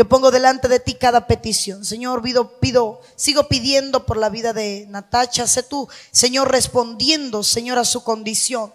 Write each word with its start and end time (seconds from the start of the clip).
Yo 0.00 0.08
pongo 0.08 0.30
delante 0.30 0.66
de 0.66 0.80
ti 0.80 0.94
cada 0.94 1.26
petición. 1.26 1.84
Señor, 1.84 2.22
pido, 2.22 2.58
pido, 2.58 3.02
sigo 3.16 3.48
pidiendo 3.48 4.06
por 4.06 4.16
la 4.16 4.30
vida 4.30 4.54
de 4.54 4.86
Natacha. 4.88 5.46
Sé 5.46 5.62
tú, 5.62 5.90
Señor, 6.10 6.50
respondiendo, 6.50 7.42
Señor, 7.42 7.76
a 7.76 7.84
su 7.84 8.02
condición 8.02 8.72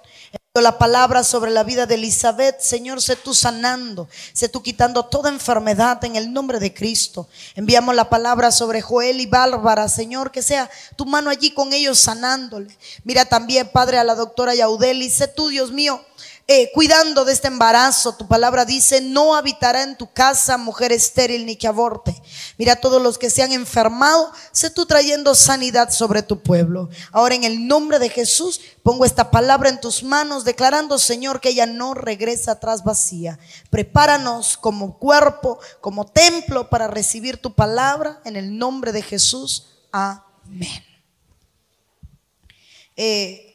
la 0.62 0.78
palabra 0.78 1.24
sobre 1.24 1.52
la 1.52 1.64
vida 1.64 1.86
de 1.86 1.96
Elizabeth. 1.96 2.60
Señor, 2.62 3.02
sé 3.02 3.16
tú 3.16 3.34
sanando, 3.34 4.08
sé 4.34 4.48
tú 4.48 4.64
quitando 4.64 5.04
toda 5.06 5.30
enfermedad 5.30 6.04
en 6.06 6.16
el 6.16 6.32
nombre 6.32 6.60
de 6.60 6.74
Cristo. 6.74 7.28
Enviamos 7.56 7.94
la 7.94 8.10
palabra 8.10 8.52
sobre 8.52 8.82
Joel 8.82 9.20
y 9.20 9.26
Bárbara, 9.26 9.90
Señor, 9.90 10.32
que 10.32 10.42
sea 10.42 10.70
tu 10.96 11.06
mano 11.06 11.30
allí 11.30 11.52
con 11.52 11.74
ellos 11.74 12.00
sanándole. 12.00 12.76
Mira 13.04 13.26
también, 13.26 13.70
Padre, 13.72 13.98
a 13.98 14.04
la 14.04 14.16
doctora 14.16 14.56
Yaudeli. 14.56 15.10
Sé 15.10 15.28
tú, 15.28 15.50
Dios 15.50 15.72
mío, 15.72 16.02
eh, 16.48 16.72
cuidando 16.74 17.26
de 17.26 17.34
este 17.34 17.48
embarazo. 17.48 18.16
Tu 18.16 18.28
palabra 18.28 18.66
dice, 18.66 19.02
no 19.02 19.36
habitará 19.36 19.82
en 19.82 19.98
tu 19.98 20.12
casa 20.12 20.58
mujer 20.58 20.92
estéril 20.92 21.46
ni 21.46 21.56
que 21.56 21.68
aborte. 21.68 22.22
Mira 22.58 22.76
todos 22.76 23.02
los 23.02 23.18
que 23.18 23.32
se 23.32 23.42
han 23.42 23.52
enfermado, 23.52 24.32
sé 24.52 24.70
tú 24.70 24.86
trayendo 24.86 25.34
sanidad 25.34 25.90
sobre 25.90 26.22
tu 26.22 26.42
pueblo. 26.42 26.90
Ahora 27.12 27.34
en 27.34 27.44
el 27.44 27.68
nombre 27.68 27.98
de 27.98 28.10
Jesús 28.10 28.62
pongo 28.84 29.06
esta 29.06 29.32
palabra 29.32 29.70
en 29.70 29.82
tus 29.82 30.04
manos, 30.04 30.46
declarando, 30.46 31.00
Señor, 31.00 31.42
que 31.42 31.50
ella 31.50 31.66
no 31.66 31.96
regresa 31.96 32.52
atrás 32.52 32.84
vacía. 32.84 33.40
Prepáranos 33.72 34.56
como 34.58 35.00
cuerpo, 35.00 35.60
como 35.82 36.06
templo 36.06 36.70
para 36.70 36.88
recibir 36.88 37.42
tu 37.42 37.56
palabra 37.56 38.22
en 38.24 38.36
el 38.36 38.56
nombre 38.56 38.92
de 38.92 39.02
Jesús. 39.02 39.66
Amén. 39.92 40.84
Eh, 42.96 43.52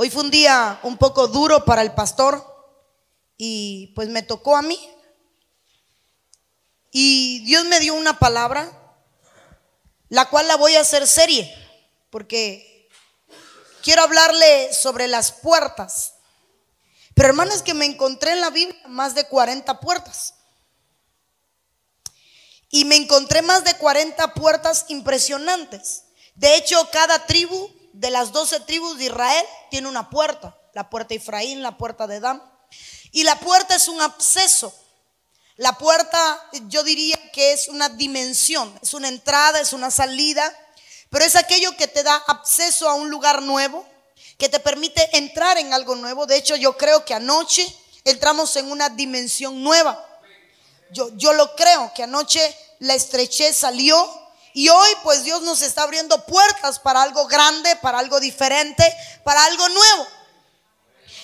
Hoy 0.00 0.10
fue 0.10 0.22
un 0.22 0.30
día 0.30 0.78
un 0.84 0.96
poco 0.96 1.26
duro 1.26 1.64
para 1.64 1.82
el 1.82 1.92
pastor 1.92 2.40
y 3.36 3.88
pues 3.96 4.08
me 4.08 4.22
tocó 4.22 4.56
a 4.56 4.62
mí. 4.62 4.78
Y 6.92 7.40
Dios 7.44 7.64
me 7.64 7.80
dio 7.80 7.94
una 7.94 8.16
palabra, 8.16 8.70
la 10.08 10.26
cual 10.26 10.46
la 10.46 10.54
voy 10.54 10.76
a 10.76 10.82
hacer 10.82 11.04
serie, 11.08 11.52
porque 12.10 12.88
quiero 13.82 14.02
hablarle 14.02 14.72
sobre 14.72 15.08
las 15.08 15.32
puertas. 15.32 16.14
Pero 17.16 17.30
hermanas, 17.30 17.62
que 17.62 17.74
me 17.74 17.84
encontré 17.84 18.30
en 18.30 18.40
la 18.40 18.50
Biblia 18.50 18.80
más 18.86 19.16
de 19.16 19.24
40 19.24 19.80
puertas. 19.80 20.34
Y 22.70 22.84
me 22.84 22.94
encontré 22.94 23.42
más 23.42 23.64
de 23.64 23.74
40 23.74 24.32
puertas 24.34 24.84
impresionantes. 24.90 26.04
De 26.36 26.54
hecho, 26.54 26.88
cada 26.92 27.26
tribu 27.26 27.77
de 27.98 28.10
las 28.10 28.30
doce 28.30 28.60
tribus 28.60 28.96
de 28.96 29.06
Israel 29.06 29.44
tiene 29.70 29.88
una 29.88 30.08
puerta, 30.08 30.56
la 30.72 30.88
puerta 30.88 31.08
de 31.08 31.16
Efraín, 31.16 31.64
la 31.64 31.76
puerta 31.76 32.06
de 32.06 32.20
Dan. 32.20 32.40
Y 33.10 33.24
la 33.24 33.40
puerta 33.40 33.74
es 33.74 33.88
un 33.88 34.00
acceso. 34.00 34.72
La 35.56 35.72
puerta 35.72 36.48
yo 36.68 36.84
diría 36.84 37.18
que 37.32 37.52
es 37.52 37.66
una 37.66 37.88
dimensión, 37.88 38.72
es 38.80 38.94
una 38.94 39.08
entrada, 39.08 39.60
es 39.60 39.72
una 39.72 39.90
salida, 39.90 40.56
pero 41.10 41.24
es 41.24 41.34
aquello 41.34 41.76
que 41.76 41.88
te 41.88 42.04
da 42.04 42.14
acceso 42.28 42.88
a 42.88 42.94
un 42.94 43.10
lugar 43.10 43.42
nuevo, 43.42 43.84
que 44.36 44.48
te 44.48 44.60
permite 44.60 45.16
entrar 45.16 45.58
en 45.58 45.74
algo 45.74 45.96
nuevo. 45.96 46.26
De 46.26 46.36
hecho, 46.36 46.54
yo 46.54 46.76
creo 46.76 47.04
que 47.04 47.14
anoche 47.14 47.66
entramos 48.04 48.54
en 48.54 48.70
una 48.70 48.90
dimensión 48.90 49.64
nueva. 49.64 50.06
Yo, 50.92 51.10
yo 51.16 51.32
lo 51.32 51.56
creo, 51.56 51.92
que 51.94 52.04
anoche 52.04 52.56
la 52.78 52.94
estrechez 52.94 53.56
salió 53.56 54.27
y 54.58 54.68
hoy 54.70 54.90
pues 55.04 55.22
Dios 55.22 55.42
nos 55.42 55.62
está 55.62 55.84
abriendo 55.84 56.26
puertas 56.26 56.80
para 56.80 57.00
algo 57.00 57.28
grande, 57.28 57.76
para 57.76 58.00
algo 58.00 58.18
diferente, 58.18 58.92
para 59.22 59.44
algo 59.44 59.68
nuevo. 59.68 60.06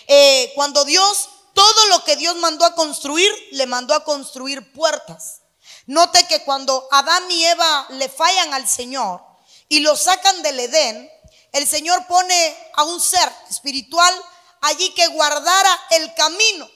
Eh, 0.07 0.53
cuando 0.55 0.85
Dios, 0.85 1.31
todo 1.53 1.87
lo 1.89 2.05
que 2.05 2.15
Dios 2.15 2.37
mandó 2.37 2.65
a 2.65 2.77
construir, 2.77 3.33
le 3.51 3.67
mandó 3.67 3.93
a 3.93 4.05
construir 4.05 4.73
puertas. 4.73 5.41
Note 5.87 6.25
que 6.29 6.45
cuando 6.45 6.87
Adán 6.93 7.29
y 7.29 7.45
Eva 7.45 7.87
le 7.89 8.09
fallan 8.09 8.55
al 8.55 8.69
Señor 8.69 9.21
y 9.69 9.81
lo 9.81 9.97
sacan 9.97 10.41
del 10.45 10.61
Edén, 10.61 11.11
el 11.51 11.67
Señor 11.67 12.07
pone 12.07 12.57
a 12.75 12.85
un 12.85 13.01
ser 13.01 13.29
espiritual 13.51 14.15
allí 14.61 14.95
que 14.95 15.09
guardara 15.09 15.81
el 15.91 16.15
camino 16.15 16.71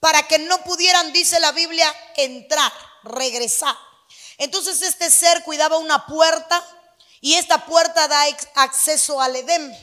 para 0.00 0.26
que 0.26 0.40
no 0.40 0.58
pudieran, 0.64 1.12
dice 1.12 1.38
la 1.38 1.52
Biblia, 1.52 1.94
entrar, 2.16 2.72
regresar. 3.04 3.76
Entonces 4.38 4.82
este 4.82 5.10
ser 5.10 5.42
cuidaba 5.44 5.78
una 5.78 6.06
puerta 6.06 6.62
y 7.20 7.34
esta 7.34 7.64
puerta 7.66 8.06
da 8.08 8.24
acceso 8.54 9.20
al 9.20 9.36
Edén. 9.36 9.74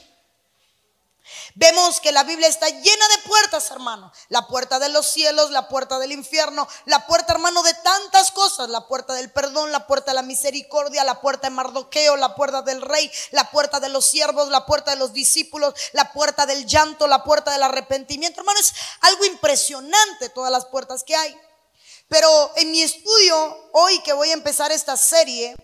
Vemos 1.56 2.00
que 2.00 2.12
la 2.12 2.24
Biblia 2.24 2.48
está 2.48 2.70
llena 2.70 3.08
de 3.08 3.18
puertas, 3.28 3.72
hermano. 3.72 4.12
La 4.30 4.48
puerta 4.48 4.80
de 4.80 4.90
los 4.90 5.08
cielos, 5.08 5.52
la 5.52 5.68
puerta 5.68 6.00
del 6.00 6.12
infierno, 6.12 6.68
la 6.86 7.06
puerta, 7.08 7.34
hermano, 7.34 7.62
de 7.64 7.74
tantas 7.74 8.32
cosas. 8.32 8.70
La 8.70 8.88
puerta 8.88 9.14
del 9.14 9.32
perdón, 9.32 9.72
la 9.72 9.88
puerta 9.88 10.12
de 10.12 10.16
la 10.16 10.22
misericordia, 10.22 11.04
la 11.04 11.20
puerta 11.20 11.48
de 11.48 11.56
Mardoqueo, 11.56 12.16
la 12.16 12.36
puerta 12.36 12.62
del 12.62 12.82
rey, 12.82 13.12
la 13.32 13.50
puerta 13.52 13.80
de 13.80 13.90
los 13.90 14.06
siervos, 14.06 14.50
la 14.50 14.66
puerta 14.66 14.92
de 14.92 14.98
los 14.98 15.14
discípulos, 15.14 15.74
la 15.94 16.12
puerta 16.12 16.46
del 16.46 16.66
llanto, 16.66 17.08
la 17.08 17.24
puerta 17.24 17.52
del 17.52 17.64
arrepentimiento. 17.64 18.42
Hermano, 18.42 18.60
es 18.60 18.74
algo 19.02 19.26
impresionante 19.26 20.30
todas 20.30 20.52
las 20.52 20.66
puertas 20.66 21.04
que 21.04 21.16
hay. 21.16 21.38
Pero 22.12 22.52
en 22.58 22.70
mi 22.72 22.82
estudio, 22.82 23.70
hoy 23.72 23.98
que 24.02 24.12
voy 24.12 24.32
a 24.32 24.34
empezar 24.34 24.70
esta 24.70 24.98
serie, 24.98 25.56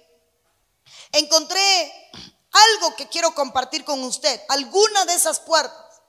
encontré 1.11 2.09
algo 2.51 2.95
que 2.95 3.09
quiero 3.09 3.35
compartir 3.35 3.83
con 3.83 4.01
usted, 4.05 4.39
alguna 4.47 5.03
de 5.03 5.13
esas 5.13 5.41
puertas. 5.41 6.01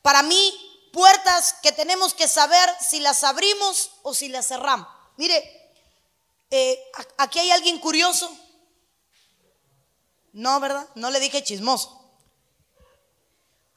Para 0.00 0.22
mí, 0.22 0.88
puertas 0.94 1.56
que 1.62 1.72
tenemos 1.72 2.14
que 2.14 2.26
saber 2.26 2.74
si 2.80 3.00
las 3.00 3.22
abrimos 3.22 3.90
o 4.00 4.14
si 4.14 4.28
las 4.28 4.48
cerramos. 4.48 4.88
Mire, 5.18 5.36
eh, 6.50 6.82
aquí 7.18 7.40
hay 7.40 7.50
alguien 7.50 7.78
curioso. 7.78 8.34
No, 10.32 10.58
¿verdad? 10.58 10.88
No 10.94 11.10
le 11.10 11.20
dije 11.20 11.44
chismoso. 11.44 12.00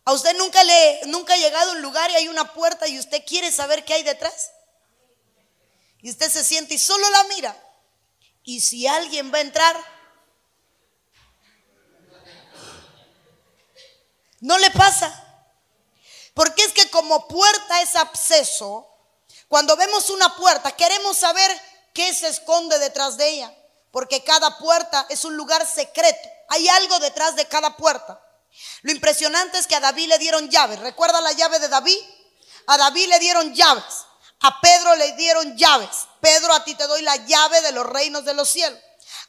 ¿A 0.05 0.13
usted 0.13 0.33
nunca 0.37 0.63
le 0.63 1.01
nunca 1.07 1.33
ha 1.33 1.37
llegado 1.37 1.71
a 1.71 1.73
un 1.73 1.81
lugar 1.81 2.09
y 2.09 2.15
hay 2.15 2.29
una 2.29 2.53
puerta 2.53 2.87
y 2.87 2.99
usted 2.99 3.21
quiere 3.27 3.51
saber 3.51 3.83
qué 3.83 3.95
hay 3.95 4.03
detrás? 4.03 4.51
Y 6.05 6.11
usted 6.11 6.29
se 6.29 6.43
siente 6.43 6.75
y 6.75 6.77
solo 6.77 7.09
la 7.09 7.23
mira. 7.23 7.57
Y 8.43 8.61
si 8.61 8.85
alguien 8.85 9.33
va 9.33 9.39
a 9.39 9.41
entrar, 9.41 9.75
no 14.39 14.55
le 14.59 14.69
pasa. 14.69 15.09
Porque 16.35 16.63
es 16.63 16.73
que 16.73 16.91
como 16.91 17.27
puerta 17.27 17.81
es 17.81 17.95
acceso, 17.95 18.87
cuando 19.47 19.75
vemos 19.75 20.11
una 20.11 20.35
puerta 20.35 20.75
queremos 20.75 21.17
saber 21.17 21.51
qué 21.91 22.13
se 22.13 22.27
esconde 22.27 22.77
detrás 22.77 23.17
de 23.17 23.27
ella. 23.27 23.57
Porque 23.89 24.23
cada 24.23 24.59
puerta 24.59 25.07
es 25.09 25.25
un 25.25 25.35
lugar 25.35 25.65
secreto. 25.65 26.29
Hay 26.49 26.69
algo 26.69 26.99
detrás 26.99 27.35
de 27.35 27.47
cada 27.47 27.75
puerta. 27.75 28.23
Lo 28.83 28.91
impresionante 28.91 29.57
es 29.57 29.65
que 29.65 29.73
a 29.73 29.79
David 29.79 30.09
le 30.09 30.19
dieron 30.19 30.51
llaves. 30.51 30.77
¿Recuerda 30.81 31.19
la 31.21 31.31
llave 31.31 31.57
de 31.57 31.67
David? 31.67 31.97
A 32.67 32.77
David 32.77 33.07
le 33.07 33.17
dieron 33.17 33.55
llaves. 33.55 34.04
A 34.45 34.61
Pedro 34.61 34.95
le 34.95 35.13
dieron 35.13 35.57
llaves. 35.57 36.07
Pedro, 36.21 36.53
a 36.53 36.63
ti 36.63 36.75
te 36.75 36.85
doy 36.85 37.01
la 37.01 37.15
llave 37.15 37.61
de 37.61 37.71
los 37.71 37.83
reinos 37.83 38.25
de 38.25 38.35
los 38.35 38.47
cielos. 38.47 38.79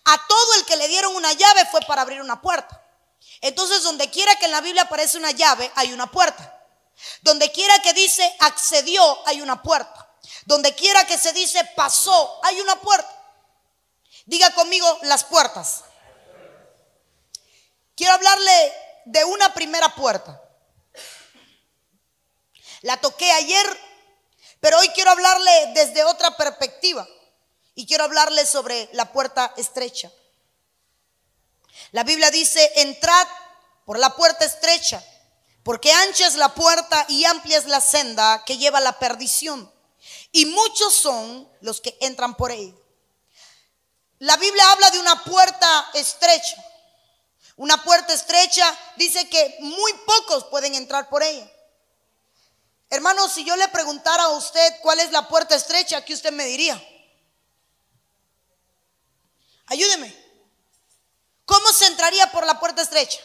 A 0.04 0.26
todo 0.26 0.54
el 0.58 0.66
que 0.66 0.76
le 0.76 0.88
dieron 0.88 1.16
una 1.16 1.32
llave 1.32 1.64
fue 1.70 1.80
para 1.80 2.02
abrir 2.02 2.20
una 2.20 2.42
puerta. 2.42 2.84
Entonces, 3.40 3.82
donde 3.82 4.10
quiera 4.10 4.36
que 4.36 4.44
en 4.44 4.50
la 4.50 4.60
Biblia 4.60 4.82
aparece 4.82 5.16
una 5.16 5.30
llave, 5.30 5.72
hay 5.74 5.94
una 5.94 6.10
puerta. 6.10 6.52
Donde 7.22 7.50
quiera 7.50 7.78
que 7.80 7.94
dice 7.94 8.36
accedió, 8.40 9.26
hay 9.26 9.40
una 9.40 9.62
puerta. 9.62 10.06
Donde 10.44 10.74
quiera 10.74 11.06
que 11.06 11.16
se 11.16 11.32
dice 11.32 11.64
pasó, 11.74 12.38
hay 12.44 12.60
una 12.60 12.78
puerta. 12.78 13.10
Diga 14.26 14.50
conmigo 14.50 14.98
las 15.02 15.24
puertas. 15.24 15.84
Quiero 17.94 18.12
hablarle 18.12 18.74
de 19.06 19.24
una 19.24 19.54
primera 19.54 19.94
puerta. 19.94 20.42
La 22.82 23.00
toqué 23.00 23.32
ayer 23.32 23.86
pero 24.60 24.78
hoy 24.78 24.88
quiero 24.90 25.10
hablarle 25.10 25.72
desde 25.74 26.04
otra 26.04 26.36
perspectiva 26.36 27.06
y 27.74 27.86
quiero 27.86 28.04
hablarle 28.04 28.46
sobre 28.46 28.88
la 28.92 29.12
puerta 29.12 29.52
estrecha. 29.56 30.10
La 31.92 32.02
Biblia 32.04 32.30
dice, 32.30 32.72
entrad 32.76 33.26
por 33.84 33.98
la 33.98 34.16
puerta 34.16 34.44
estrecha, 34.44 35.02
porque 35.62 35.92
ancha 35.92 36.26
es 36.26 36.34
la 36.34 36.54
puerta 36.54 37.04
y 37.08 37.24
amplia 37.24 37.58
es 37.58 37.66
la 37.66 37.80
senda 37.80 38.42
que 38.44 38.58
lleva 38.58 38.78
a 38.78 38.82
la 38.82 38.98
perdición. 38.98 39.72
Y 40.32 40.46
muchos 40.46 40.94
son 40.94 41.48
los 41.60 41.80
que 41.80 41.96
entran 42.00 42.36
por 42.36 42.50
ella. 42.50 42.74
La 44.18 44.36
Biblia 44.36 44.70
habla 44.72 44.90
de 44.90 44.98
una 44.98 45.24
puerta 45.24 45.90
estrecha. 45.94 46.56
Una 47.56 47.82
puerta 47.82 48.12
estrecha 48.12 48.64
dice 48.96 49.28
que 49.28 49.56
muy 49.60 49.92
pocos 50.06 50.44
pueden 50.44 50.74
entrar 50.74 51.08
por 51.08 51.22
ella. 51.22 51.50
Hermano, 52.88 53.28
si 53.28 53.44
yo 53.44 53.56
le 53.56 53.68
preguntara 53.68 54.24
a 54.24 54.28
usted 54.30 54.74
cuál 54.82 55.00
es 55.00 55.10
la 55.10 55.28
puerta 55.28 55.54
estrecha, 55.54 56.04
¿qué 56.04 56.14
usted 56.14 56.32
me 56.32 56.44
diría? 56.44 56.80
Ayúdeme. 59.66 60.14
¿Cómo 61.44 61.72
se 61.72 61.86
entraría 61.86 62.30
por 62.30 62.46
la 62.46 62.58
puerta 62.60 62.82
estrecha? 62.82 63.20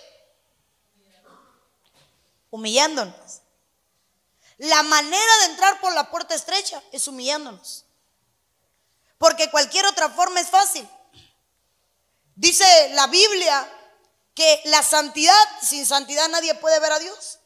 Humillándonos. 2.50 3.42
La 4.58 4.84
manera 4.84 5.38
de 5.40 5.46
entrar 5.46 5.80
por 5.80 5.94
la 5.94 6.10
puerta 6.10 6.36
estrecha 6.36 6.82
es 6.92 7.08
humillándonos. 7.08 7.86
Porque 9.18 9.50
cualquier 9.50 9.86
otra 9.86 10.10
forma 10.10 10.40
es 10.40 10.50
fácil. 10.50 10.88
Dice 12.36 12.90
la 12.94 13.08
Biblia 13.08 13.68
que 14.34 14.62
la 14.66 14.82
santidad, 14.82 15.44
sin 15.62 15.86
santidad 15.86 16.28
nadie 16.30 16.56
puede 16.56 16.80
ver 16.80 16.92
a 16.92 17.00
Dios. 17.00 17.41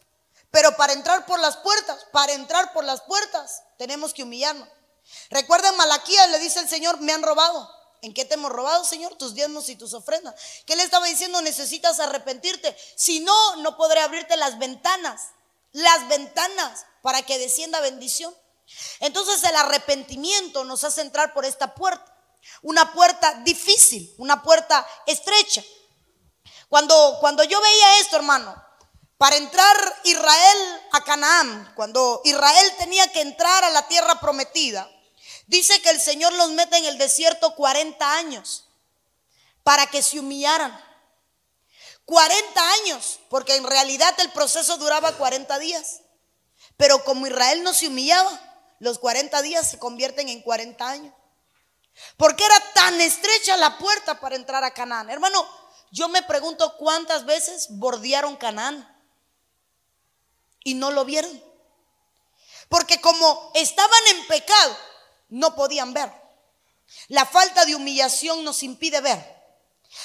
Pero 0.56 0.78
para 0.78 0.94
entrar 0.94 1.26
por 1.26 1.38
las 1.42 1.58
puertas, 1.58 2.06
para 2.14 2.32
entrar 2.32 2.72
por 2.72 2.86
las 2.86 3.02
puertas, 3.02 3.64
tenemos 3.78 4.14
que 4.14 4.24
humillarnos. 4.24 4.70
Recuerden, 5.30 5.76
Malaquías 5.76 6.30
le 6.30 6.40
dice 6.40 6.62
el 6.62 6.70
Señor, 6.70 7.02
me 7.02 7.12
han 7.12 7.24
robado. 7.24 7.70
¿En 8.02 8.14
qué 8.14 8.24
te 8.24 8.36
hemos 8.36 8.54
robado, 8.54 8.86
Señor? 8.86 9.16
Tus 9.16 9.36
diezmos 9.36 9.68
y 9.68 9.76
tus 9.76 9.94
ofrendas. 9.94 10.34
¿Qué 10.66 10.78
le 10.78 10.84
estaba 10.84 11.08
diciendo? 11.08 11.42
Necesitas 11.42 12.00
arrepentirte. 12.00 12.74
Si 12.96 13.20
no, 13.20 13.58
no 13.58 13.76
podré 13.76 14.00
abrirte 14.00 14.38
las 14.38 14.58
ventanas. 14.58 15.24
Las 15.74 16.08
ventanas 16.08 16.86
para 17.02 17.22
que 17.24 17.38
descienda 17.38 17.82
bendición. 17.82 18.34
Entonces 19.02 19.44
el 19.44 19.58
arrepentimiento 19.58 20.64
nos 20.64 20.86
hace 20.86 21.02
entrar 21.02 21.34
por 21.34 21.44
esta 21.44 21.76
puerta. 21.76 22.18
Una 22.62 22.94
puerta 22.94 23.42
difícil, 23.44 24.16
una 24.20 24.42
puerta 24.42 24.88
estrecha. 25.06 25.66
Cuando, 26.70 27.18
cuando 27.20 27.44
yo 27.44 27.60
veía 27.60 28.00
esto, 28.00 28.16
hermano, 28.16 28.65
para 29.18 29.38
entrar 29.38 29.78
Israel 30.04 30.82
a 30.92 31.02
Canaán, 31.04 31.72
cuando 31.76 32.22
Israel 32.26 32.74
tenía 32.78 33.12
que 33.12 33.22
entrar 33.22 33.64
a 33.64 33.70
la 33.70 33.88
tierra 33.88 34.20
prometida, 34.20 34.90
dice 35.48 35.82
que 35.82 35.90
el 35.90 36.02
Señor 36.02 36.34
los 36.34 36.52
mete 36.52 36.78
en 36.78 36.86
el 36.86 36.98
desierto 36.98 37.56
40 37.56 38.14
años 38.14 38.68
para 39.64 39.88
que 39.88 40.04
se 40.04 40.20
humillaran. 40.20 40.84
40 42.06 42.72
años, 42.74 43.20
porque 43.30 43.56
en 43.56 43.66
realidad 43.66 44.14
el 44.20 44.30
proceso 44.32 44.78
duraba 44.78 45.14
40 45.14 45.58
días. 45.60 46.02
Pero 46.78 47.04
como 47.04 47.26
Israel 47.26 47.64
no 47.64 47.74
se 47.74 47.88
humillaba, 47.88 48.40
los 48.80 49.00
40 49.00 49.42
días 49.42 49.72
se 49.72 49.80
convierten 49.80 50.30
en 50.30 50.42
40 50.42 50.88
años. 50.88 51.14
Porque 52.18 52.46
era 52.46 52.60
tan 52.74 53.00
estrecha 53.00 53.56
la 53.58 53.78
puerta 53.78 54.20
para 54.20 54.36
entrar 54.36 54.64
a 54.64 54.72
Canaán. 54.72 55.10
Hermano, 55.10 55.48
yo 55.92 56.10
me 56.10 56.22
pregunto 56.22 56.76
cuántas 56.78 57.26
veces 57.26 57.68
bordearon 57.70 58.36
Canaán 58.36 58.95
y 60.66 60.74
no 60.74 60.92
lo 60.92 61.06
vieron. 61.06 61.42
Porque 62.68 63.00
como 63.00 63.52
estaban 63.54 64.08
en 64.08 64.28
pecado, 64.28 64.78
no 65.30 65.56
podían 65.56 65.94
ver. 65.94 66.12
La 67.08 67.26
falta 67.26 67.64
de 67.66 67.76
humillación 67.76 68.44
nos 68.44 68.64
impide 68.64 69.00
ver. 69.00 69.36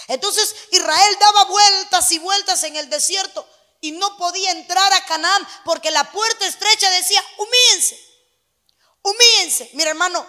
Entonces 0.06 0.54
Israel 0.70 1.16
daba 1.18 1.44
vueltas 1.46 2.12
y 2.12 2.18
vueltas 2.20 2.62
en 2.62 2.76
el 2.76 2.88
desierto 2.88 3.48
y 3.80 3.92
no 3.92 4.16
podía 4.16 4.52
entrar 4.52 4.92
a 4.92 5.04
Canaán 5.06 5.48
porque 5.64 5.90
la 5.90 6.12
puerta 6.12 6.46
estrecha 6.46 6.88
decía, 6.90 7.24
humíense, 7.38 7.98
humíense. 9.02 9.70
Mira 9.72 9.90
hermano, 9.90 10.24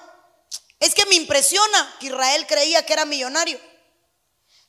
es 0.80 0.96
que 0.96 1.06
me 1.06 1.16
impresiona 1.16 1.98
que 2.00 2.08
Israel 2.08 2.48
creía 2.48 2.86
que 2.86 2.94
era 2.94 3.06
millonario. 3.06 3.60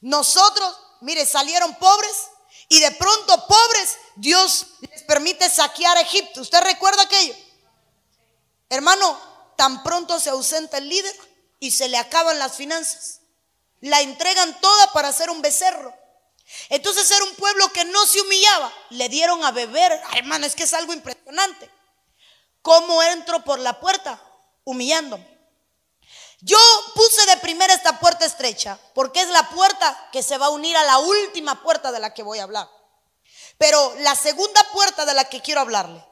Nosotros, 0.01 0.77
mire, 1.01 1.25
salieron 1.25 1.77
pobres 1.77 2.32
y 2.73 2.81
de 2.81 2.91
pronto 2.93 3.47
pobres, 3.47 3.99
Dios 4.17 4.67
les 4.81 5.03
permite 5.03 5.51
saquear 5.51 5.95
a 5.99 6.01
Egipto. 6.01 6.41
¿Usted 6.41 6.59
recuerda 6.63 7.03
aquello? 7.03 7.35
Hermano, 8.71 9.21
tan 9.59 9.83
pronto 9.83 10.19
se 10.19 10.31
ausenta 10.31 10.79
el 10.79 10.89
líder 10.89 11.15
y 11.61 11.73
se 11.73 11.89
le 11.89 11.99
acaban 11.99 12.39
las 12.39 12.57
finanzas. 12.57 13.21
La 13.81 14.01
entregan 14.01 14.59
toda 14.63 14.91
para 14.95 15.09
hacer 15.09 15.29
un 15.29 15.43
becerro. 15.43 15.95
Entonces 16.71 17.11
era 17.11 17.23
un 17.25 17.35
pueblo 17.35 17.71
que 17.75 17.85
no 17.85 18.07
se 18.07 18.23
humillaba. 18.23 18.73
Le 18.89 19.11
dieron 19.11 19.45
a 19.45 19.51
beber. 19.51 20.01
hermano, 20.15 20.47
es 20.47 20.55
que 20.55 20.63
es 20.63 20.73
algo 20.73 20.95
impresionante. 20.95 21.69
¿Cómo 22.63 23.03
entro 23.03 23.45
por 23.45 23.59
la 23.59 23.81
puerta? 23.81 24.19
Humillándome. 24.65 25.32
Yo 26.45 26.59
puse 26.97 27.25
de 27.27 27.37
primera 27.37 27.73
esta 27.73 28.01
puerta 28.01 28.27
estrecha 28.27 28.77
porque 28.95 29.21
es 29.21 29.29
la 29.29 29.49
puerta 29.51 30.09
que 30.11 30.25
se 30.25 30.39
va 30.39 30.47
a 30.47 30.51
unir 30.51 30.77
a 30.77 30.83
la 30.83 30.99
última 30.99 31.63
puerta 31.63 31.93
de 31.93 32.01
la 32.01 32.13
que 32.13 32.25
voy 32.25 32.41
a 32.41 32.43
hablar. 32.43 32.69
Pero 33.59 33.95
la 34.01 34.17
segunda 34.17 34.61
puerta 34.73 35.05
de 35.05 35.15
la 35.15 35.25
que 35.27 35.41
quiero 35.41 35.61
hablarle 35.61 36.05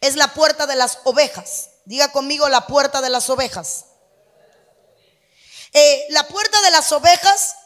es 0.00 0.14
la 0.14 0.32
puerta 0.32 0.66
de 0.66 0.76
las 0.76 1.00
ovejas. 1.02 1.70
Diga 1.86 2.12
conmigo 2.12 2.48
la 2.48 2.68
puerta 2.68 3.00
de 3.00 3.10
las 3.10 3.28
ovejas. 3.30 3.86
Eh, 5.72 6.06
la 6.10 6.28
puerta 6.28 6.60
de 6.60 6.70
las 6.70 6.92
ovejas, 6.92 7.56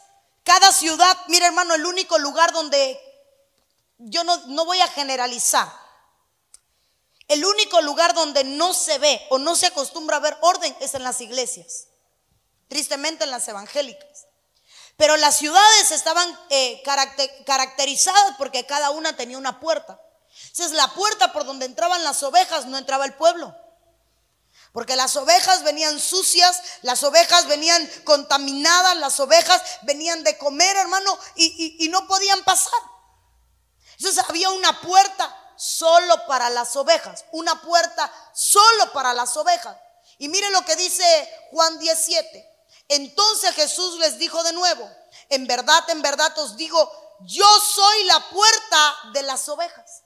cada 0.44 0.72
ciudad, 0.72 1.14
mira 1.26 1.46
hermano, 1.46 1.74
el 1.74 1.84
único 1.84 2.18
lugar 2.18 2.52
donde 2.52 2.98
yo 3.98 4.24
no, 4.24 4.34
no 4.46 4.64
voy 4.64 4.80
a 4.80 4.88
generalizar 4.88 5.68
el 7.28 7.44
único 7.44 7.82
lugar 7.82 8.14
donde 8.14 8.42
no 8.42 8.72
se 8.72 8.98
ve 8.98 9.26
o 9.28 9.38
no 9.38 9.54
se 9.54 9.66
acostumbra 9.66 10.16
a 10.16 10.20
ver 10.20 10.36
orden 10.40 10.74
es 10.80 10.94
en 10.94 11.04
las 11.04 11.20
iglesias, 11.20 11.88
tristemente 12.68 13.24
en 13.24 13.30
las 13.30 13.46
evangélicas. 13.48 14.26
Pero 14.96 15.16
las 15.16 15.36
ciudades 15.36 15.90
estaban 15.92 16.28
eh, 16.50 16.82
caracterizadas 17.44 18.34
porque 18.36 18.66
cada 18.66 18.90
una 18.90 19.14
tenía 19.14 19.38
una 19.38 19.60
puerta. 19.60 20.00
Entonces 20.48 20.72
la 20.72 20.92
puerta 20.94 21.32
por 21.32 21.44
donde 21.44 21.66
entraban 21.66 22.02
las 22.02 22.22
ovejas 22.22 22.66
no 22.66 22.78
entraba 22.78 23.04
el 23.04 23.14
pueblo. 23.14 23.54
Porque 24.72 24.96
las 24.96 25.16
ovejas 25.16 25.62
venían 25.62 26.00
sucias, 26.00 26.60
las 26.82 27.02
ovejas 27.02 27.46
venían 27.46 27.88
contaminadas, 28.04 28.96
las 28.96 29.20
ovejas 29.20 29.62
venían 29.82 30.24
de 30.24 30.36
comer, 30.36 30.76
hermano, 30.76 31.18
y, 31.36 31.76
y 31.78 31.88
no 31.88 32.06
podían 32.06 32.42
pasar. 32.44 32.80
Entonces 33.98 34.24
había 34.28 34.50
una 34.50 34.80
puerta 34.80 35.47
solo 35.58 36.26
para 36.26 36.48
las 36.50 36.74
ovejas, 36.76 37.24
una 37.32 37.60
puerta 37.60 38.10
solo 38.32 38.92
para 38.92 39.12
las 39.12 39.36
ovejas. 39.36 39.76
Y 40.18 40.28
mire 40.28 40.48
lo 40.50 40.64
que 40.64 40.76
dice 40.76 41.04
Juan 41.50 41.78
17. 41.78 42.56
Entonces 42.88 43.54
Jesús 43.54 43.98
les 43.98 44.18
dijo 44.18 44.42
de 44.44 44.52
nuevo, 44.52 44.88
en 45.28 45.46
verdad, 45.46 45.88
en 45.90 46.00
verdad 46.00 46.36
os 46.38 46.56
digo, 46.56 46.90
yo 47.20 47.46
soy 47.60 48.04
la 48.04 48.30
puerta 48.30 48.96
de 49.12 49.22
las 49.24 49.48
ovejas. 49.48 50.02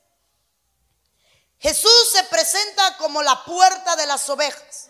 Jesús 1.59 2.11
se 2.11 2.25
presenta 2.25 2.97
como 2.97 3.23
la 3.23 3.45
puerta 3.45 3.95
de 3.95 4.07
las 4.07 4.29
ovejas. 4.31 4.89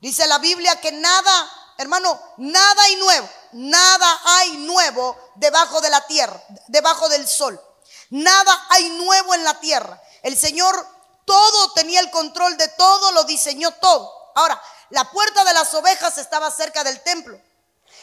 Dice 0.00 0.26
la 0.26 0.38
Biblia 0.38 0.80
que 0.80 0.92
nada, 0.92 1.74
hermano, 1.78 2.20
nada 2.38 2.82
hay 2.82 2.96
nuevo, 2.96 3.30
nada 3.52 4.20
hay 4.24 4.56
nuevo 4.58 5.16
debajo 5.36 5.80
de 5.80 5.90
la 5.90 6.00
tierra, 6.06 6.42
debajo 6.66 7.08
del 7.08 7.28
sol. 7.28 7.60
Nada 8.10 8.66
hay 8.70 8.88
nuevo 8.90 9.34
en 9.34 9.44
la 9.44 9.58
tierra. 9.60 10.00
El 10.22 10.36
Señor 10.36 10.86
todo 11.24 11.72
tenía 11.72 12.00
el 12.00 12.10
control 12.10 12.56
de 12.56 12.68
todo, 12.68 13.12
lo 13.12 13.24
diseñó 13.24 13.70
todo. 13.72 14.12
Ahora, 14.34 14.60
la 14.90 15.10
puerta 15.10 15.44
de 15.44 15.54
las 15.54 15.72
ovejas 15.74 16.18
estaba 16.18 16.50
cerca 16.50 16.84
del 16.84 17.02
templo 17.02 17.40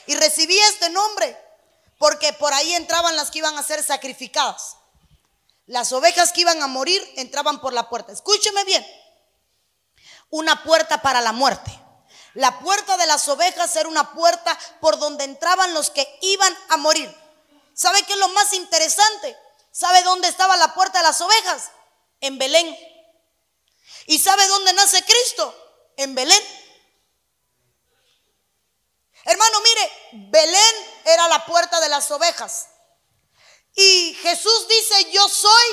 y 0.08 0.16
recibía 0.16 0.68
este 0.70 0.90
nombre 0.90 1.38
porque 1.98 2.34
por 2.34 2.54
ahí 2.54 2.74
entraban 2.74 3.16
las 3.16 3.30
que 3.30 3.40
iban 3.40 3.58
a 3.58 3.64
ser 3.64 3.84
sacrificadas. 3.84 4.78
Las 5.68 5.92
ovejas 5.92 6.34
que 6.34 6.42
iban 6.42 6.62
a 6.62 6.68
morir 6.68 7.02
entraban 7.16 7.62
por 7.62 7.74
la 7.74 7.88
puerta. 7.90 8.12
Escúcheme 8.12 8.64
bien. 8.66 8.86
Una 10.32 10.64
puerta 10.64 11.02
para 11.02 11.22
la 11.22 11.32
muerte. 11.32 11.72
La 12.34 12.60
puerta 12.60 12.98
de 12.98 13.06
las 13.06 13.28
ovejas 13.28 13.76
era 13.76 13.88
una 13.88 14.14
puerta 14.14 14.58
por 14.80 14.98
donde 14.98 15.26
entraban 15.26 15.74
los 15.74 15.90
que 15.90 16.08
iban 16.22 16.58
a 16.70 16.78
morir. 16.78 17.16
¿Sabe 17.74 18.04
qué 18.04 18.14
es 18.14 18.20
lo 18.20 18.30
más 18.30 18.54
interesante? 18.54 19.38
¿Sabe 19.72 20.04
dónde 20.04 20.28
estaba 20.28 20.58
la 20.58 20.74
puerta 20.74 21.00
de 21.00 21.04
las 21.04 21.22
ovejas? 21.22 21.72
En 22.20 22.38
Belén. 22.38 22.78
¿Y 24.08 24.20
sabe 24.20 24.46
dónde 24.48 24.74
nace 24.74 25.04
Cristo? 25.04 25.56
En 25.98 26.14
Belén. 26.14 26.44
Hermano, 29.24 29.62
mire, 29.62 29.92
Belén 30.30 30.76
era 31.06 31.28
la 31.28 31.46
puerta 31.46 31.80
de 31.80 31.90
las 31.90 32.10
ovejas. 32.12 32.68
Y 33.76 34.14
Jesús 34.22 34.68
dice, 34.68 35.12
yo 35.12 35.28
soy 35.30 35.66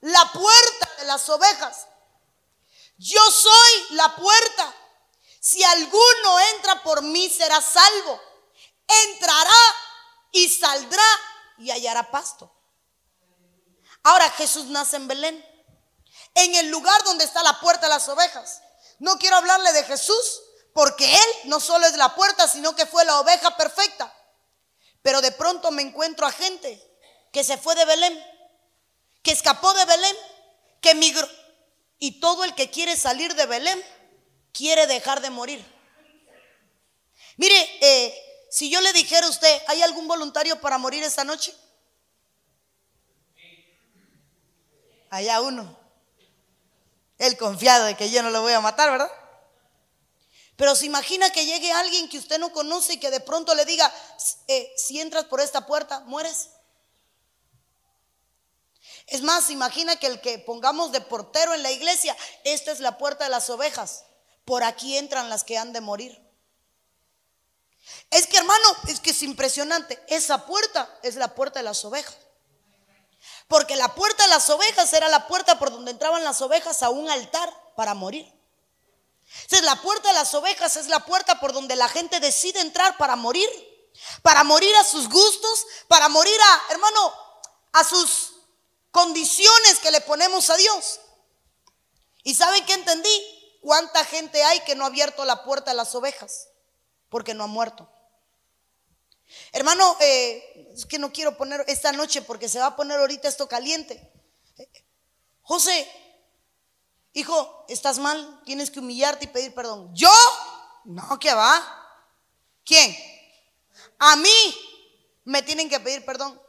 la 0.00 0.32
puerta 0.32 0.90
de 0.98 1.04
las 1.04 1.28
ovejas. 1.28 1.86
Yo 2.96 3.30
soy 3.30 3.86
la 3.90 4.16
puerta. 4.16 4.74
Si 5.40 5.62
alguno 5.62 6.40
entra 6.54 6.82
por 6.82 7.02
mí, 7.02 7.28
será 7.28 7.60
salvo. 7.60 8.20
Entrará 8.86 9.74
y 10.32 10.48
saldrá 10.48 11.04
y 11.58 11.70
hallará 11.70 12.10
pasto. 12.10 12.55
Ahora 14.06 14.30
Jesús 14.30 14.66
nace 14.66 14.94
en 14.94 15.08
Belén, 15.08 15.44
en 16.36 16.54
el 16.54 16.68
lugar 16.68 17.02
donde 17.02 17.24
está 17.24 17.42
la 17.42 17.58
puerta 17.58 17.86
de 17.86 17.92
las 17.92 18.08
ovejas. 18.08 18.62
No 19.00 19.18
quiero 19.18 19.34
hablarle 19.34 19.72
de 19.72 19.82
Jesús, 19.82 20.42
porque 20.72 21.12
Él 21.12 21.26
no 21.46 21.58
solo 21.58 21.84
es 21.86 21.96
la 21.96 22.14
puerta, 22.14 22.46
sino 22.46 22.76
que 22.76 22.86
fue 22.86 23.04
la 23.04 23.18
oveja 23.18 23.56
perfecta. 23.56 24.14
Pero 25.02 25.20
de 25.20 25.32
pronto 25.32 25.72
me 25.72 25.82
encuentro 25.82 26.24
a 26.24 26.30
gente 26.30 26.80
que 27.32 27.42
se 27.42 27.58
fue 27.58 27.74
de 27.74 27.84
Belén, 27.84 28.24
que 29.24 29.32
escapó 29.32 29.74
de 29.74 29.84
Belén, 29.84 30.16
que 30.80 30.94
migró. 30.94 31.28
Y 31.98 32.20
todo 32.20 32.44
el 32.44 32.54
que 32.54 32.70
quiere 32.70 32.96
salir 32.96 33.34
de 33.34 33.46
Belén 33.46 33.84
quiere 34.52 34.86
dejar 34.86 35.20
de 35.20 35.30
morir. 35.30 35.64
Mire, 37.38 37.78
eh, 37.80 38.46
si 38.52 38.70
yo 38.70 38.80
le 38.82 38.92
dijera 38.92 39.26
a 39.26 39.30
usted, 39.30 39.62
¿hay 39.66 39.82
algún 39.82 40.06
voluntario 40.06 40.60
para 40.60 40.78
morir 40.78 41.02
esta 41.02 41.24
noche? 41.24 41.52
Allá 45.10 45.40
uno. 45.40 45.78
Él 47.18 47.36
confiado 47.36 47.86
de 47.86 47.96
que 47.96 48.10
yo 48.10 48.22
no 48.22 48.30
lo 48.30 48.42
voy 48.42 48.52
a 48.52 48.60
matar, 48.60 48.90
¿verdad? 48.90 49.10
Pero 50.56 50.74
se 50.74 50.86
imagina 50.86 51.30
que 51.30 51.44
llegue 51.44 51.70
alguien 51.72 52.08
que 52.08 52.18
usted 52.18 52.38
no 52.38 52.52
conoce 52.52 52.94
y 52.94 53.00
que 53.00 53.10
de 53.10 53.20
pronto 53.20 53.54
le 53.54 53.64
diga, 53.64 53.92
eh, 54.48 54.72
si 54.76 55.00
entras 55.00 55.24
por 55.24 55.40
esta 55.40 55.66
puerta, 55.66 56.00
mueres. 56.00 56.50
Es 59.06 59.22
más, 59.22 59.50
imagina 59.50 59.96
que 59.96 60.06
el 60.06 60.20
que 60.20 60.38
pongamos 60.38 60.92
de 60.92 61.00
portero 61.00 61.54
en 61.54 61.62
la 61.62 61.70
iglesia, 61.70 62.16
esta 62.44 62.72
es 62.72 62.80
la 62.80 62.98
puerta 62.98 63.24
de 63.24 63.30
las 63.30 63.48
ovejas, 63.50 64.04
por 64.44 64.64
aquí 64.64 64.96
entran 64.96 65.28
las 65.28 65.44
que 65.44 65.58
han 65.58 65.72
de 65.72 65.80
morir. 65.80 66.26
Es 68.10 68.26
que 68.26 68.38
hermano, 68.38 68.76
es 68.88 69.00
que 69.00 69.10
es 69.10 69.22
impresionante, 69.22 70.02
esa 70.08 70.46
puerta 70.46 70.98
es 71.02 71.16
la 71.16 71.34
puerta 71.34 71.60
de 71.60 71.64
las 71.64 71.84
ovejas. 71.84 72.16
Porque 73.48 73.76
la 73.76 73.94
puerta 73.94 74.24
de 74.24 74.30
las 74.30 74.50
ovejas 74.50 74.92
era 74.92 75.08
la 75.08 75.28
puerta 75.28 75.58
por 75.58 75.70
donde 75.70 75.92
entraban 75.92 76.24
las 76.24 76.40
ovejas 76.42 76.82
a 76.82 76.90
un 76.90 77.08
altar 77.08 77.52
para 77.76 77.94
morir. 77.94 78.32
Entonces 79.42 79.62
la 79.62 79.80
puerta 79.82 80.08
de 80.08 80.14
las 80.14 80.34
ovejas 80.34 80.76
es 80.76 80.88
la 80.88 81.00
puerta 81.00 81.38
por 81.40 81.52
donde 81.52 81.76
la 81.76 81.88
gente 81.88 82.20
decide 82.20 82.60
entrar 82.60 82.96
para 82.96 83.16
morir. 83.16 83.48
Para 84.22 84.44
morir 84.44 84.74
a 84.76 84.84
sus 84.84 85.08
gustos, 85.08 85.66
para 85.88 86.08
morir 86.08 86.38
a, 86.40 86.72
hermano, 86.72 87.14
a 87.72 87.84
sus 87.84 88.34
condiciones 88.90 89.78
que 89.80 89.90
le 89.90 90.00
ponemos 90.00 90.50
a 90.50 90.56
Dios. 90.56 91.00
¿Y 92.22 92.34
saben 92.34 92.64
qué 92.66 92.74
entendí? 92.74 93.58
¿Cuánta 93.62 94.04
gente 94.04 94.42
hay 94.42 94.60
que 94.60 94.74
no 94.74 94.84
ha 94.84 94.88
abierto 94.88 95.24
la 95.24 95.44
puerta 95.44 95.70
a 95.70 95.74
las 95.74 95.94
ovejas? 95.94 96.48
Porque 97.08 97.34
no 97.34 97.44
ha 97.44 97.48
muerto. 97.48 97.88
Hermano, 99.52 99.96
eh, 100.00 100.70
es 100.74 100.86
que 100.86 100.98
no 100.98 101.12
quiero 101.12 101.36
poner 101.36 101.64
esta 101.68 101.92
noche 101.92 102.22
porque 102.22 102.48
se 102.48 102.58
va 102.58 102.66
a 102.66 102.76
poner 102.76 102.98
ahorita 102.98 103.28
esto 103.28 103.48
caliente. 103.48 104.12
José, 105.42 105.88
hijo, 107.12 107.64
estás 107.68 107.98
mal, 107.98 108.42
tienes 108.44 108.70
que 108.70 108.80
humillarte 108.80 109.24
y 109.24 109.28
pedir 109.28 109.54
perdón. 109.54 109.90
¿Yo? 109.94 110.12
No, 110.84 111.18
¿qué 111.18 111.32
va? 111.34 111.62
¿Quién? 112.64 112.96
A 113.98 114.16
mí 114.16 114.58
me 115.24 115.42
tienen 115.42 115.68
que 115.68 115.80
pedir 115.80 116.04
perdón. 116.04 116.40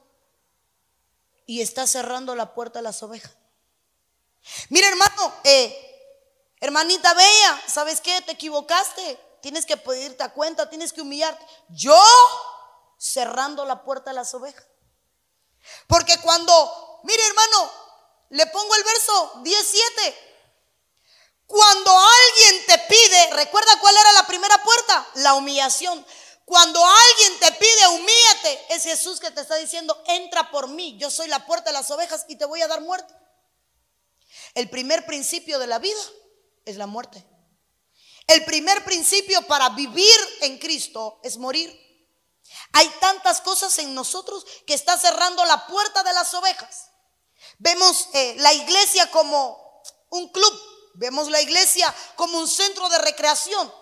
Y 1.46 1.62
está 1.62 1.88
cerrando 1.88 2.36
la 2.36 2.54
puerta 2.54 2.80
a 2.80 2.82
las 2.82 3.02
ovejas. 3.04 3.38
Mira, 4.70 4.88
hermano, 4.90 5.34
eh, 5.44 5.76
hermanita 6.60 7.14
bella, 7.14 7.62
¿sabes 7.68 8.02
qué? 8.02 8.22
Te 8.22 8.34
equivocaste. 8.34 9.20
Tienes 9.42 9.66
que 9.66 9.78
pedirte 9.78 10.24
a 10.24 10.34
cuenta, 10.34 10.70
tienes 10.70 10.92
que 10.92 11.02
humillarte. 11.02 11.46
Yo 11.70 11.98
cerrando 12.98 13.66
la 13.66 13.84
puerta 13.84 14.12
a 14.12 14.14
las 14.14 14.34
ovejas. 14.34 14.66
Porque 15.88 16.18
cuando, 16.20 17.00
mire 17.04 17.26
hermano, 17.28 17.72
le 18.30 18.46
pongo 18.48 18.76
el 18.76 18.84
verso 18.84 19.42
17. 19.44 20.28
Cuando 21.46 21.92
alguien 21.92 22.66
te 22.68 22.78
pide, 22.80 23.34
¿recuerda 23.34 23.80
cuál 23.80 23.96
era 23.96 24.12
la 24.14 24.28
primera 24.28 24.62
puerta? 24.64 25.08
La 25.16 25.34
humillación. 25.36 26.06
Cuando 26.44 26.84
alguien 26.86 27.40
te 27.40 27.52
pide, 27.54 27.88
humíate, 27.88 28.66
es 28.70 28.84
Jesús 28.84 29.20
que 29.20 29.32
te 29.32 29.42
está 29.42 29.56
diciendo, 29.56 30.02
entra 30.08 30.50
por 30.50 30.70
mí, 30.70 30.98
yo 30.98 31.12
soy 31.12 31.28
la 31.28 31.46
puerta 31.46 31.72
de 31.72 31.74
las 31.74 31.92
ovejas 31.92 32.26
y 32.30 32.38
te 32.38 32.46
voy 32.46 32.62
a 32.62 32.68
dar 32.68 32.82
muerte. 32.82 33.14
El 34.54 34.70
primer 34.70 35.06
principio 35.06 35.60
de 35.60 35.68
la 35.68 35.80
vida 35.80 36.00
es 36.66 36.78
la 36.78 36.88
muerte. 36.88 37.26
El 38.28 38.44
primer 38.44 38.84
principio 38.84 39.42
para 39.48 39.70
vivir 39.70 40.18
en 40.42 40.58
Cristo 40.58 41.20
es 41.24 41.38
morir. 41.38 41.87
Hay 42.78 42.90
tantas 43.00 43.42
cosas 43.42 43.76
en 43.80 43.96
nosotros 43.96 44.46
que 44.68 44.76
está 44.76 45.00
cerrando 45.00 45.44
la 45.46 45.66
puerta 45.66 46.04
de 46.04 46.14
las 46.14 46.32
ovejas. 46.36 46.92
Vemos 47.58 48.10
eh, 48.14 48.36
la 48.38 48.54
iglesia 48.54 49.10
como 49.10 49.82
un 50.10 50.32
club, 50.32 50.62
vemos 50.94 51.28
la 51.30 51.42
iglesia 51.42 51.92
como 52.16 52.38
un 52.38 52.48
centro 52.48 52.88
de 52.90 53.00
recreación, 53.00 53.74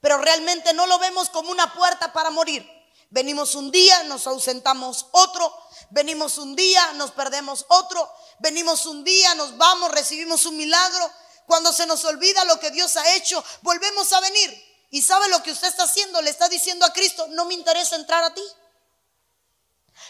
pero 0.00 0.18
realmente 0.18 0.72
no 0.74 0.86
lo 0.86 1.00
vemos 1.00 1.28
como 1.28 1.50
una 1.50 1.74
puerta 1.74 2.12
para 2.12 2.30
morir. 2.30 2.64
Venimos 3.08 3.56
un 3.56 3.72
día, 3.72 4.04
nos 4.04 4.28
ausentamos 4.28 5.06
otro, 5.10 5.52
venimos 5.90 6.38
un 6.38 6.54
día, 6.54 6.92
nos 6.92 7.10
perdemos 7.10 7.66
otro, 7.68 8.08
venimos 8.38 8.86
un 8.86 9.02
día, 9.02 9.34
nos 9.34 9.56
vamos, 9.56 9.90
recibimos 9.90 10.46
un 10.46 10.56
milagro. 10.56 11.10
Cuando 11.46 11.72
se 11.72 11.84
nos 11.84 12.04
olvida 12.04 12.44
lo 12.44 12.60
que 12.60 12.70
Dios 12.70 12.96
ha 12.96 13.16
hecho, 13.16 13.42
volvemos 13.62 14.12
a 14.12 14.20
venir. 14.20 14.69
Y 14.90 15.02
sabe 15.02 15.28
lo 15.28 15.42
que 15.42 15.52
usted 15.52 15.68
está 15.68 15.84
haciendo, 15.84 16.20
le 16.20 16.30
está 16.30 16.48
diciendo 16.48 16.84
a 16.84 16.92
Cristo, 16.92 17.26
no 17.28 17.44
me 17.44 17.54
interesa 17.54 17.96
entrar 17.96 18.24
a 18.24 18.34
ti. 18.34 18.42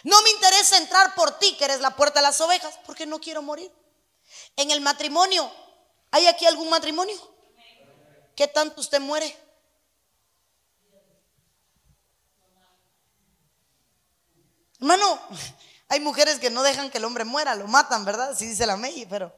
No 0.05 0.21
me 0.23 0.31
interesa 0.31 0.79
entrar 0.79 1.15
por 1.15 1.39
ti, 1.39 1.55
que 1.57 1.65
eres 1.65 1.81
la 1.81 1.95
puerta 1.95 2.21
de 2.21 2.23
las 2.23 2.41
ovejas, 2.41 2.79
porque 2.87 3.07
no 3.07 3.21
quiero 3.21 3.43
morir. 3.43 3.71
En 4.57 4.71
el 4.71 4.81
matrimonio, 4.81 5.51
¿hay 6.11 6.27
aquí 6.27 6.47
algún 6.47 6.71
matrimonio? 6.71 7.17
¿Qué 8.35 8.49
tanto 8.49 8.81
usted 8.81 9.01
muere? 9.01 9.37
Hermano, 14.79 15.21
hay 15.89 16.01
mujeres 16.01 16.39
que 16.39 16.49
no 16.49 16.63
dejan 16.63 16.91
que 16.91 16.99
el 16.99 17.05
hombre 17.05 17.25
muera, 17.25 17.55
lo 17.55 17.67
matan, 17.67 18.05
¿verdad? 18.07 18.31
Así 18.31 18.47
dice 18.47 18.67
la 18.67 18.77
May, 18.77 19.07
pero 19.07 19.35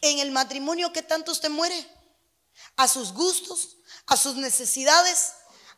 en 0.00 0.18
el 0.18 0.32
matrimonio, 0.32 0.92
¿qué 0.92 1.02
tanto 1.02 1.32
usted 1.32 1.50
muere? 1.50 1.93
A 2.76 2.88
sus 2.88 3.12
gustos, 3.12 3.76
a 4.06 4.16
sus 4.16 4.36
necesidades, 4.36 5.32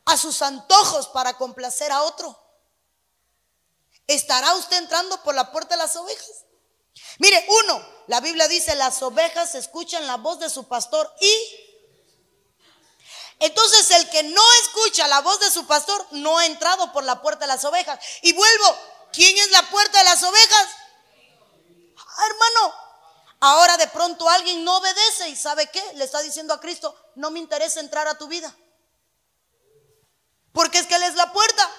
a 0.04 0.16
sus 0.16 0.42
antojos 0.42 1.08
para 1.08 1.36
complacer 1.36 1.92
a 1.92 2.02
otro. 2.02 2.38
¿Estará 4.06 4.54
usted 4.54 4.78
entrando 4.78 5.22
por 5.22 5.34
la 5.34 5.50
puerta 5.50 5.74
de 5.74 5.82
las 5.82 5.96
ovejas? 5.96 6.44
Mire, 7.18 7.44
uno, 7.48 7.86
la 8.06 8.20
Biblia 8.20 8.48
dice, 8.48 8.74
las 8.76 9.02
ovejas 9.02 9.54
escuchan 9.54 10.06
la 10.06 10.16
voz 10.16 10.38
de 10.38 10.50
su 10.50 10.68
pastor 10.68 11.12
y... 11.20 11.62
Entonces 13.38 13.90
el 13.90 14.08
que 14.08 14.22
no 14.22 14.42
escucha 14.62 15.06
la 15.08 15.20
voz 15.20 15.38
de 15.40 15.50
su 15.50 15.66
pastor 15.66 16.06
no 16.12 16.38
ha 16.38 16.46
entrado 16.46 16.90
por 16.92 17.04
la 17.04 17.20
puerta 17.20 17.40
de 17.40 17.48
las 17.48 17.64
ovejas. 17.64 17.98
Y 18.22 18.32
vuelvo, 18.32 18.78
¿quién 19.12 19.36
es 19.36 19.50
la 19.50 19.68
puerta 19.68 19.98
de 19.98 20.04
las 20.04 20.22
ovejas? 20.22 20.68
Ah, 21.98 22.26
hermano, 22.26 22.74
Ahora 23.46 23.76
de 23.76 23.86
pronto 23.86 24.28
alguien 24.28 24.64
no 24.64 24.76
obedece 24.76 25.28
y 25.28 25.36
sabe 25.36 25.70
qué? 25.70 25.80
Le 25.94 26.02
está 26.02 26.20
diciendo 26.20 26.52
a 26.52 26.58
Cristo, 26.58 26.96
no 27.14 27.30
me 27.30 27.38
interesa 27.38 27.78
entrar 27.78 28.08
a 28.08 28.18
tu 28.18 28.26
vida. 28.26 28.52
Porque 30.50 30.78
es 30.78 30.88
que 30.88 30.96
Él 30.96 31.04
es 31.04 31.14
la 31.14 31.32
puerta. 31.32 31.70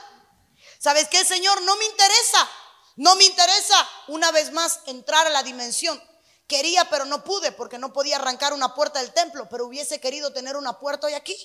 ¿Sabes 0.80 1.10
qué, 1.10 1.26
Señor? 1.26 1.62
No 1.64 1.76
me 1.76 1.84
interesa. 1.84 2.50
No 2.96 3.18
me 3.18 3.26
interesa 3.26 3.90
una 4.08 4.32
vez 4.32 4.54
más 4.54 4.80
entrar 4.86 5.28
a 5.28 5.30
la 5.30 5.44
dimensión. 5.44 6.02
Quería, 6.48 6.90
pero 6.90 7.04
no 7.04 7.26
pude 7.26 7.52
porque 7.52 7.78
no 7.78 7.92
podía 7.92 8.16
arrancar 8.16 8.54
una 8.54 8.74
puerta 8.74 9.00
del 9.00 9.12
templo, 9.12 9.50
pero 9.50 9.66
hubiese 9.66 10.00
querido 10.00 10.32
tener 10.32 10.56
una 10.56 10.80
puerta 10.80 11.08
hoy 11.08 11.16
aquí. 11.16 11.36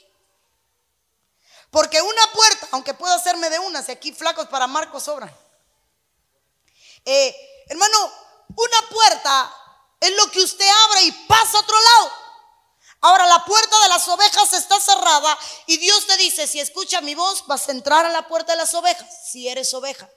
Porque 1.72 2.00
una 2.00 2.32
puerta, 2.32 2.68
aunque 2.70 2.94
puedo 2.94 3.12
hacerme 3.12 3.50
de 3.50 3.58
una, 3.58 3.82
si 3.82 3.90
aquí 3.90 4.12
flacos 4.12 4.46
para 4.46 4.68
Marcos 4.68 5.02
sobran. 5.02 5.36
Eh, 7.04 7.64
hermano, 7.66 8.12
una 8.54 8.88
puerta 8.88 9.56
es 10.02 10.10
lo 10.16 10.30
que 10.32 10.40
usted 10.40 10.66
abre 10.88 11.02
y 11.02 11.12
pasa 11.28 11.56
a 11.56 11.60
otro 11.60 11.76
lado. 11.80 12.12
Ahora 13.02 13.26
la 13.26 13.44
puerta 13.44 13.80
de 13.82 13.88
las 13.88 14.08
ovejas 14.08 14.52
está 14.52 14.80
cerrada 14.80 15.38
y 15.66 15.76
Dios 15.78 16.06
te 16.08 16.16
dice, 16.16 16.48
si 16.48 16.58
escucha 16.58 17.00
mi 17.00 17.14
voz, 17.14 17.46
vas 17.46 17.68
a 17.68 17.72
entrar 17.72 18.04
a 18.04 18.08
la 18.10 18.26
puerta 18.26 18.52
de 18.52 18.58
las 18.58 18.74
ovejas, 18.74 19.30
si 19.30 19.48
eres 19.48 19.72
oveja. 19.74 20.10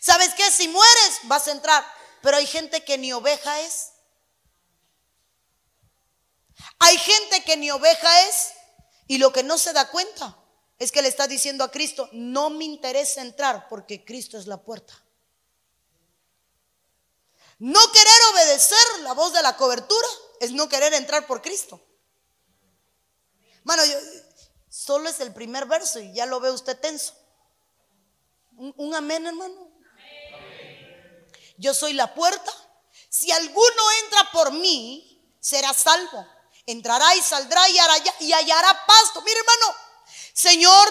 ¿Sabes 0.00 0.34
qué? 0.34 0.48
Si 0.52 0.68
mueres, 0.68 1.18
vas 1.24 1.48
a 1.48 1.50
entrar. 1.50 1.84
Pero 2.22 2.36
hay 2.36 2.46
gente 2.46 2.84
que 2.84 2.96
ni 2.96 3.12
oveja 3.12 3.60
es. 3.60 3.88
Hay 6.78 6.96
gente 6.96 7.42
que 7.42 7.56
ni 7.56 7.72
oveja 7.72 8.22
es 8.28 8.52
y 9.08 9.18
lo 9.18 9.32
que 9.32 9.42
no 9.42 9.58
se 9.58 9.72
da 9.72 9.90
cuenta 9.90 10.38
es 10.78 10.92
que 10.92 11.02
le 11.02 11.08
está 11.08 11.26
diciendo 11.26 11.64
a 11.64 11.72
Cristo, 11.72 12.08
no 12.12 12.50
me 12.50 12.64
interesa 12.64 13.20
entrar 13.20 13.66
porque 13.68 14.04
Cristo 14.04 14.38
es 14.38 14.46
la 14.46 14.62
puerta. 14.62 14.94
No 17.58 17.80
querer 17.90 18.15
obedecer 18.56 19.00
la 19.02 19.12
voz 19.12 19.32
de 19.32 19.42
la 19.42 19.56
cobertura 19.56 20.08
es 20.40 20.52
no 20.52 20.68
querer 20.68 20.94
entrar 20.94 21.26
por 21.26 21.42
Cristo. 21.42 21.80
Bueno, 23.64 23.82
solo 24.70 25.08
es 25.08 25.20
el 25.20 25.34
primer 25.34 25.66
verso 25.66 26.00
y 26.00 26.14
ya 26.14 26.26
lo 26.26 26.40
ve 26.40 26.50
usted 26.50 26.78
tenso. 26.78 27.14
Un, 28.56 28.94
amén, 28.94 29.26
hermano. 29.26 29.70
Yo 31.58 31.74
soy 31.74 31.92
la 31.92 32.14
puerta. 32.14 32.50
Si 33.10 33.30
alguno 33.30 33.82
entra 34.04 34.30
por 34.32 34.52
mí, 34.52 35.22
será 35.40 35.74
salvo. 35.74 36.26
Entrará 36.64 37.14
y 37.14 37.22
saldrá 37.22 37.68
y 37.68 37.78
hará, 37.78 37.94
hallará 38.36 38.86
pasto. 38.86 39.20
Mire, 39.22 39.38
hermano, 39.38 39.76
Señor, 40.32 40.88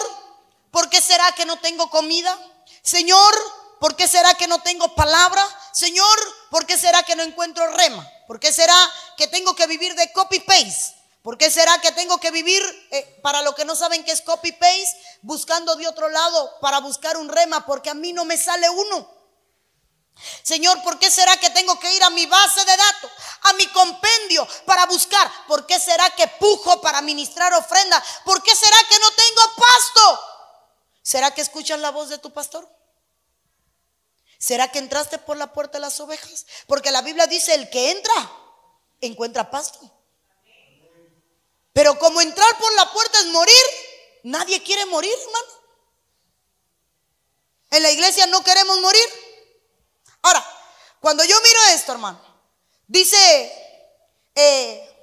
¿por 0.70 0.88
qué 0.88 1.00
será 1.00 1.32
que 1.32 1.44
no 1.44 1.58
tengo 1.58 1.90
comida? 1.90 2.36
Señor, 2.82 3.34
¿por 3.80 3.96
qué 3.96 4.06
será 4.06 4.34
que 4.34 4.46
no 4.46 4.60
tengo 4.62 4.94
palabra? 4.94 5.44
Señor, 5.76 6.18
¿por 6.48 6.64
qué 6.64 6.78
será 6.78 7.02
que 7.02 7.14
no 7.16 7.22
encuentro 7.22 7.70
rema? 7.72 8.10
¿Por 8.26 8.40
qué 8.40 8.50
será 8.50 8.74
que 9.18 9.26
tengo 9.26 9.54
que 9.54 9.66
vivir 9.66 9.94
de 9.94 10.10
copy-paste? 10.10 10.96
¿Por 11.20 11.36
qué 11.36 11.50
será 11.50 11.78
que 11.82 11.92
tengo 11.92 12.18
que 12.18 12.30
vivir, 12.30 12.62
eh, 12.92 13.20
para 13.22 13.42
los 13.42 13.54
que 13.54 13.66
no 13.66 13.76
saben 13.76 14.02
qué 14.02 14.12
es 14.12 14.22
copy-paste, 14.22 14.96
buscando 15.20 15.76
de 15.76 15.86
otro 15.86 16.08
lado 16.08 16.50
para 16.62 16.78
buscar 16.78 17.18
un 17.18 17.28
rema? 17.28 17.66
Porque 17.66 17.90
a 17.90 17.94
mí 17.94 18.14
no 18.14 18.24
me 18.24 18.38
sale 18.38 18.70
uno. 18.70 19.06
Señor, 20.42 20.82
¿por 20.82 20.98
qué 20.98 21.10
será 21.10 21.36
que 21.36 21.50
tengo 21.50 21.78
que 21.78 21.94
ir 21.94 22.02
a 22.04 22.08
mi 22.08 22.24
base 22.24 22.64
de 22.64 22.74
datos, 22.74 23.10
a 23.42 23.52
mi 23.52 23.66
compendio 23.66 24.48
para 24.64 24.86
buscar? 24.86 25.30
¿Por 25.46 25.66
qué 25.66 25.78
será 25.78 26.08
que 26.08 26.26
pujo 26.26 26.80
para 26.80 27.02
ministrar 27.02 27.52
ofrenda? 27.52 28.02
¿Por 28.24 28.42
qué 28.42 28.56
será 28.56 28.78
que 28.88 28.98
no 28.98 29.10
tengo 29.10 29.42
pasto? 29.56 30.20
¿Será 31.02 31.34
que 31.34 31.42
escuchas 31.42 31.78
la 31.80 31.90
voz 31.90 32.08
de 32.08 32.16
tu 32.16 32.32
pastor? 32.32 32.66
¿Será 34.38 34.70
que 34.70 34.78
entraste 34.78 35.18
por 35.18 35.36
la 35.36 35.52
puerta 35.52 35.78
de 35.78 35.82
las 35.82 35.98
ovejas? 36.00 36.46
Porque 36.66 36.90
la 36.90 37.02
Biblia 37.02 37.26
dice, 37.26 37.54
el 37.54 37.70
que 37.70 37.90
entra, 37.90 38.14
encuentra 39.00 39.50
pasto. 39.50 39.92
Pero 41.72 41.98
como 41.98 42.20
entrar 42.20 42.58
por 42.58 42.72
la 42.74 42.92
puerta 42.92 43.18
es 43.20 43.26
morir, 43.26 43.64
nadie 44.22 44.62
quiere 44.62 44.86
morir, 44.86 45.12
hermano. 45.12 45.56
En 47.70 47.82
la 47.82 47.90
iglesia 47.90 48.26
no 48.26 48.42
queremos 48.42 48.80
morir. 48.80 49.08
Ahora, 50.22 50.44
cuando 51.00 51.24
yo 51.24 51.40
miro 51.40 51.60
esto, 51.74 51.92
hermano, 51.92 52.20
dice, 52.86 53.52
eh, 54.34 54.96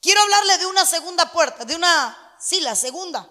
quiero 0.00 0.20
hablarle 0.22 0.58
de 0.58 0.66
una 0.66 0.86
segunda 0.86 1.30
puerta, 1.32 1.64
de 1.64 1.74
una, 1.74 2.36
sí, 2.40 2.60
la 2.60 2.74
segunda. 2.74 3.28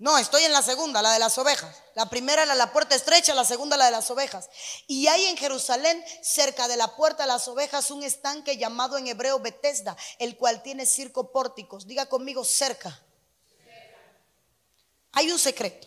No, 0.00 0.16
estoy 0.16 0.44
en 0.44 0.52
la 0.52 0.62
segunda, 0.62 1.02
la 1.02 1.12
de 1.12 1.18
las 1.18 1.36
ovejas. 1.36 1.76
La 1.94 2.08
primera 2.08 2.42
era 2.42 2.54
la 2.54 2.72
puerta 2.72 2.94
estrecha, 2.94 3.34
la 3.34 3.44
segunda 3.44 3.76
la 3.76 3.84
de 3.84 3.90
las 3.90 4.10
ovejas. 4.10 4.48
Y 4.86 5.06
hay 5.08 5.26
en 5.26 5.36
Jerusalén, 5.36 6.02
cerca 6.22 6.68
de 6.68 6.78
la 6.78 6.96
puerta 6.96 7.24
de 7.24 7.26
las 7.26 7.46
ovejas, 7.48 7.90
un 7.90 8.02
estanque 8.02 8.56
llamado 8.56 8.96
en 8.96 9.08
hebreo 9.08 9.40
Betesda, 9.40 9.94
el 10.18 10.38
cual 10.38 10.62
tiene 10.62 10.86
circo 10.86 11.30
pórticos. 11.30 11.86
Diga 11.86 12.06
conmigo 12.06 12.46
cerca. 12.46 12.98
Hay 15.12 15.30
un 15.30 15.38
secreto. 15.38 15.86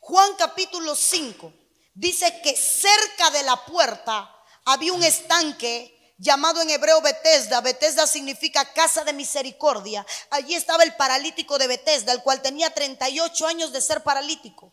Juan 0.00 0.34
capítulo 0.36 0.94
5 0.94 1.54
dice 1.94 2.42
que 2.42 2.54
cerca 2.54 3.30
de 3.30 3.44
la 3.44 3.64
puerta 3.64 4.30
había 4.66 4.92
un 4.92 5.02
estanque 5.02 5.95
llamado 6.18 6.62
en 6.62 6.70
hebreo 6.70 7.00
Betesda. 7.00 7.60
Betesda 7.60 8.06
significa 8.06 8.72
casa 8.72 9.04
de 9.04 9.12
misericordia. 9.12 10.06
Allí 10.30 10.54
estaba 10.54 10.82
el 10.82 10.94
paralítico 10.96 11.58
de 11.58 11.66
Betesda, 11.66 12.12
el 12.12 12.22
cual 12.22 12.42
tenía 12.42 12.72
38 12.72 13.46
años 13.46 13.72
de 13.72 13.80
ser 13.80 14.02
paralítico. 14.02 14.72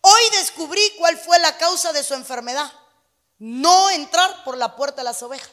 Hoy 0.00 0.22
descubrí 0.32 0.82
cuál 0.98 1.16
fue 1.16 1.38
la 1.38 1.56
causa 1.56 1.92
de 1.92 2.04
su 2.04 2.14
enfermedad. 2.14 2.70
No 3.38 3.90
entrar 3.90 4.44
por 4.44 4.56
la 4.56 4.76
puerta 4.76 5.02
de 5.02 5.04
las 5.04 5.22
ovejas. 5.22 5.50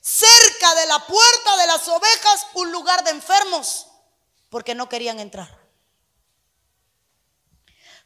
Cerca 0.00 0.74
de 0.74 0.86
la 0.86 1.06
puerta 1.06 1.56
de 1.58 1.66
las 1.66 1.86
ovejas, 1.88 2.46
un 2.54 2.72
lugar 2.72 3.04
de 3.04 3.10
enfermos, 3.10 3.86
porque 4.50 4.74
no 4.74 4.88
querían 4.88 5.20
entrar. 5.20 5.62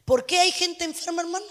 ¿Por 0.05 0.25
qué 0.25 0.39
hay 0.39 0.51
gente 0.51 0.83
enferma, 0.85 1.23
hermano? 1.23 1.45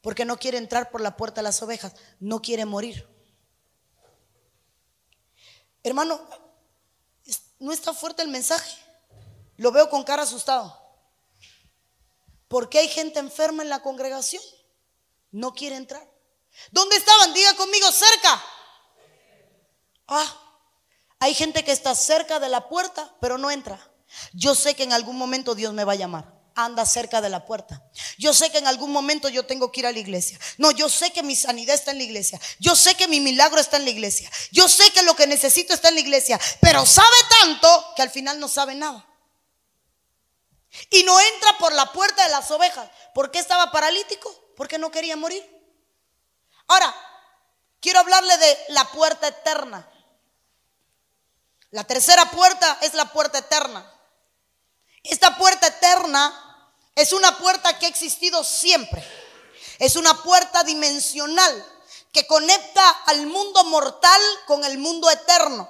Porque 0.00 0.24
no 0.24 0.38
quiere 0.38 0.58
entrar 0.58 0.90
por 0.90 1.00
la 1.00 1.16
puerta 1.16 1.40
de 1.40 1.44
las 1.44 1.62
ovejas, 1.62 1.94
no 2.18 2.40
quiere 2.40 2.64
morir. 2.64 3.06
Hermano, 5.82 6.20
no 7.58 7.72
está 7.72 7.92
fuerte 7.92 8.22
el 8.22 8.28
mensaje. 8.28 8.76
Lo 9.56 9.72
veo 9.72 9.90
con 9.90 10.04
cara 10.04 10.22
asustado. 10.22 10.78
¿Por 12.48 12.68
qué 12.68 12.78
hay 12.78 12.88
gente 12.88 13.18
enferma 13.18 13.62
en 13.62 13.68
la 13.68 13.82
congregación? 13.82 14.42
No 15.30 15.52
quiere 15.52 15.76
entrar. 15.76 16.06
¿Dónde 16.72 16.96
estaban? 16.96 17.32
Diga 17.34 17.54
conmigo, 17.54 17.90
cerca. 17.92 18.42
Ah, 20.08 20.60
hay 21.20 21.34
gente 21.34 21.62
que 21.62 21.72
está 21.72 21.94
cerca 21.94 22.40
de 22.40 22.48
la 22.48 22.68
puerta, 22.68 23.14
pero 23.20 23.38
no 23.38 23.50
entra. 23.50 23.78
Yo 24.32 24.54
sé 24.54 24.74
que 24.74 24.82
en 24.82 24.92
algún 24.92 25.16
momento 25.16 25.54
Dios 25.54 25.72
me 25.72 25.84
va 25.84 25.92
a 25.92 25.96
llamar 25.96 26.39
anda 26.54 26.84
cerca 26.86 27.20
de 27.20 27.28
la 27.28 27.44
puerta. 27.44 27.82
Yo 28.18 28.32
sé 28.32 28.50
que 28.50 28.58
en 28.58 28.66
algún 28.66 28.92
momento 28.92 29.28
yo 29.28 29.46
tengo 29.46 29.70
que 29.72 29.80
ir 29.80 29.86
a 29.86 29.92
la 29.92 29.98
iglesia. 29.98 30.38
No, 30.58 30.70
yo 30.70 30.88
sé 30.88 31.12
que 31.12 31.22
mi 31.22 31.36
sanidad 31.36 31.74
está 31.74 31.90
en 31.90 31.98
la 31.98 32.04
iglesia. 32.04 32.40
Yo 32.58 32.76
sé 32.76 32.94
que 32.94 33.08
mi 33.08 33.20
milagro 33.20 33.60
está 33.60 33.76
en 33.76 33.84
la 33.84 33.90
iglesia. 33.90 34.30
Yo 34.50 34.68
sé 34.68 34.90
que 34.92 35.02
lo 35.02 35.14
que 35.16 35.26
necesito 35.26 35.74
está 35.74 35.88
en 35.88 35.94
la 35.94 36.00
iglesia. 36.00 36.40
Pero 36.60 36.84
sabe 36.86 37.16
tanto 37.40 37.92
que 37.96 38.02
al 38.02 38.10
final 38.10 38.38
no 38.40 38.48
sabe 38.48 38.74
nada. 38.74 39.06
Y 40.90 41.02
no 41.02 41.18
entra 41.20 41.58
por 41.58 41.72
la 41.72 41.92
puerta 41.92 42.22
de 42.24 42.30
las 42.30 42.50
ovejas. 42.50 42.88
¿Por 43.14 43.30
qué 43.30 43.38
estaba 43.38 43.72
paralítico? 43.72 44.52
Porque 44.56 44.78
no 44.78 44.90
quería 44.90 45.16
morir. 45.16 45.44
Ahora, 46.68 46.94
quiero 47.80 48.00
hablarle 48.00 48.36
de 48.38 48.58
la 48.68 48.84
puerta 48.92 49.28
eterna. 49.28 49.88
La 51.70 51.84
tercera 51.84 52.30
puerta 52.30 52.78
es 52.82 52.94
la 52.94 53.06
puerta 53.06 53.38
eterna. 53.38 53.90
Esta 55.02 55.36
puerta 55.36 55.66
eterna 55.68 56.49
es 56.94 57.12
una 57.12 57.38
puerta 57.38 57.78
que 57.78 57.86
ha 57.86 57.88
existido 57.88 58.44
siempre. 58.44 59.04
Es 59.78 59.96
una 59.96 60.22
puerta 60.22 60.62
dimensional 60.64 61.66
que 62.12 62.26
conecta 62.26 62.88
al 63.06 63.26
mundo 63.26 63.64
mortal 63.64 64.20
con 64.46 64.64
el 64.64 64.78
mundo 64.78 65.10
eterno. 65.10 65.68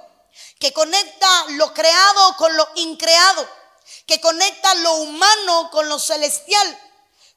Que 0.59 0.73
conecta 0.73 1.45
lo 1.51 1.73
creado 1.73 2.35
con 2.37 2.55
lo 2.55 2.67
increado. 2.75 3.47
Que 4.07 4.19
conecta 4.19 4.73
lo 4.75 4.95
humano 4.95 5.69
con 5.71 5.87
lo 5.87 5.99
celestial. 5.99 6.79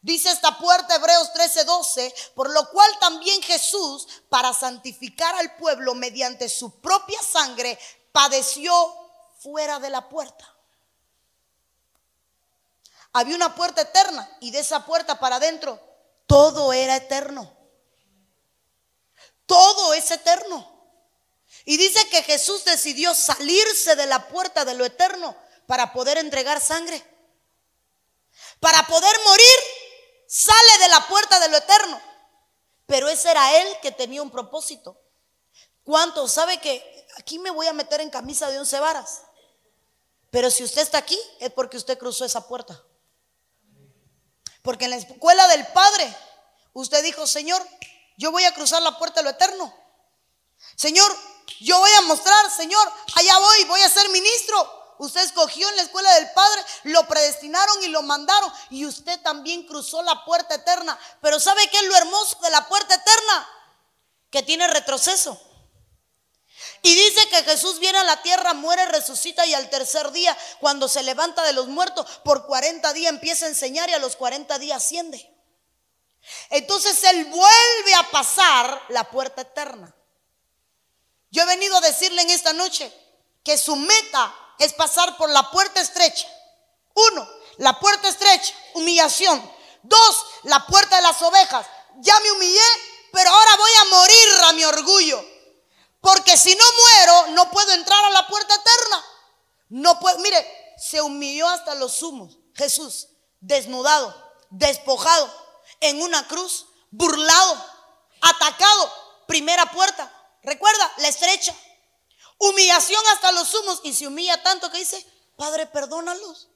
Dice 0.01 0.31
esta 0.31 0.59
puerta 0.59 0.97
Hebreos 0.97 1.33
13:12, 1.33 2.12
por 2.35 2.51
lo 2.51 2.68
cual 2.70 2.90
también 3.01 3.42
Jesús, 3.42 4.07
para 4.29 4.53
santificar 4.53 5.35
al 5.37 5.57
pueblo 5.57 5.94
mediante 5.94 6.49
su 6.49 6.81
propia 6.81 7.23
sangre, 7.23 7.79
padeció 8.12 8.73
fuera 9.38 9.79
de 9.79 9.88
la 9.90 10.09
puerta 10.09 10.54
había 13.14 13.37
una 13.37 13.55
puerta 13.55 13.81
eterna 13.81 14.29
y 14.40 14.50
de 14.50 14.59
esa 14.59 14.85
puerta 14.85 15.18
para 15.18 15.37
adentro 15.37 15.81
todo 16.27 16.72
era 16.72 16.96
eterno. 16.96 17.57
Todo 19.46 19.94
es 19.94 20.11
eterno. 20.11 20.70
Y 21.64 21.77
dice 21.77 22.09
que 22.09 22.22
Jesús 22.22 22.64
decidió 22.64 23.14
salirse 23.14 23.94
de 23.94 24.07
la 24.07 24.29
puerta 24.29 24.64
de 24.64 24.74
lo 24.74 24.85
eterno 24.85 25.37
para 25.66 25.92
poder 25.92 26.18
entregar 26.18 26.61
sangre. 26.61 27.03
Para 28.59 28.85
poder 28.87 29.16
morir, 29.24 29.59
sale 30.27 30.79
de 30.81 30.88
la 30.88 31.07
puerta 31.07 31.38
de 31.38 31.48
lo 31.48 31.57
eterno. 31.59 32.00
Pero 32.87 33.09
ese 33.09 33.31
era 33.31 33.61
él 33.61 33.68
que 33.81 33.92
tenía 33.92 34.22
un 34.22 34.31
propósito. 34.31 35.00
¿Cuánto? 35.85 36.27
¿Sabe 36.27 36.59
que 36.59 37.07
aquí 37.16 37.38
me 37.38 37.50
voy 37.50 37.66
a 37.66 37.72
meter 37.72 38.00
en 38.00 38.11
camisa 38.11 38.50
de 38.50 38.59
once 38.59 38.79
varas? 38.81 39.22
Pero 40.31 40.50
si 40.50 40.64
usted 40.64 40.83
está 40.83 40.98
aquí 40.98 41.18
es 41.38 41.53
porque 41.53 41.77
usted 41.77 41.96
cruzó 41.96 42.24
esa 42.24 42.48
puerta. 42.48 42.83
Porque 44.64 44.87
en 44.87 44.92
la 44.92 44.96
escuela 44.96 45.46
del 45.48 45.66
Padre, 45.68 46.16
usted 46.72 47.05
dijo, 47.05 47.27
Señor, 47.27 47.62
yo 48.16 48.33
voy 48.33 48.46
a 48.46 48.55
cruzar 48.55 48.81
la 48.81 48.96
puerta 48.98 49.20
de 49.20 49.24
lo 49.24 49.31
eterno. 49.31 49.72
Señor, 50.74 51.14
yo 51.61 51.79
voy 51.79 51.90
a 51.90 52.00
mostrar, 52.00 52.50
Señor, 52.50 52.90
allá 53.14 53.38
voy, 53.38 53.64
voy 53.64 53.83
a 53.83 53.90
ser 53.90 54.09
ministro. 54.09 54.94
Usted 54.96 55.20
escogió 55.20 55.68
en 55.68 55.77
la 55.77 55.83
escuela 55.83 56.11
del 56.14 56.31
Padre, 56.33 56.64
lo 56.85 57.07
predestinaron 57.07 57.85
y 57.85 57.88
lo 57.88 58.00
mandaron. 58.05 58.50
Y 58.70 58.87
usted 58.87 59.20
también 59.20 59.66
cruzó 59.66 60.03
la 60.03 60.24
puerta 60.24 60.55
eterna. 60.55 60.98
Pero 61.20 61.38
¿sabe 61.38 61.68
qué 61.68 61.77
es 61.77 61.85
lo 61.85 61.96
hermoso 61.96 62.38
de 62.40 62.50
la 62.50 62.66
puerta 62.66 62.94
eterna? 62.94 63.48
Que 64.31 64.42
tiene 64.42 64.66
retroceso. 64.66 65.38
Y 66.85 66.94
dice 66.94 67.27
que 67.31 67.42
Jesús 67.44 67.79
viene 67.79 67.99
a 67.99 68.05
la 68.05 68.20
tierra, 68.20 68.53
muere, 68.53 68.85
resucita 68.85 69.47
y 69.47 69.55
al 69.55 69.70
tercer 69.70 70.12
día, 70.12 70.37
cuando 70.61 70.87
se 70.87 71.03
levanta 71.03 71.42
de 71.42 71.55
los 71.55 71.66
muertos, 71.66 72.07
por 72.23 72.44
40 72.44 72.92
días 72.92 73.11
empieza 73.11 73.47
a 73.47 73.49
enseñar 73.49 73.88
y 73.88 73.94
a 73.94 73.99
los 73.99 74.16
40 74.16 74.59
días 74.59 74.85
asciende. 74.85 75.35
Entonces 76.51 77.03
Él 77.05 77.25
vuelve 77.25 77.94
a 77.94 78.11
pasar 78.11 78.83
la 78.90 79.11
puerta 79.11 79.40
eterna. 79.40 79.97
Yo 81.31 81.44
he 81.44 81.47
venido 81.47 81.75
a 81.75 81.81
decirle 81.81 82.20
en 82.20 82.29
esta 82.29 82.53
noche 82.53 82.92
que 83.42 83.57
su 83.57 83.77
meta 83.77 84.35
es 84.59 84.75
pasar 84.75 85.16
por 85.16 85.31
la 85.31 85.51
puerta 85.51 85.81
estrecha. 85.81 86.29
Uno, 86.92 87.27
la 87.57 87.81
puerta 87.81 88.09
estrecha, 88.09 88.53
humillación. 88.75 89.42
Dos, 89.83 90.27
la 90.42 90.66
puerta 90.66 90.97
de 90.97 91.03
las 91.03 91.23
ovejas. 91.23 91.66
Ya 92.01 92.20
me 92.20 92.31
humillé, 92.33 92.61
pero 93.11 93.31
ahora 93.31 93.57
voy 93.57 93.73
a 93.73 93.85
morir 93.85 94.29
a 94.42 94.53
mi 94.53 94.64
orgullo. 94.64 95.34
Porque 96.05 96.37
si 96.37 96.55
no 96.55 96.64
muero, 96.83 97.27
no 97.29 97.51
puedo 97.51 97.73
entrar 97.73 98.05
a 98.05 98.11
la 98.11 98.27
puerta 98.27 98.55
eterna. 98.55 99.05
No 99.71 99.99
puedo, 99.99 100.19
mire, 100.19 100.75
se 100.77 101.01
humilló 101.01 101.49
hasta 101.49 101.75
los 101.77 101.95
sumos. 101.95 102.37
Jesús, 102.55 103.09
desnudado, 103.40 104.14
despojado, 104.51 105.35
en 105.81 106.03
una 106.03 106.29
cruz, 106.29 106.67
burlado, 106.90 107.64
atacado. 108.21 108.93
Primera 109.27 109.64
puerta. 109.73 110.12
Recuerda, 110.43 110.93
la 110.99 111.09
estrecha. 111.09 111.57
Humillación 112.37 113.03
hasta 113.14 113.33
los 113.33 113.49
sumos. 113.49 113.81
Y 113.83 113.95
se 113.95 114.07
humilla 114.07 114.43
tanto 114.43 114.71
que 114.71 114.77
dice, 114.77 115.07
Padre, 115.37 115.67
perdónalos. 115.67 116.51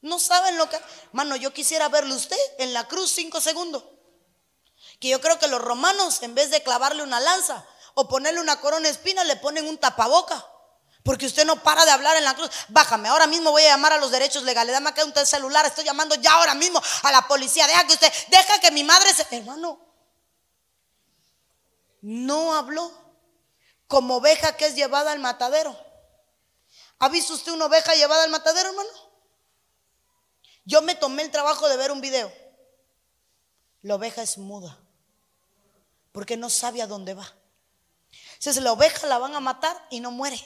No 0.00 0.18
saben 0.18 0.58
lo 0.58 0.68
que... 0.68 0.80
Mano, 1.12 1.36
yo 1.36 1.54
quisiera 1.54 1.88
verlo 1.88 2.16
usted 2.16 2.36
en 2.58 2.72
la 2.72 2.88
cruz 2.88 3.12
cinco 3.12 3.40
segundos. 3.40 3.84
Que 4.98 5.06
yo 5.06 5.20
creo 5.20 5.38
que 5.38 5.46
los 5.46 5.62
romanos, 5.62 6.20
en 6.22 6.34
vez 6.34 6.50
de 6.50 6.64
clavarle 6.64 7.04
una 7.04 7.20
lanza, 7.20 7.64
o 7.94 8.08
ponerle 8.08 8.40
una 8.40 8.60
corona 8.60 8.88
espina, 8.88 9.24
le 9.24 9.36
ponen 9.36 9.66
un 9.66 9.78
tapaboca. 9.78 10.46
Porque 11.02 11.26
usted 11.26 11.44
no 11.44 11.62
para 11.62 11.84
de 11.84 11.90
hablar 11.90 12.16
en 12.16 12.24
la 12.24 12.34
cruz. 12.34 12.50
Bájame, 12.68 13.08
ahora 13.08 13.26
mismo 13.26 13.50
voy 13.50 13.64
a 13.64 13.70
llamar 13.70 13.92
a 13.92 13.98
los 13.98 14.12
derechos 14.12 14.44
legales. 14.44 14.72
Dame 14.72 14.90
acá 14.90 15.04
un 15.04 15.14
celular. 15.26 15.66
Estoy 15.66 15.84
llamando 15.84 16.14
ya 16.14 16.32
ahora 16.34 16.54
mismo 16.54 16.80
a 17.02 17.10
la 17.10 17.26
policía. 17.26 17.66
Deja 17.66 17.86
que 17.86 17.94
usted, 17.94 18.12
deja 18.28 18.60
que 18.60 18.70
mi 18.70 18.84
madre 18.84 19.12
se. 19.12 19.26
Hermano, 19.36 19.80
no 22.02 22.54
habló 22.54 22.92
como 23.88 24.16
oveja 24.16 24.56
que 24.56 24.66
es 24.66 24.76
llevada 24.76 25.10
al 25.10 25.18
matadero. 25.18 25.76
¿Ha 27.00 27.08
visto 27.08 27.34
usted 27.34 27.50
una 27.50 27.66
oveja 27.66 27.94
llevada 27.94 28.22
al 28.22 28.30
matadero, 28.30 28.68
hermano? 28.68 28.90
Yo 30.64 30.82
me 30.82 30.94
tomé 30.94 31.22
el 31.22 31.32
trabajo 31.32 31.68
de 31.68 31.76
ver 31.76 31.90
un 31.90 32.00
video. 32.00 32.32
La 33.82 33.96
oveja 33.96 34.22
es 34.22 34.38
muda 34.38 34.78
porque 36.12 36.36
no 36.36 36.48
sabe 36.48 36.82
a 36.82 36.86
dónde 36.86 37.14
va. 37.14 37.34
Si 38.50 38.58
la 38.58 38.72
oveja 38.72 39.06
la 39.06 39.18
van 39.18 39.36
a 39.36 39.40
matar 39.40 39.86
y 39.88 40.00
no 40.00 40.10
muere. 40.10 40.36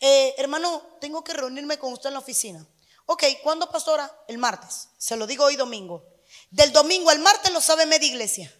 Eh, 0.00 0.34
hermano, 0.36 0.82
tengo 1.00 1.24
que 1.24 1.32
reunirme 1.32 1.78
con 1.78 1.94
usted 1.94 2.08
en 2.08 2.12
la 2.12 2.18
oficina. 2.18 2.66
Ok, 3.06 3.24
¿cuándo, 3.42 3.70
pastora? 3.70 4.14
El 4.28 4.36
martes. 4.36 4.90
Se 4.98 5.16
lo 5.16 5.26
digo 5.26 5.46
hoy 5.46 5.56
domingo. 5.56 6.04
Del 6.50 6.72
domingo 6.72 7.08
al 7.08 7.20
martes 7.20 7.50
lo 7.54 7.62
sabe 7.62 7.86
media 7.86 8.06
iglesia. 8.06 8.54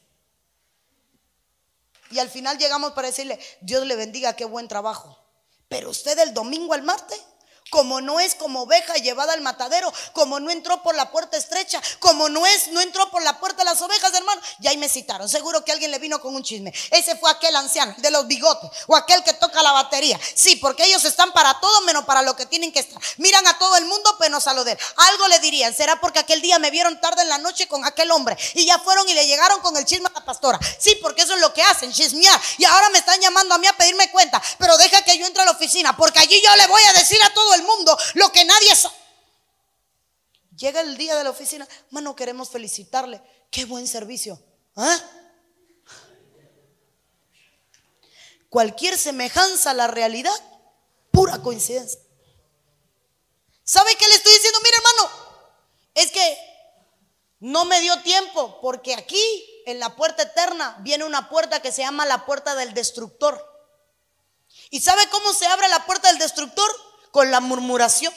Y 2.12 2.18
al 2.18 2.30
final 2.30 2.56
llegamos 2.56 2.92
para 2.92 3.08
decirle, 3.08 3.38
Dios 3.60 3.84
le 3.84 3.94
bendiga, 3.94 4.34
qué 4.34 4.46
buen 4.46 4.68
trabajo. 4.68 5.22
Pero 5.68 5.90
usted 5.90 6.16
del 6.16 6.32
domingo 6.32 6.72
al 6.72 6.82
martes 6.82 7.22
como 7.70 8.00
no 8.00 8.20
es 8.20 8.34
como 8.34 8.62
oveja 8.62 8.94
llevada 8.94 9.32
al 9.32 9.40
matadero, 9.40 9.92
como 10.12 10.38
no 10.38 10.50
entró 10.50 10.82
por 10.82 10.94
la 10.94 11.10
puerta 11.10 11.36
estrecha, 11.36 11.80
como 11.98 12.28
no 12.28 12.46
es, 12.46 12.68
no 12.68 12.80
entró 12.80 13.10
por 13.10 13.22
la 13.22 13.38
puerta 13.40 13.58
de 13.58 13.64
las 13.64 13.80
ovejas, 13.82 14.12
hermano. 14.14 14.40
Ya 14.60 14.70
ahí 14.70 14.76
me 14.76 14.88
citaron. 14.88 15.28
Seguro 15.28 15.64
que 15.64 15.72
alguien 15.72 15.90
le 15.90 15.98
vino 15.98 16.20
con 16.20 16.34
un 16.34 16.42
chisme. 16.42 16.72
Ese 16.90 17.16
fue 17.16 17.30
aquel 17.30 17.56
anciano 17.56 17.94
de 17.98 18.10
los 18.10 18.26
bigotes 18.26 18.70
o 18.86 18.96
aquel 18.96 19.22
que 19.24 19.32
toca 19.34 19.62
la 19.62 19.72
batería. 19.72 20.18
Sí, 20.34 20.56
porque 20.56 20.84
ellos 20.84 21.04
están 21.04 21.32
para 21.32 21.58
todo 21.60 21.80
menos 21.82 22.04
para 22.04 22.22
lo 22.22 22.36
que 22.36 22.46
tienen 22.46 22.72
que 22.72 22.80
estar. 22.80 23.00
Miran 23.16 23.46
a 23.46 23.58
todo 23.58 23.76
el 23.76 23.86
mundo, 23.86 24.14
pero 24.18 24.30
no 24.30 24.38
a 24.44 24.54
lo 24.54 24.64
de 24.64 24.72
él. 24.72 24.78
Algo 24.96 25.28
le 25.28 25.38
dirían. 25.40 25.74
Será 25.74 26.00
porque 26.00 26.18
aquel 26.18 26.40
día 26.40 26.58
me 26.58 26.70
vieron 26.70 27.00
tarde 27.00 27.22
en 27.22 27.28
la 27.28 27.38
noche 27.38 27.66
con 27.66 27.84
aquel 27.84 28.10
hombre 28.10 28.36
y 28.54 28.66
ya 28.66 28.78
fueron 28.78 29.08
y 29.08 29.14
le 29.14 29.26
llegaron 29.26 29.60
con 29.60 29.76
el 29.76 29.84
chisme 29.84 30.08
a 30.08 30.12
la 30.12 30.24
pastora. 30.24 30.58
Sí, 30.78 30.96
porque 31.02 31.22
eso 31.22 31.34
es 31.34 31.40
lo 31.40 31.52
que 31.52 31.62
hacen, 31.62 31.92
chismear. 31.92 32.40
Y 32.58 32.64
ahora 32.64 32.90
me 32.90 32.98
están 32.98 33.20
llamando 33.20 33.54
a 33.54 33.58
mí 33.58 33.66
a 33.66 33.76
pedirme 33.76 34.10
cuenta. 34.10 34.40
Pero 34.58 34.76
deja 34.76 35.02
que 35.02 35.18
yo 35.18 35.26
entre 35.26 35.42
a 35.42 35.46
la 35.46 35.52
oficina, 35.52 35.96
porque 35.96 36.18
allí 36.18 36.40
yo 36.44 36.54
le 36.56 36.66
voy 36.66 36.82
a 36.82 36.92
decir 36.92 37.22
a 37.22 37.32
todo 37.32 37.53
el 37.54 37.62
mundo 37.62 37.96
lo 38.14 38.30
que 38.32 38.44
nadie 38.44 38.74
sabe. 38.74 38.94
Llega 40.56 40.80
el 40.80 40.96
día 40.96 41.16
de 41.16 41.24
la 41.24 41.30
oficina, 41.30 41.66
mano, 41.90 42.14
queremos 42.14 42.48
felicitarle. 42.48 43.20
Qué 43.50 43.64
buen 43.64 43.88
servicio. 43.88 44.40
¿Ah? 44.76 44.98
Cualquier 48.48 48.96
semejanza 48.96 49.70
a 49.70 49.74
la 49.74 49.88
realidad, 49.88 50.34
pura 51.10 51.42
coincidencia. 51.42 52.00
¿Sabe 53.64 53.96
qué 53.96 54.06
le 54.06 54.14
estoy 54.14 54.32
diciendo? 54.32 54.60
Mira, 54.62 54.76
hermano, 54.76 55.10
es 55.94 56.10
que 56.12 56.38
no 57.40 57.64
me 57.64 57.80
dio 57.80 58.00
tiempo 58.02 58.60
porque 58.60 58.94
aquí 58.94 59.62
en 59.66 59.80
la 59.80 59.96
puerta 59.96 60.22
eterna 60.22 60.76
viene 60.80 61.04
una 61.04 61.28
puerta 61.28 61.60
que 61.62 61.72
se 61.72 61.82
llama 61.82 62.06
la 62.06 62.26
puerta 62.26 62.54
del 62.54 62.74
destructor. 62.74 63.44
¿Y 64.70 64.80
sabe 64.80 65.08
cómo 65.08 65.32
se 65.32 65.46
abre 65.46 65.68
la 65.68 65.84
puerta 65.84 66.08
del 66.08 66.18
destructor? 66.18 66.70
Con 67.14 67.30
la 67.30 67.38
murmuración. 67.38 68.12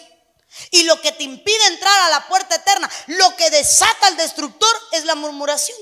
Y 0.72 0.82
lo 0.82 1.00
que 1.00 1.12
te 1.12 1.24
impide 1.24 1.68
entrar 1.68 2.02
a 2.02 2.10
la 2.10 2.28
puerta 2.28 2.56
eterna, 2.56 2.90
lo 3.06 3.36
que 3.36 3.52
desata 3.52 4.08
al 4.08 4.18
destructor 4.18 4.76
es 4.92 5.06
la 5.06 5.14
murmuración. 5.14 5.78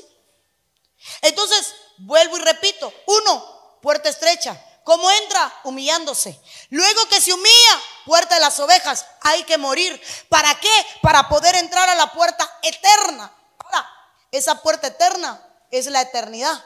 Entonces, 1.22 1.76
vuelvo 2.00 2.36
y 2.36 2.42
repito, 2.42 2.94
uno, 3.08 3.80
puerta 3.82 4.10
estrecha. 4.10 4.62
¿Cómo 4.84 5.10
entra? 5.10 5.62
Humillándose. 5.64 6.38
Luego 6.72 7.06
que 7.06 7.22
se 7.22 7.32
humilla, 7.32 7.82
puerta 8.06 8.36
de 8.36 8.42
las 8.42 8.60
ovejas, 8.60 9.06
hay 9.22 9.46
que 9.46 9.58
morir. 9.58 10.00
¿Para 10.28 10.54
qué? 10.60 10.86
Para 11.02 11.30
poder 11.30 11.56
entrar 11.56 11.88
a 11.88 11.96
la 11.96 12.12
puerta 12.12 12.60
eterna. 12.64 13.34
Ahora, 13.60 13.90
esa 14.30 14.62
puerta 14.62 14.88
eterna 14.88 15.42
es 15.72 15.86
la 15.86 16.02
eternidad. 16.02 16.66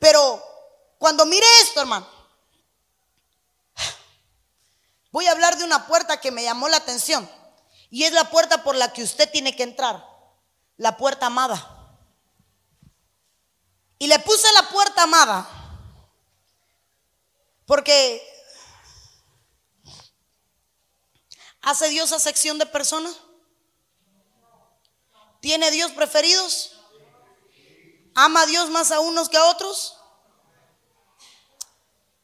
Pero 0.00 0.42
cuando 0.98 1.24
mire 1.24 1.46
esto, 1.62 1.80
hermano, 1.82 2.17
Voy 5.10 5.26
a 5.26 5.32
hablar 5.32 5.56
de 5.56 5.64
una 5.64 5.86
puerta 5.86 6.20
que 6.20 6.30
me 6.30 6.42
llamó 6.42 6.68
la 6.68 6.76
atención. 6.76 7.28
Y 7.90 8.04
es 8.04 8.12
la 8.12 8.30
puerta 8.30 8.62
por 8.62 8.76
la 8.76 8.92
que 8.92 9.02
usted 9.02 9.30
tiene 9.30 9.56
que 9.56 9.62
entrar. 9.62 10.04
La 10.76 10.96
puerta 10.96 11.26
amada. 11.26 11.96
Y 13.98 14.06
le 14.06 14.18
puse 14.20 14.46
la 14.52 14.68
puerta 14.68 15.02
amada. 15.02 15.48
Porque 17.66 18.22
¿hace 21.62 21.88
Dios 21.88 22.10
sección 22.10 22.58
de 22.58 22.66
personas? 22.66 23.14
¿Tiene 25.40 25.70
Dios 25.70 25.92
preferidos? 25.92 26.72
¿Ama 28.14 28.42
a 28.42 28.46
Dios 28.46 28.70
más 28.70 28.90
a 28.90 29.00
unos 29.00 29.28
que 29.28 29.36
a 29.36 29.44
otros? 29.44 29.97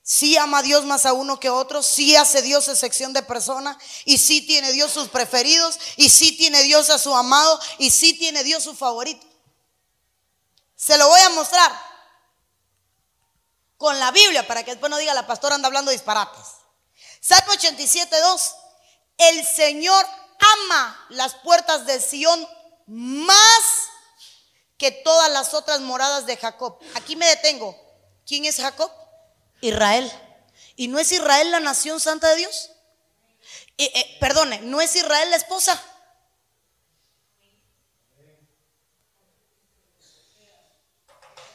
Sí 0.07 0.37
ama 0.37 0.59
a 0.59 0.63
Dios 0.63 0.85
más 0.85 1.07
a 1.07 1.15
uno 1.15 1.41
que 1.41 1.49
a 1.49 1.55
otro, 1.55 1.83
sí 1.83 2.15
hace 2.15 2.43
Dios 2.43 2.69
excepción 2.69 3.15
de 3.15 3.23
persona, 3.23 3.79
y 4.05 4.19
sí 4.19 4.43
tiene 4.43 4.71
Dios 4.73 4.93
sus 4.93 5.09
preferidos, 5.09 5.79
y 5.97 6.11
sí 6.11 6.37
tiene 6.37 6.63
Dios 6.63 6.91
a 6.91 6.99
su 6.99 7.17
amado, 7.17 7.59
y 7.79 7.91
sí 7.91 8.13
tiene 8.13 8.45
Dios 8.45 8.63
su 8.63 8.75
favorito. 8.75 9.27
Se 10.77 10.99
lo 10.99 11.09
voy 11.09 11.21
a 11.21 11.31
mostrar 11.31 11.73
con 13.79 13.99
la 13.99 14.11
Biblia 14.11 14.47
para 14.47 14.63
que 14.63 14.73
después 14.73 14.91
no 14.91 14.99
diga 14.99 15.15
la 15.15 15.27
pastora 15.27 15.55
anda 15.55 15.69
hablando 15.69 15.91
disparates. 15.91 16.49
Salmo 17.23 17.53
87, 17.53 18.15
2. 18.21 18.55
El 19.17 19.47
Señor 19.47 20.07
ama 20.39 21.07
las 21.09 21.35
puertas 21.37 21.87
de 21.87 21.99
Sión 21.99 22.47
más 22.87 23.63
que 24.77 24.91
todas 24.91 25.31
las 25.31 25.55
otras 25.55 25.81
moradas 25.81 26.27
de 26.27 26.37
Jacob. 26.37 26.79
Aquí 26.95 27.17
me 27.17 27.27
detengo. 27.27 27.75
¿Quién 28.27 28.45
es 28.45 28.57
Jacob? 28.57 28.91
Israel. 29.61 30.11
¿Y 30.77 30.89
no 30.89 30.99
es 30.99 31.13
Israel 31.13 31.51
la 31.51 31.61
nación 31.61 32.01
santa 32.01 32.29
de 32.31 32.37
Dios? 32.37 32.71
Eh, 33.77 34.17
perdone, 34.21 34.61
¿no 34.61 34.81
es 34.81 34.95
Israel 34.95 35.31
la 35.31 35.37
esposa? 35.37 35.83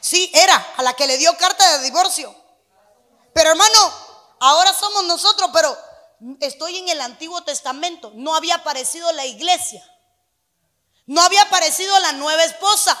Sí, 0.00 0.30
era 0.34 0.56
a 0.76 0.82
la 0.82 0.94
que 0.94 1.06
le 1.06 1.18
dio 1.18 1.36
carta 1.36 1.78
de 1.78 1.84
divorcio. 1.84 2.34
Pero 3.32 3.50
hermano, 3.50 3.94
ahora 4.40 4.72
somos 4.72 5.04
nosotros, 5.04 5.50
pero 5.52 5.76
estoy 6.40 6.78
en 6.78 6.88
el 6.88 7.00
Antiguo 7.00 7.42
Testamento. 7.44 8.10
No 8.14 8.34
había 8.34 8.56
aparecido 8.56 9.12
la 9.12 9.26
iglesia. 9.26 9.86
No 11.06 11.20
había 11.22 11.42
aparecido 11.42 11.98
la 12.00 12.12
nueva 12.12 12.44
esposa. 12.44 12.98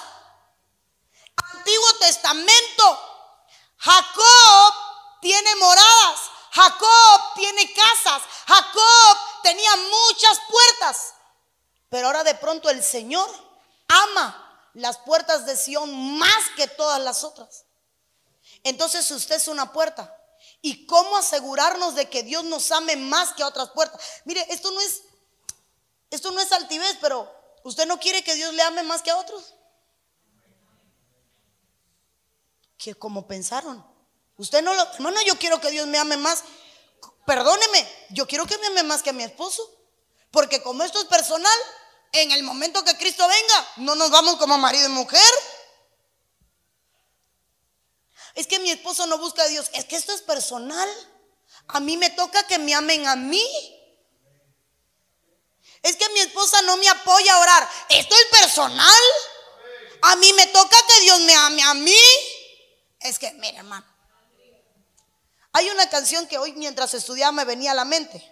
Antiguo 1.36 1.94
Testamento. 2.00 3.06
Jacob 3.78 4.89
tiene 5.20 5.56
moradas. 5.56 6.20
Jacob 6.52 7.34
tiene 7.34 7.72
casas. 7.72 8.22
Jacob 8.46 9.18
tenía 9.42 9.70
muchas 9.76 10.40
puertas. 10.50 11.14
Pero 11.88 12.06
ahora 12.06 12.24
de 12.24 12.34
pronto 12.34 12.70
el 12.70 12.82
Señor 12.82 13.28
ama 13.88 14.70
las 14.74 14.98
puertas 14.98 15.46
de 15.46 15.56
Sión 15.56 16.18
más 16.18 16.50
que 16.56 16.68
todas 16.68 17.00
las 17.00 17.24
otras. 17.24 17.64
Entonces 18.62 19.10
usted 19.10 19.36
es 19.36 19.48
una 19.48 19.72
puerta. 19.72 20.16
¿Y 20.62 20.86
cómo 20.86 21.16
asegurarnos 21.16 21.94
de 21.94 22.08
que 22.08 22.22
Dios 22.22 22.44
nos 22.44 22.70
ame 22.70 22.96
más 22.96 23.32
que 23.32 23.42
a 23.42 23.46
otras 23.46 23.70
puertas? 23.70 24.00
Mire, 24.24 24.44
esto 24.50 24.70
no 24.70 24.80
es 24.80 25.02
esto 26.10 26.32
no 26.32 26.40
es 26.40 26.50
altivez, 26.52 26.98
pero 27.00 27.32
usted 27.62 27.86
no 27.86 28.00
quiere 28.00 28.24
que 28.24 28.34
Dios 28.34 28.52
le 28.54 28.62
ame 28.62 28.82
más 28.82 29.00
que 29.00 29.10
a 29.10 29.16
otros. 29.16 29.54
Que 32.76 32.94
como 32.94 33.26
pensaron. 33.26 33.86
Usted 34.40 34.62
no 34.62 34.72
lo, 34.72 34.82
hermano, 34.94 35.20
yo 35.26 35.38
quiero 35.38 35.60
que 35.60 35.70
Dios 35.70 35.86
me 35.86 35.98
ame 35.98 36.16
más. 36.16 36.44
Perdóneme, 37.26 38.06
yo 38.08 38.26
quiero 38.26 38.46
que 38.46 38.56
me 38.56 38.68
ame 38.68 38.84
más 38.84 39.02
que 39.02 39.10
a 39.10 39.12
mi 39.12 39.22
esposo. 39.22 39.62
Porque 40.30 40.62
como 40.62 40.82
esto 40.82 40.98
es 40.98 41.04
personal, 41.04 41.58
en 42.12 42.30
el 42.30 42.42
momento 42.42 42.82
que 42.82 42.96
Cristo 42.96 43.28
venga, 43.28 43.68
no 43.76 43.94
nos 43.96 44.10
vamos 44.10 44.36
como 44.36 44.56
marido 44.56 44.86
y 44.86 44.92
mujer. 44.92 45.20
Es 48.34 48.46
que 48.46 48.58
mi 48.60 48.70
esposo 48.70 49.06
no 49.06 49.18
busca 49.18 49.42
a 49.42 49.48
Dios. 49.48 49.70
Es 49.74 49.84
que 49.84 49.96
esto 49.96 50.14
es 50.14 50.22
personal. 50.22 50.88
A 51.68 51.80
mí 51.80 51.98
me 51.98 52.08
toca 52.08 52.42
que 52.46 52.58
me 52.58 52.72
amen 52.72 53.06
a 53.08 53.16
mí. 53.16 53.46
Es 55.82 55.96
que 55.96 56.08
mi 56.14 56.20
esposa 56.20 56.62
no 56.62 56.78
me 56.78 56.88
apoya 56.88 57.34
a 57.34 57.40
orar. 57.40 57.70
Esto 57.90 58.14
es 58.14 58.40
personal. 58.40 59.02
A 60.00 60.16
mí 60.16 60.32
me 60.32 60.46
toca 60.46 60.78
que 60.86 61.00
Dios 61.02 61.20
me 61.20 61.34
ame 61.34 61.62
a 61.62 61.74
mí. 61.74 62.00
Es 63.00 63.18
que, 63.18 63.32
mire, 63.32 63.58
hermano. 63.58 63.89
Hay 65.52 65.68
una 65.70 65.88
canción 65.88 66.26
que 66.26 66.38
hoy 66.38 66.52
mientras 66.52 66.94
estudiaba 66.94 67.32
me 67.32 67.44
venía 67.44 67.72
a 67.72 67.74
la 67.74 67.84
mente, 67.84 68.22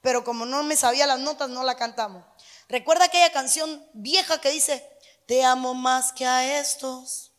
pero 0.00 0.22
como 0.24 0.46
no 0.46 0.62
me 0.62 0.76
sabía 0.76 1.06
las 1.06 1.18
notas 1.18 1.48
no 1.48 1.64
la 1.64 1.76
cantamos. 1.76 2.24
Recuerda 2.68 3.06
aquella 3.06 3.32
canción 3.32 3.84
vieja 3.92 4.40
que 4.40 4.50
dice, 4.50 4.88
te 5.26 5.44
amo 5.44 5.74
más 5.74 6.12
que 6.12 6.24
a 6.26 6.60
estos, 6.60 7.32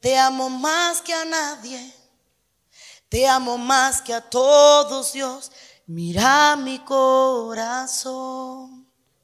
te 0.00 0.18
amo 0.18 0.50
más 0.50 1.00
que 1.00 1.14
a 1.14 1.24
nadie, 1.24 1.94
Te 3.08 3.26
amo 3.28 3.56
más 3.56 4.02
que 4.02 4.12
a 4.12 4.20
todos, 4.20 5.12
Dios. 5.12 5.52
Mira 5.86 6.56
mi 6.56 6.80
corazón. 6.80 8.12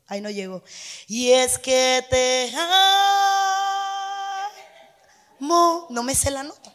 Ahí 0.07 0.20
no 0.20 0.31
llegó. 0.31 0.62
Y 1.09 1.33
es 1.33 1.59
que 1.59 2.07
te 2.09 2.53
amo. 5.40 5.88
No 5.90 6.05
me 6.05 6.14
sé 6.14 6.31
la 6.31 6.44
nota. 6.44 6.73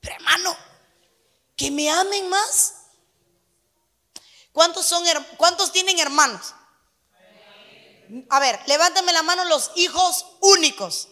Pero 0.00 0.16
hermano, 0.16 0.54
que 1.60 1.70
me 1.70 1.90
amen 1.90 2.26
más. 2.30 2.76
¿Cuántos, 4.50 4.86
son, 4.86 5.04
¿Cuántos 5.36 5.70
tienen 5.72 5.98
hermanos? 5.98 6.54
A 8.30 8.40
ver, 8.40 8.58
levántame 8.66 9.12
la 9.12 9.22
mano 9.22 9.44
los 9.44 9.70
hijos 9.76 10.24
únicos. 10.40 11.08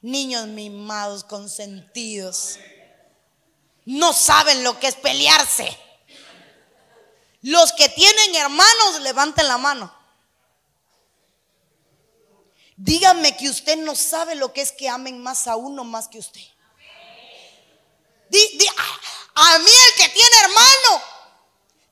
Niños 0.00 0.46
mimados, 0.46 1.24
consentidos. 1.24 2.60
No 3.84 4.12
saben 4.12 4.62
lo 4.62 4.78
que 4.78 4.86
es 4.86 4.94
pelearse. 4.94 5.76
Los 7.42 7.72
que 7.72 7.88
tienen 7.88 8.36
hermanos, 8.36 9.00
levanten 9.00 9.48
la 9.48 9.58
mano. 9.58 9.92
Dígame 12.76 13.36
que 13.36 13.50
usted 13.50 13.76
no 13.78 13.96
sabe 13.96 14.36
lo 14.36 14.52
que 14.52 14.60
es 14.60 14.70
que 14.70 14.88
amen 14.88 15.20
más 15.20 15.48
a 15.48 15.56
uno 15.56 15.82
más 15.82 16.06
que 16.06 16.20
usted. 16.20 16.55
A 19.34 19.58
mí 19.58 19.70
el 19.70 19.94
que 19.94 20.08
tiene 20.08 20.36
hermano 20.42 21.02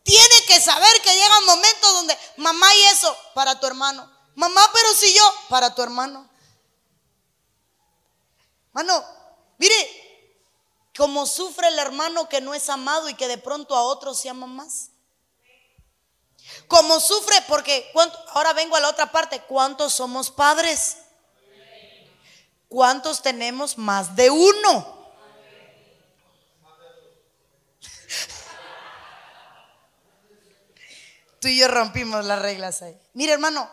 tiene 0.04 0.44
que 0.46 0.60
saber 0.60 1.00
que 1.02 1.14
llega 1.14 1.38
un 1.38 1.46
momento 1.46 1.92
donde 1.92 2.18
mamá 2.36 2.74
y 2.74 2.82
eso 2.84 3.16
para 3.34 3.58
tu 3.58 3.66
hermano. 3.66 4.10
Mamá, 4.34 4.70
pero 4.72 4.92
si 4.94 5.14
yo, 5.14 5.34
para 5.48 5.74
tu 5.74 5.82
hermano. 5.82 6.28
Mano, 8.72 9.04
mire, 9.56 10.20
cómo 10.96 11.26
sufre 11.26 11.68
el 11.68 11.78
hermano 11.78 12.28
que 12.28 12.40
no 12.40 12.52
es 12.52 12.68
amado 12.68 13.08
y 13.08 13.14
que 13.14 13.28
de 13.28 13.38
pronto 13.38 13.74
a 13.74 13.82
otros 13.82 14.20
se 14.20 14.28
ama 14.28 14.46
más. 14.46 14.90
Como 16.68 17.00
sufre, 17.00 17.40
porque 17.48 17.90
ahora 18.28 18.52
vengo 18.52 18.76
a 18.76 18.80
la 18.80 18.90
otra 18.90 19.10
parte, 19.10 19.40
¿cuántos 19.42 19.94
somos 19.94 20.30
padres? 20.30 20.98
¿Cuántos 22.68 23.22
tenemos 23.22 23.78
más 23.78 24.16
de 24.16 24.30
uno? 24.30 24.93
Tú 31.44 31.48
y 31.48 31.58
yo 31.58 31.68
rompimos 31.68 32.24
las 32.24 32.40
reglas 32.40 32.80
ahí. 32.80 32.98
Mire, 33.12 33.34
hermano, 33.34 33.70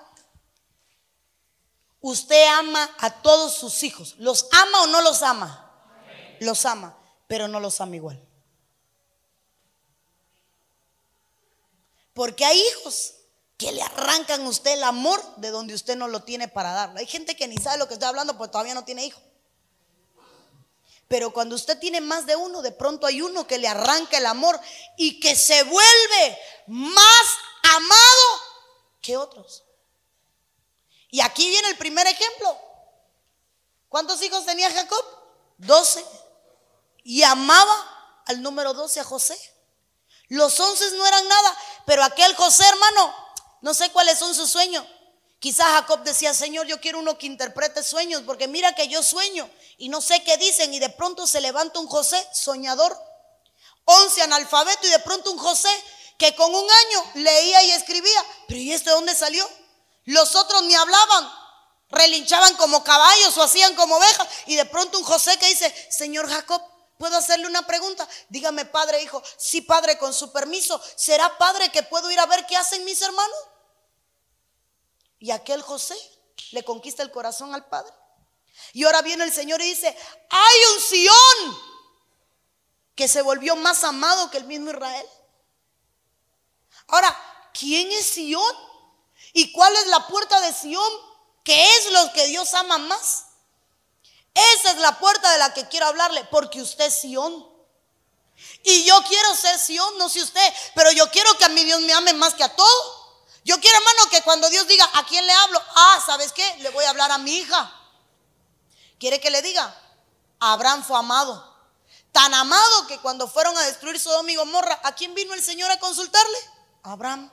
usted 2.02 2.46
ama 2.48 2.94
a 3.00 3.22
todos 3.22 3.56
sus 3.56 3.84
hijos. 3.84 4.16
¿Los 4.18 4.50
ama 4.52 4.82
o 4.82 4.88
no 4.88 5.02
los 5.02 5.24
ama? 5.24 5.72
Los 6.42 6.66
ama, 6.66 6.98
pero 7.28 7.48
no 7.48 7.62
los 7.62 7.80
ama 7.80 7.96
igual. 7.96 8.22
Porque 12.14 12.44
hay 12.44 12.62
hijos 12.62 13.14
que 13.56 13.72
le 13.72 13.82
arrancan 13.82 14.42
a 14.42 14.50
usted 14.50 14.74
el 14.74 14.84
amor 14.84 15.24
de 15.38 15.50
donde 15.52 15.74
usted 15.74 15.96
no 15.96 16.10
lo 16.10 16.24
tiene 16.24 16.50
para 16.50 16.74
darlo. 16.74 17.00
Hay 17.00 17.08
gente 17.08 17.38
que 17.38 17.48
ni 17.48 17.56
sabe 17.56 17.78
lo 17.78 17.88
que 17.88 17.94
estoy 17.94 18.10
hablando 18.10 18.38
porque 18.38 18.52
todavía 18.52 18.74
no 18.74 18.84
tiene 18.84 19.06
hijo. 19.06 19.22
Pero 21.08 21.32
cuando 21.32 21.56
usted 21.56 21.80
tiene 21.80 22.02
más 22.02 22.26
de 22.26 22.36
uno, 22.36 22.62
de 22.62 22.74
pronto 22.74 23.08
hay 23.08 23.22
uno 23.22 23.48
que 23.48 23.60
le 23.60 23.70
arranca 23.70 24.18
el 24.18 24.26
amor 24.26 24.60
y 24.98 25.22
que 25.22 25.38
se 25.38 25.64
vuelve 25.64 26.38
más 26.68 27.28
amado 27.76 28.42
que 29.02 29.18
otros. 29.18 29.64
Y 31.10 31.22
aquí 31.22 31.50
viene 31.50 31.70
el 31.70 31.78
primer 31.78 32.08
ejemplo. 32.08 32.58
¿Cuántos 33.90 34.22
hijos 34.22 34.46
tenía 34.46 34.72
Jacob? 34.72 35.06
Doce. 35.58 36.06
Y 37.04 37.24
amaba 37.24 38.22
al 38.28 38.42
número 38.42 38.74
doce 38.74 39.00
a 39.00 39.04
José. 39.04 39.38
Los 40.30 40.58
once 40.60 40.90
no 40.92 41.06
eran 41.06 41.28
nada, 41.28 41.58
pero 41.86 42.04
aquel 42.04 42.34
José, 42.36 42.64
hermano, 42.66 43.14
no 43.60 43.74
sé 43.74 43.92
cuáles 43.92 44.18
son 44.18 44.34
sus 44.34 44.50
sueños. 44.50 44.86
Quizás 45.40 45.68
Jacob 45.68 46.04
decía, 46.04 46.34
Señor, 46.34 46.68
yo 46.68 46.80
quiero 46.80 47.00
uno 47.00 47.18
que 47.18 47.26
interprete 47.26 47.84
sueños, 47.84 48.22
porque 48.26 48.48
mira 48.48 48.74
que 48.74 48.88
yo 48.88 49.04
sueño 49.04 49.50
y 49.78 49.90
no 49.90 50.00
sé 50.00 50.24
qué 50.24 50.38
dicen. 50.38 50.74
Y 50.74 50.80
de 50.80 50.90
pronto 50.90 51.28
se 51.28 51.42
levanta 51.42 51.80
un 51.80 51.88
José 51.88 52.26
soñador, 52.32 52.98
once 53.84 54.22
analfabeto, 54.22 54.88
y 54.88 54.92
de 54.92 55.00
pronto 55.00 55.32
un 55.32 55.40
José 55.40 55.70
que 56.22 56.36
con 56.36 56.54
un 56.54 56.70
año 56.70 57.12
leía 57.16 57.64
y 57.64 57.72
escribía. 57.72 58.26
Pero 58.48 58.60
¿y 58.60 58.72
esto 58.72 58.92
de 58.92 58.96
dónde 58.96 59.16
salió? 59.16 59.50
Los 60.06 60.36
otros 60.36 60.62
ni 60.66 60.76
hablaban, 60.76 61.32
relinchaban 61.90 62.56
como 62.58 62.84
caballos 62.84 63.36
o 63.40 63.42
hacían 63.42 63.74
como 63.74 63.96
ovejas. 63.96 64.28
Y 64.46 64.56
de 64.56 64.66
pronto 64.66 65.00
un 65.00 65.04
José 65.04 65.36
que 65.40 65.48
dice, 65.48 65.90
Señor 65.90 66.30
Jacob, 66.30 66.62
¿Puedo 67.00 67.18
hacerle 67.18 67.48
una 67.48 67.66
pregunta? 67.66 68.08
Dígame, 68.30 68.64
padre, 68.66 69.02
hijo. 69.02 69.24
Sí, 69.36 69.62
padre, 69.62 69.98
con 69.98 70.14
su 70.14 70.32
permiso. 70.32 70.80
¿Será 70.96 71.36
padre 71.40 71.72
que 71.72 71.82
puedo 71.82 72.12
ir 72.12 72.20
a 72.20 72.28
ver 72.28 72.46
qué 72.46 72.56
hacen 72.56 72.86
mis 72.86 73.02
hermanos? 73.02 73.38
Y 75.18 75.32
aquel 75.32 75.64
José 75.64 75.96
le 76.52 76.64
conquista 76.64 77.02
el 77.02 77.10
corazón 77.10 77.56
al 77.56 77.68
padre. 77.68 77.92
Y 78.74 78.84
ahora 78.84 79.02
viene 79.02 79.24
el 79.24 79.34
Señor 79.34 79.64
y 79.64 79.70
dice, 79.72 79.98
hay 80.30 80.60
un 80.76 80.82
Sión 80.84 81.60
que 82.94 83.08
se 83.08 83.24
volvió 83.24 83.56
más 83.56 83.84
amado 83.84 84.30
que 84.30 84.38
el 84.38 84.44
mismo 84.44 84.70
Israel. 84.70 85.08
Ahora, 86.92 87.50
¿quién 87.54 87.92
es 87.92 88.06
Sión? 88.06 88.56
¿Y 89.34 89.52
cuál 89.52 89.76
es 89.78 89.88
la 89.88 90.08
puerta 90.08 90.40
de 90.42 90.54
Sión? 90.54 90.92
¿Qué 91.44 91.78
es 91.78 91.92
lo 91.92 92.14
que 92.14 92.28
Dios 92.28 92.54
ama 92.54 92.78
más? 92.78 93.26
Esa 94.34 94.72
es 94.72 94.78
la 94.78 95.00
puerta 95.00 95.32
de 95.32 95.38
la 95.40 95.54
que 95.54 95.68
quiero 95.68 95.88
hablarle, 95.88 96.24
porque 96.26 96.62
usted 96.62 96.86
es 96.86 97.02
Sión. 97.02 97.50
Y 98.64 98.84
yo 98.86 99.02
quiero 99.08 99.36
ser 99.36 99.58
Sión, 99.58 99.98
no 99.98 100.10
sé 100.10 100.22
usted, 100.22 100.54
pero 100.76 100.92
yo 100.92 101.10
quiero 101.12 101.36
que 101.38 101.46
a 101.46 101.50
mi 101.50 101.64
Dios 101.64 101.82
me 101.82 101.94
ame 101.94 102.14
más 102.14 102.34
que 102.34 102.44
a 102.44 102.56
todo. 102.56 103.02
Yo 103.44 103.60
quiero, 103.60 103.78
hermano, 103.78 104.10
que 104.10 104.22
cuando 104.22 104.50
Dios 104.50 104.68
diga, 104.68 104.88
¿a 104.94 105.06
quién 105.06 105.26
le 105.26 105.34
hablo? 105.34 105.62
Ah, 105.76 106.04
¿sabes 106.06 106.32
qué? 106.34 106.58
Le 106.60 106.70
voy 106.70 106.86
a 106.86 106.90
hablar 106.92 107.12
a 107.12 107.18
mi 107.18 107.38
hija. 107.38 107.74
¿Quiere 109.00 109.20
que 109.20 109.32
le 109.32 109.42
diga? 109.42 109.76
Abraham 110.40 110.84
fue 110.84 110.98
amado. 110.98 111.50
Tan 112.12 112.34
amado 112.34 112.88
que 112.88 113.00
cuando 113.00 113.28
fueron 113.28 113.58
a 113.58 113.62
destruir 113.64 114.00
Sodoma 114.00 114.32
y 114.32 114.36
Gomorra, 114.36 114.80
¿a 114.84 114.94
quién 114.94 115.16
vino 115.16 115.34
el 115.34 115.42
Señor 115.42 115.72
a 115.72 115.80
consultarle? 115.80 116.38
Abraham. 116.84 117.32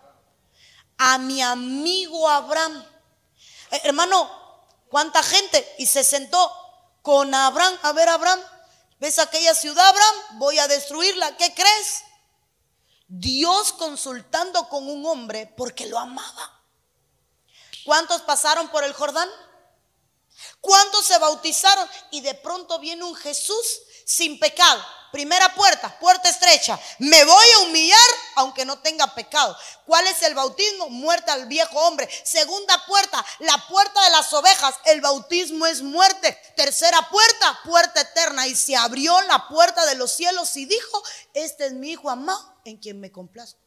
A 0.98 1.18
mi 1.18 1.42
amigo 1.42 2.28
Abraham. 2.28 2.84
Eh, 3.70 3.80
hermano, 3.84 4.30
¿cuánta 4.88 5.22
gente? 5.22 5.74
Y 5.78 5.86
se 5.86 6.04
sentó 6.04 6.52
con 7.02 7.34
Abraham. 7.34 7.78
A 7.82 7.92
ver, 7.92 8.08
Abraham, 8.08 8.40
¿ves 8.98 9.18
aquella 9.18 9.54
ciudad, 9.54 9.86
Abraham? 9.86 10.38
Voy 10.38 10.58
a 10.58 10.68
destruirla. 10.68 11.36
¿Qué 11.36 11.54
crees? 11.54 12.02
Dios 13.06 13.72
consultando 13.72 14.68
con 14.68 14.88
un 14.88 15.06
hombre 15.06 15.52
porque 15.56 15.86
lo 15.86 15.98
amaba. 15.98 16.62
¿Cuántos 17.84 18.20
pasaron 18.22 18.68
por 18.68 18.84
el 18.84 18.92
Jordán? 18.92 19.28
¿Cuántos 20.60 21.06
se 21.06 21.18
bautizaron? 21.18 21.88
Y 22.10 22.20
de 22.20 22.34
pronto 22.34 22.78
viene 22.78 23.04
un 23.04 23.14
Jesús 23.14 23.80
sin 24.04 24.38
pecado. 24.38 24.84
Primera 25.10 25.54
puerta, 25.54 25.98
puerta 25.98 26.28
estrecha. 26.28 26.78
Me 26.98 27.24
voy 27.24 27.46
a 27.54 27.58
humillar 27.60 27.98
aunque 28.36 28.64
no 28.64 28.78
tenga 28.78 29.14
pecado. 29.14 29.56
¿Cuál 29.86 30.06
es 30.06 30.22
el 30.22 30.34
bautismo? 30.34 30.90
Muerte 30.90 31.30
al 31.30 31.46
viejo 31.46 31.78
hombre. 31.80 32.08
Segunda 32.24 32.84
puerta, 32.86 33.24
la 33.40 33.56
puerta 33.68 34.02
de 34.04 34.10
las 34.10 34.32
ovejas. 34.32 34.74
El 34.84 35.00
bautismo 35.00 35.66
es 35.66 35.82
muerte. 35.82 36.38
Tercera 36.56 37.08
puerta, 37.10 37.60
puerta 37.64 38.00
eterna. 38.00 38.46
Y 38.46 38.54
se 38.54 38.76
abrió 38.76 39.20
la 39.22 39.48
puerta 39.48 39.86
de 39.86 39.94
los 39.94 40.12
cielos 40.12 40.56
y 40.56 40.66
dijo, 40.66 41.02
este 41.34 41.66
es 41.66 41.72
mi 41.72 41.92
hijo 41.92 42.10
amado 42.10 42.56
en 42.64 42.76
quien 42.76 43.00
me 43.00 43.10
complazco. 43.10 43.58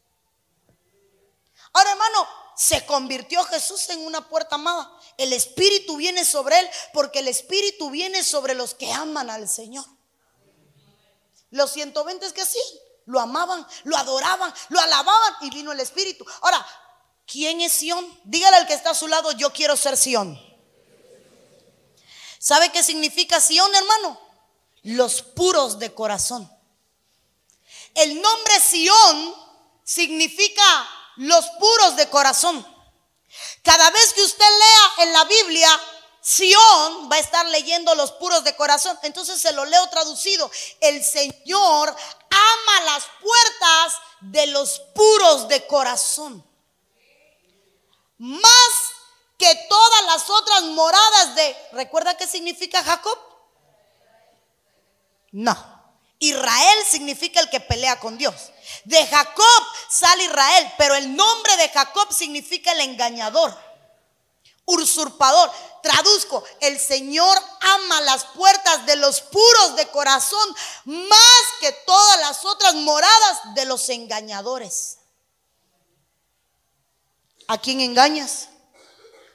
Ahora 1.72 1.92
hermano, 1.92 2.28
se 2.56 2.84
convirtió 2.86 3.42
Jesús 3.44 3.88
en 3.90 4.04
una 4.04 4.28
puerta 4.28 4.56
amada. 4.56 4.90
El 5.16 5.32
Espíritu 5.32 5.96
viene 5.96 6.24
sobre 6.24 6.60
él 6.60 6.68
porque 6.92 7.20
el 7.20 7.28
Espíritu 7.28 7.90
viene 7.90 8.22
sobre 8.22 8.54
los 8.54 8.74
que 8.74 8.92
aman 8.92 9.30
al 9.30 9.48
Señor. 9.48 9.84
Los 11.52 11.70
120 11.72 12.32
que 12.32 12.40
hacían, 12.40 12.64
lo 13.04 13.20
amaban, 13.20 13.66
lo 13.84 13.96
adoraban, 13.96 14.52
lo 14.70 14.80
alababan 14.80 15.34
y 15.42 15.50
vino 15.50 15.70
el 15.70 15.80
Espíritu. 15.80 16.24
Ahora, 16.40 16.66
¿quién 17.26 17.60
es 17.60 17.74
Sión? 17.74 18.04
Dígale 18.24 18.56
al 18.56 18.66
que 18.66 18.72
está 18.72 18.90
a 18.90 18.94
su 18.94 19.06
lado, 19.06 19.32
yo 19.32 19.52
quiero 19.52 19.76
ser 19.76 19.98
Sión. 19.98 20.40
¿Sabe 22.38 22.72
qué 22.72 22.82
significa 22.82 23.38
Sión, 23.38 23.72
hermano? 23.74 24.18
Los 24.82 25.20
puros 25.20 25.78
de 25.78 25.92
corazón. 25.92 26.50
El 27.94 28.20
nombre 28.20 28.58
Sión 28.58 29.34
significa 29.84 30.88
los 31.16 31.44
puros 31.60 31.96
de 31.96 32.08
corazón. 32.08 32.66
Cada 33.62 33.90
vez 33.90 34.14
que 34.14 34.22
usted 34.22 34.44
lea 34.44 35.04
en 35.04 35.12
la 35.12 35.24
Biblia 35.24 35.80
Sión 36.22 37.10
va 37.10 37.16
a 37.16 37.18
estar 37.18 37.44
leyendo 37.46 37.94
los 37.96 38.12
puros 38.12 38.44
de 38.44 38.54
corazón. 38.54 38.96
Entonces 39.02 39.40
se 39.40 39.52
lo 39.52 39.64
leo 39.64 39.88
traducido. 39.88 40.50
El 40.80 41.04
Señor 41.04 41.96
ama 42.30 42.80
las 42.84 43.04
puertas 43.20 44.00
de 44.20 44.46
los 44.46 44.78
puros 44.94 45.48
de 45.48 45.66
corazón. 45.66 46.46
Más 48.18 48.72
que 49.36 49.52
todas 49.68 50.04
las 50.06 50.30
otras 50.30 50.62
moradas 50.62 51.34
de... 51.34 51.56
¿Recuerda 51.72 52.16
qué 52.16 52.28
significa 52.28 52.84
Jacob? 52.84 53.18
No. 55.32 55.72
Israel 56.20 56.78
significa 56.88 57.40
el 57.40 57.50
que 57.50 57.58
pelea 57.58 57.98
con 57.98 58.16
Dios. 58.16 58.52
De 58.84 59.04
Jacob 59.08 59.66
sale 59.90 60.22
Israel, 60.22 60.72
pero 60.78 60.94
el 60.94 61.16
nombre 61.16 61.56
de 61.56 61.68
Jacob 61.70 62.12
significa 62.12 62.70
el 62.70 62.80
engañador, 62.80 63.58
usurpador. 64.66 65.50
Traduzco, 65.82 66.44
el 66.60 66.78
Señor 66.78 67.38
ama 67.60 68.00
las 68.02 68.24
puertas 68.24 68.86
de 68.86 68.96
los 68.96 69.20
puros 69.20 69.76
de 69.76 69.88
corazón 69.88 70.56
más 70.84 71.42
que 71.60 71.72
todas 71.84 72.20
las 72.20 72.44
otras 72.44 72.74
moradas 72.74 73.54
de 73.54 73.64
los 73.64 73.88
engañadores. 73.88 74.98
¿A 77.48 77.58
quién 77.58 77.80
engañas? 77.80 78.48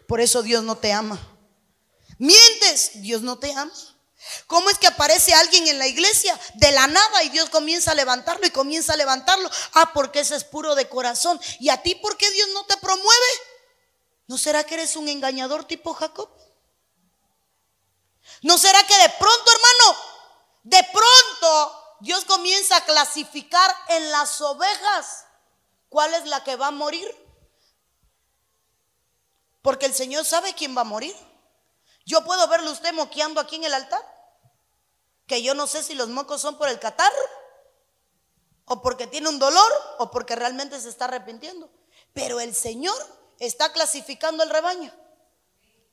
Por 0.08 0.22
eso 0.22 0.42
Dios 0.42 0.64
no 0.64 0.78
te 0.78 0.94
ama. 0.94 1.20
Mientes, 2.18 3.02
Dios 3.02 3.22
no 3.22 3.38
te 3.38 3.52
ama. 3.54 3.74
¿Cómo 4.48 4.70
es 4.70 4.78
que 4.78 4.88
aparece 4.88 5.34
alguien 5.34 5.68
en 5.68 5.78
la 5.78 5.88
iglesia 5.88 6.38
de 6.56 6.72
la 6.72 6.88
nada 6.88 7.24
y 7.24 7.30
Dios 7.30 7.50
comienza 7.50 7.92
a 7.92 7.96
levantarlo 7.96 8.46
y 8.46 8.52
comienza 8.52 8.94
a 8.94 8.98
levantarlo? 8.98 9.50
Ah, 9.74 9.92
porque 9.94 10.22
ese 10.22 10.36
es 10.36 10.44
puro 10.44 10.76
de 10.76 10.90
corazón. 10.90 11.40
¿Y 11.60 11.70
a 11.70 11.82
ti 11.82 11.96
por 11.96 12.18
qué 12.18 12.30
Dios 12.32 12.50
no 12.54 12.66
te 12.66 12.78
promueve? 12.78 13.07
¿No 14.28 14.38
será 14.38 14.66
que 14.66 14.76
eres 14.76 14.96
un 14.96 15.08
engañador 15.08 15.64
tipo 15.64 15.94
Jacob? 15.94 16.30
¿No 18.42 18.58
será 18.58 18.86
que 18.86 18.98
de 18.98 19.10
pronto, 19.18 19.52
hermano, 19.52 20.00
de 20.64 20.84
pronto 20.92 21.98
Dios 22.02 22.26
comienza 22.26 22.78
a 22.78 22.86
clasificar 22.86 23.74
en 23.90 24.12
las 24.12 24.42
ovejas 24.42 25.26
cuál 25.90 26.14
es 26.14 26.26
la 26.26 26.44
que 26.44 26.58
va 26.58 26.68
a 26.68 26.72
morir? 26.72 27.10
Porque 29.62 29.86
el 29.86 29.94
Señor 29.94 30.26
sabe 30.26 30.54
quién 30.54 30.76
va 30.78 30.82
a 30.82 30.86
morir. 30.86 31.16
Yo 32.06 32.24
puedo 32.24 32.48
verlo 32.48 32.72
usted 32.72 32.94
moqueando 32.94 33.42
aquí 33.42 33.56
en 33.56 33.64
el 33.64 33.74
altar. 33.74 34.02
Que 35.26 35.42
yo 35.42 35.54
no 35.54 35.68
sé 35.68 35.84
si 35.84 35.94
los 35.94 36.08
mocos 36.08 36.40
son 36.42 36.58
por 36.58 36.70
el 36.70 36.80
catarro, 36.80 37.16
o 38.66 38.82
porque 38.82 39.08
tiene 39.08 39.28
un 39.28 39.40
dolor, 39.40 39.72
o 40.00 40.10
porque 40.10 40.36
realmente 40.38 40.80
se 40.80 40.88
está 40.88 41.06
arrepintiendo. 41.06 41.70
Pero 42.14 42.40
el 42.40 42.56
Señor 42.56 42.96
está 43.40 43.72
clasificando 43.72 44.44
el 44.44 44.50
rebaño. 44.50 44.94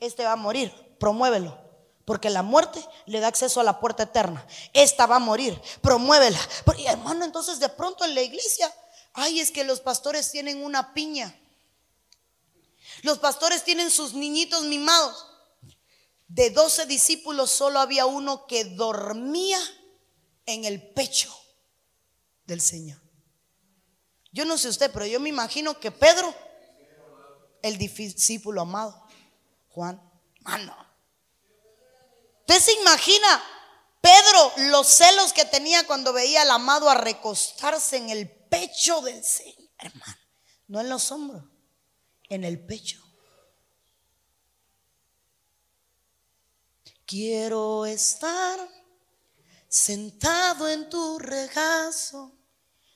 Este 0.00 0.24
va 0.24 0.32
a 0.32 0.36
morir, 0.36 0.72
promuévelo. 0.98 1.62
Porque 2.04 2.28
la 2.28 2.42
muerte 2.42 2.84
le 3.06 3.20
da 3.20 3.28
acceso 3.28 3.60
a 3.60 3.64
la 3.64 3.80
puerta 3.80 4.02
eterna. 4.02 4.46
Esta 4.74 5.06
va 5.06 5.16
a 5.16 5.20
morir, 5.20 5.58
promuévela. 5.80 6.38
Pero, 6.66 6.78
hermano, 6.86 7.24
entonces 7.24 7.58
de 7.60 7.70
pronto 7.70 8.04
en 8.04 8.14
la 8.14 8.20
iglesia, 8.20 8.72
ay, 9.14 9.40
es 9.40 9.50
que 9.50 9.64
los 9.64 9.80
pastores 9.80 10.30
tienen 10.30 10.62
una 10.62 10.92
piña. 10.92 11.34
Los 13.02 13.18
pastores 13.18 13.64
tienen 13.64 13.90
sus 13.90 14.12
niñitos 14.12 14.64
mimados. 14.64 15.26
De 16.28 16.50
doce 16.50 16.84
discípulos 16.86 17.50
solo 17.50 17.78
había 17.78 18.06
uno 18.06 18.46
que 18.46 18.64
dormía 18.64 19.58
en 20.46 20.64
el 20.64 20.82
pecho 20.92 21.34
del 22.44 22.60
Señor. 22.60 23.00
Yo 24.32 24.44
no 24.44 24.58
sé 24.58 24.68
usted, 24.68 24.90
pero 24.92 25.06
yo 25.06 25.20
me 25.20 25.28
imagino 25.28 25.78
que 25.78 25.90
Pedro, 25.90 26.34
el 27.64 27.78
discípulo 27.78 28.60
amado, 28.60 29.06
Juan, 29.70 29.98
mano. 30.40 30.76
¿Usted 32.40 32.60
se 32.60 32.72
imagina, 32.74 33.42
Pedro, 34.02 34.52
los 34.70 34.86
celos 34.86 35.32
que 35.32 35.46
tenía 35.46 35.86
cuando 35.86 36.12
veía 36.12 36.42
al 36.42 36.50
amado 36.50 36.90
a 36.90 36.94
recostarse 36.94 37.96
en 37.96 38.10
el 38.10 38.30
pecho 38.30 39.00
del 39.00 39.24
Señor, 39.24 39.70
hermano? 39.78 40.18
No 40.68 40.80
en 40.80 40.90
los 40.90 41.10
hombros, 41.10 41.42
en 42.28 42.44
el 42.44 42.62
pecho. 42.66 43.02
Quiero 47.06 47.86
estar 47.86 48.60
sentado 49.68 50.68
en 50.68 50.90
tu 50.90 51.18
regazo. 51.18 52.32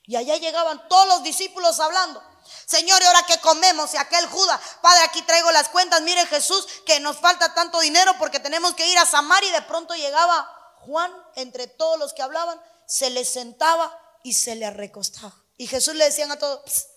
Y 0.04 0.16
allá 0.16 0.36
llegaban 0.36 0.88
todos 0.88 1.08
los 1.08 1.22
discípulos 1.22 1.80
hablando. 1.80 2.22
Señor, 2.66 3.02
¿y 3.02 3.06
ahora 3.06 3.24
qué 3.26 3.38
comemos? 3.38 3.94
Y 3.94 3.96
aquel 3.96 4.26
Judas, 4.26 4.60
Padre, 4.80 5.04
aquí 5.04 5.22
traigo 5.22 5.50
las 5.52 5.68
cuentas. 5.68 6.02
Mire 6.02 6.26
Jesús, 6.26 6.66
que 6.86 7.00
nos 7.00 7.18
falta 7.18 7.54
tanto 7.54 7.80
dinero 7.80 8.14
porque 8.18 8.40
tenemos 8.40 8.74
que 8.74 8.86
ir 8.86 8.98
a 8.98 9.06
Samaria. 9.06 9.50
Y 9.50 9.52
de 9.52 9.62
pronto 9.62 9.94
llegaba 9.94 10.48
Juan, 10.80 11.12
entre 11.36 11.66
todos 11.66 11.98
los 11.98 12.12
que 12.12 12.22
hablaban, 12.22 12.60
se 12.86 13.10
le 13.10 13.24
sentaba 13.24 13.96
y 14.22 14.34
se 14.34 14.54
le 14.54 14.70
recostaba. 14.70 15.34
Y 15.56 15.66
Jesús 15.66 15.94
le 15.94 16.04
decían 16.04 16.30
a 16.30 16.38
todos, 16.38 16.88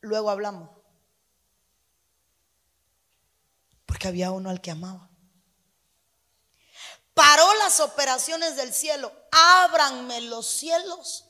luego 0.00 0.30
hablamos. 0.30 0.70
Porque 3.86 4.08
había 4.08 4.30
uno 4.30 4.50
al 4.50 4.60
que 4.60 4.70
amaba 4.70 5.10
paró 7.14 7.54
las 7.54 7.80
operaciones 7.80 8.56
del 8.56 8.74
cielo. 8.74 9.12
Ábranme 9.30 10.20
los 10.22 10.46
cielos, 10.46 11.24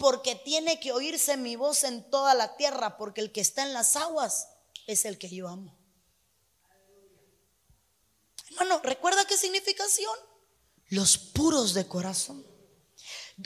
porque 0.00 0.34
tiene 0.34 0.80
que 0.80 0.92
oírse 0.92 1.36
mi 1.36 1.56
voz 1.56 1.84
en 1.84 2.10
toda 2.10 2.32
la 2.32 2.56
tierra, 2.56 2.96
porque 2.96 3.20
el 3.20 3.32
que 3.32 3.42
está 3.42 3.64
en 3.64 3.74
las 3.74 3.96
aguas 3.96 4.48
es 4.86 5.04
el 5.04 5.18
que 5.18 5.28
yo 5.28 5.46
amo. 5.46 5.78
Hermano, 8.48 8.80
¿recuerda 8.82 9.26
qué 9.26 9.36
significación? 9.36 10.16
Los 10.88 11.18
puros 11.18 11.74
de 11.74 11.86
corazón. 11.86 12.46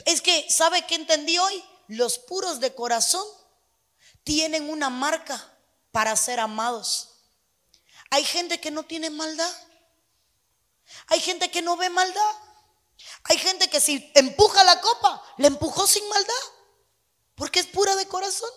Es 0.05 0.21
que, 0.21 0.49
¿sabe 0.49 0.87
qué 0.87 0.95
entendí 0.95 1.37
hoy? 1.37 1.61
Los 1.89 2.19
puros 2.19 2.61
de 2.61 2.73
corazón 2.73 3.25
tienen 4.23 4.69
una 4.69 4.89
marca 4.89 5.59
para 5.91 6.15
ser 6.15 6.39
amados. 6.39 7.17
Hay 8.11 8.23
gente 8.23 8.61
que 8.61 8.71
no 8.71 8.83
tiene 8.83 9.09
maldad. 9.09 9.53
Hay 11.07 11.19
gente 11.19 11.51
que 11.51 11.61
no 11.61 11.75
ve 11.75 11.89
maldad. 11.89 12.35
Hay 13.23 13.37
gente 13.37 13.69
que 13.69 13.81
si 13.81 14.11
empuja 14.15 14.63
la 14.63 14.79
copa, 14.81 15.21
le 15.37 15.47
empujó 15.47 15.87
sin 15.87 16.07
maldad, 16.07 16.33
porque 17.35 17.59
es 17.59 17.67
pura 17.67 17.95
de 17.95 18.07
corazón. 18.07 18.49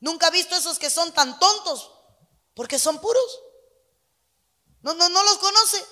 Nunca 0.00 0.28
he 0.28 0.30
visto 0.30 0.56
esos 0.56 0.78
que 0.78 0.90
son 0.90 1.12
tan 1.12 1.38
tontos, 1.38 1.90
porque 2.54 2.78
son 2.78 3.00
puros. 3.00 3.40
No, 4.80 4.94
no, 4.94 5.08
no 5.08 5.22
los 5.22 5.38
conoce. 5.38 5.84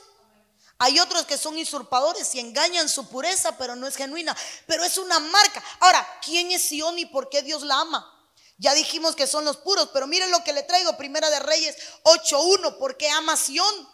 Hay 0.79 1.01
otros 1.01 1.25
que 1.25 1.39
son 1.39 1.57
usurpadores 1.57 2.35
y 2.35 2.41
engañan 2.41 2.89
su 2.89 3.09
pureza, 3.09 3.57
pero 3.57 3.77
no 3.77 3.87
es 3.87 3.97
genuina. 3.97 4.37
Pero 4.67 4.85
es 4.85 4.99
una 4.99 5.19
marca. 5.19 5.63
Ahora, 5.81 6.07
¿quién 6.23 6.51
es 6.53 6.69
Sion 6.69 6.99
y 6.99 7.07
por 7.07 7.29
qué 7.29 7.43
Dios 7.43 7.63
la 7.63 7.81
ama? 7.81 8.13
Ya 8.59 8.75
dijimos 8.75 9.17
que 9.17 9.27
son 9.27 9.45
los 9.45 9.59
puros, 9.59 9.91
pero 9.93 10.07
miren 10.07 10.31
lo 10.31 10.43
que 10.45 10.53
le 10.53 10.63
traigo, 10.63 10.97
Primera 10.97 11.29
de 11.31 11.41
Reyes 11.41 11.77
8.1, 12.05 12.79
porque 12.79 13.09
ama 13.11 13.37
Sion. 13.37 13.89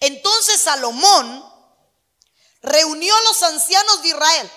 Entonces 0.00 0.60
Salomón 0.60 1.51
reunió 2.62 3.14
a 3.14 3.22
los 3.22 3.42
ancianos 3.42 4.02
de 4.02 4.08
Israel. 4.08 4.52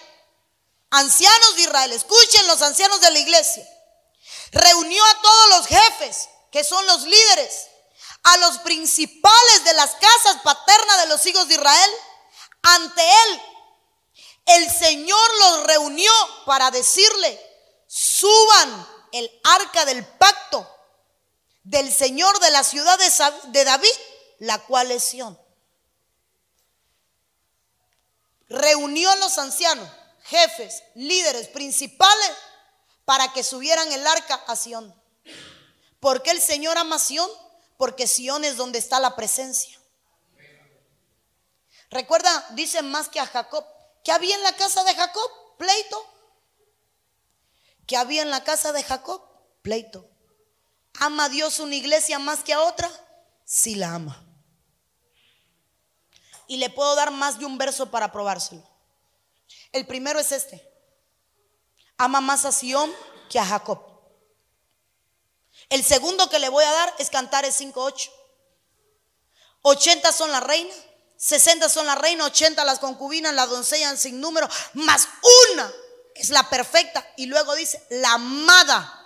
Ancianos 0.91 1.55
de 1.55 1.61
Israel, 1.63 1.91
escuchen 1.91 2.47
los 2.47 2.61
ancianos 2.61 3.01
de 3.01 3.11
la 3.11 3.19
iglesia. 3.19 3.67
Reunió 4.51 5.03
a 5.03 5.21
todos 5.21 5.49
los 5.49 5.67
jefes, 5.67 6.29
que 6.51 6.63
son 6.63 6.85
los 6.85 7.03
líderes, 7.03 7.67
a 8.23 8.37
los 8.37 8.59
principales 8.59 9.63
de 9.65 9.73
las 9.73 9.91
casas 9.91 10.41
paternas 10.43 11.01
de 11.01 11.07
los 11.07 11.25
hijos 11.25 11.47
de 11.47 11.55
Israel, 11.55 11.91
ante 12.61 13.01
él. 13.01 13.41
El 14.45 14.71
Señor 14.71 15.33
los 15.39 15.63
reunió 15.63 16.11
para 16.45 16.71
decirle, 16.71 17.41
suban 17.87 18.87
el 19.11 19.41
arca 19.43 19.85
del 19.85 20.05
pacto 20.05 20.71
del 21.63 21.91
Señor 21.91 22.39
de 22.39 22.51
la 22.51 22.63
ciudad 22.63 22.99
de 22.99 23.63
David 23.63 23.91
la 24.39 24.59
cual 24.59 24.91
es. 24.91 25.15
Reunió 28.49 29.09
a 29.09 29.15
los 29.17 29.37
ancianos, 29.37 29.89
jefes, 30.23 30.83
líderes, 30.93 31.47
principales, 31.47 32.31
para 33.05 33.31
que 33.33 33.43
subieran 33.43 33.91
el 33.91 34.05
arca 34.05 34.35
a 34.47 34.55
Sión. 34.55 34.93
¿Por 35.99 36.21
qué 36.23 36.31
el 36.31 36.41
Señor 36.41 36.77
ama 36.77 36.99
Sión? 36.99 37.29
Porque 37.77 38.07
Sión 38.07 38.43
es 38.43 38.57
donde 38.57 38.79
está 38.79 38.99
la 38.99 39.15
presencia. 39.15 39.79
Recuerda, 41.89 42.45
dicen 42.51 42.89
más 42.89 43.09
que 43.09 43.19
a 43.19 43.25
Jacob. 43.25 43.65
¿Qué 44.03 44.11
había 44.11 44.35
en 44.35 44.43
la 44.43 44.55
casa 44.55 44.83
de 44.83 44.93
Jacob? 44.93 45.31
Pleito. 45.57 46.05
¿Qué 47.87 47.97
había 47.97 48.21
en 48.21 48.31
la 48.31 48.43
casa 48.43 48.71
de 48.71 48.83
Jacob? 48.83 49.21
Pleito. 49.61 50.09
¿Ama 50.99 51.29
Dios 51.29 51.59
una 51.59 51.75
iglesia 51.75 52.19
más 52.19 52.43
que 52.43 52.53
a 52.53 52.61
otra? 52.61 52.89
Sí 53.45 53.75
la 53.75 53.93
ama. 53.93 54.24
Y 56.47 56.57
le 56.57 56.69
puedo 56.69 56.95
dar 56.95 57.11
más 57.11 57.39
de 57.39 57.45
un 57.45 57.57
verso 57.57 57.91
para 57.91 58.11
probárselo. 58.11 58.63
El 59.71 59.85
primero 59.85 60.19
es 60.19 60.31
este. 60.31 60.67
Ama 61.97 62.21
más 62.21 62.45
a 62.45 62.51
Sión 62.51 62.93
que 63.29 63.39
a 63.39 63.45
Jacob. 63.45 63.79
El 65.69 65.83
segundo 65.83 66.29
que 66.29 66.39
le 66.39 66.49
voy 66.49 66.63
a 66.63 66.71
dar 66.71 66.93
es 66.99 67.09
Cantares 67.09 67.59
5.8. 67.59 68.09
80 69.61 70.11
son 70.11 70.31
la 70.31 70.39
reina, 70.39 70.73
60 71.17 71.69
son 71.69 71.87
la 71.87 71.95
reina, 71.95 72.25
80 72.25 72.63
las 72.65 72.77
concubinas, 72.77 73.33
la 73.33 73.47
doncella 73.47 73.95
sin 73.97 74.21
número, 74.21 74.47
más 74.73 75.07
una 75.51 75.73
es 76.13 76.29
la 76.29 76.49
perfecta. 76.49 77.05
Y 77.17 77.25
luego 77.25 77.55
dice, 77.55 77.83
la 77.89 78.13
amada. 78.13 79.01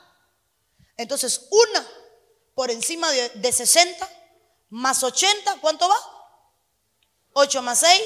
Entonces, 0.98 1.48
una 1.50 1.88
por 2.54 2.72
encima 2.72 3.10
de, 3.12 3.30
de 3.30 3.52
60 3.54 4.08
más 4.70 5.02
80, 5.04 5.60
¿cuánto 5.62 5.88
va? 5.88 6.19
8 7.40 7.62
más 7.62 7.80
6. 7.80 8.02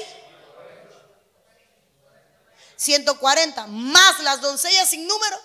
140, 2.76 3.66
más 3.68 4.20
las 4.20 4.40
doncellas 4.40 4.88
sin 4.88 5.06
número. 5.06 5.40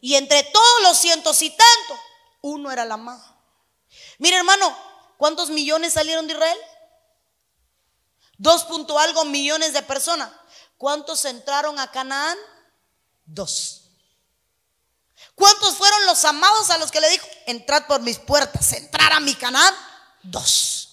Y 0.00 0.14
entre 0.14 0.42
todos 0.44 0.82
los 0.82 0.98
cientos 0.98 1.42
y 1.42 1.50
tantos, 1.50 1.98
uno 2.42 2.70
era 2.70 2.84
la 2.84 2.94
amada. 2.94 3.36
Mire 4.18 4.36
hermano, 4.36 4.76
¿cuántos 5.16 5.50
millones 5.50 5.94
salieron 5.94 6.26
de 6.26 6.34
Israel? 6.34 6.58
Dos 8.36 8.64
punto 8.64 8.98
algo 8.98 9.24
millones 9.24 9.72
de 9.72 9.82
personas. 9.82 10.30
¿Cuántos 10.76 11.24
entraron 11.24 11.78
a 11.78 11.90
Canaán? 11.90 12.38
Dos. 13.24 13.82
¿Cuántos 15.34 15.74
fueron 15.74 16.06
los 16.06 16.24
amados 16.24 16.70
a 16.70 16.78
los 16.78 16.90
que 16.90 17.00
le 17.00 17.10
dijo, 17.10 17.26
entrad 17.46 17.86
por 17.86 18.00
mis 18.00 18.18
puertas, 18.18 18.72
entrar 18.72 19.12
a 19.12 19.20
mi 19.20 19.34
Canaán? 19.34 19.74
Dos. 20.22 20.87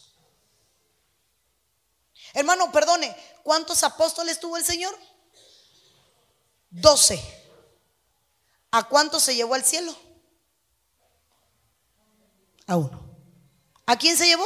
Hermano, 2.36 2.70
perdone, 2.70 3.16
¿cuántos 3.44 3.82
apóstoles 3.84 4.42
tuvo 4.42 4.58
el 4.58 4.66
Señor? 4.66 4.94
Doce. 6.70 7.18
¿A 8.72 8.84
cuántos 8.84 9.24
se 9.24 9.36
llevó 9.36 9.56
al 9.56 9.64
cielo? 9.64 9.96
A 12.68 12.76
uno. 12.76 13.02
¿A 13.86 13.98
quién 13.98 14.18
se 14.18 14.28
llevó? 14.28 14.46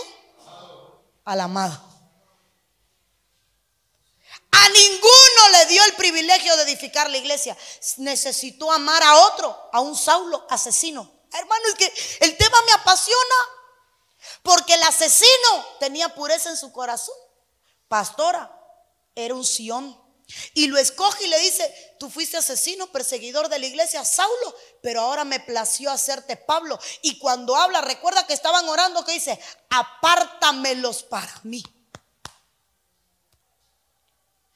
Al 1.25 1.41
amado. 1.41 1.83
A 4.51 4.69
ninguno 4.69 5.49
le 5.53 5.65
dio 5.65 5.83
el 5.85 5.93
privilegio 5.95 6.55
de 6.57 6.63
edificar 6.63 7.09
la 7.09 7.17
iglesia. 7.17 7.57
Necesitó 7.97 8.71
amar 8.71 9.01
a 9.01 9.17
otro, 9.25 9.69
a 9.73 9.79
un 9.79 9.95
Saulo 9.95 10.45
asesino. 10.47 11.11
Hermano, 11.33 11.63
es 11.69 11.75
que 11.75 12.25
el 12.25 12.37
tema 12.37 12.57
me 12.67 12.73
apasiona. 12.73 13.35
Porque 14.43 14.75
el 14.75 14.83
asesino 14.83 15.65
tenía 15.79 16.13
pureza 16.13 16.51
en 16.51 16.57
su 16.57 16.71
corazón. 16.71 17.15
Pastora, 17.89 18.55
era 19.15 19.35
un 19.35 19.43
Sión. 19.43 19.99
Y 20.53 20.67
lo 20.67 20.77
escoge 20.77 21.25
y 21.25 21.27
le 21.27 21.39
dice, 21.39 21.95
tú 21.99 22.09
fuiste 22.09 22.37
asesino, 22.37 22.91
perseguidor 22.91 23.49
de 23.49 23.57
la 23.57 23.65
iglesia, 23.65 24.05
Saulo, 24.05 24.55
pero 24.81 25.01
ahora 25.01 25.23
me 25.23 25.39
plació 25.39 25.89
hacerte 25.89 26.37
Pablo. 26.37 26.79
Y 27.01 27.17
cuando 27.17 27.55
habla, 27.55 27.81
recuerda 27.81 28.27
que 28.27 28.33
estaban 28.33 28.69
orando, 28.69 29.03
que 29.03 29.13
dice, 29.13 29.39
apártamelos 29.69 31.01
para 31.03 31.33
mí. 31.43 31.63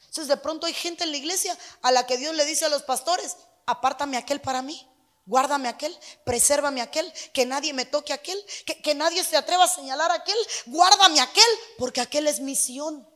Entonces 0.01 0.27
de 0.27 0.37
pronto 0.37 0.67
hay 0.67 0.73
gente 0.75 1.05
en 1.05 1.11
la 1.11 1.17
iglesia 1.17 1.57
a 1.81 1.91
la 1.91 2.05
que 2.05 2.17
Dios 2.17 2.35
le 2.35 2.45
dice 2.45 2.65
a 2.65 2.69
los 2.69 2.83
pastores, 2.83 3.35
apártame 3.65 4.17
aquel 4.17 4.41
para 4.41 4.61
mí. 4.61 4.87
Guárdame 5.25 5.69
aquel, 5.69 5.97
presérvame 6.25 6.81
aquel, 6.81 7.11
que 7.33 7.45
nadie 7.45 7.73
me 7.73 7.85
toque 7.85 8.11
aquel, 8.11 8.37
que, 8.65 8.81
que 8.81 8.93
nadie 8.93 9.23
se 9.23 9.37
atreva 9.37 9.63
a 9.63 9.69
señalar 9.69 10.11
aquel, 10.11 10.35
guárdame 10.65 11.21
aquel, 11.21 11.47
porque 11.77 12.01
aquel 12.01 12.27
es 12.27 12.41
misión. 12.41 13.07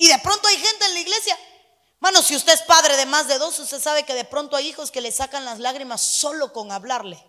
Y 0.00 0.08
de 0.08 0.18
pronto 0.20 0.48
hay 0.48 0.56
gente 0.56 0.86
en 0.86 0.94
la 0.94 1.00
iglesia. 1.00 1.38
Mano, 1.98 2.22
si 2.22 2.34
usted 2.34 2.54
es 2.54 2.62
padre 2.62 2.96
de 2.96 3.04
más 3.04 3.28
de 3.28 3.36
dos, 3.36 3.58
usted 3.58 3.78
sabe 3.78 4.02
que 4.04 4.14
de 4.14 4.24
pronto 4.24 4.56
hay 4.56 4.68
hijos 4.68 4.90
que 4.90 5.02
le 5.02 5.12
sacan 5.12 5.44
las 5.44 5.58
lágrimas 5.58 6.00
solo 6.00 6.54
con 6.54 6.72
hablarle. 6.72 7.22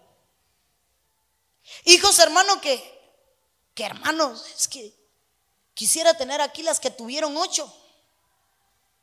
Hijos, 1.83 2.17
hermano, 2.19 2.61
que, 2.61 2.81
que 3.73 3.83
hermanos, 3.83 4.45
es 4.57 4.69
que 4.69 4.95
quisiera 5.73 6.13
tener 6.13 6.39
aquí 6.39 6.63
las 6.63 6.79
que 6.79 6.89
tuvieron 6.89 7.35
ocho, 7.35 7.75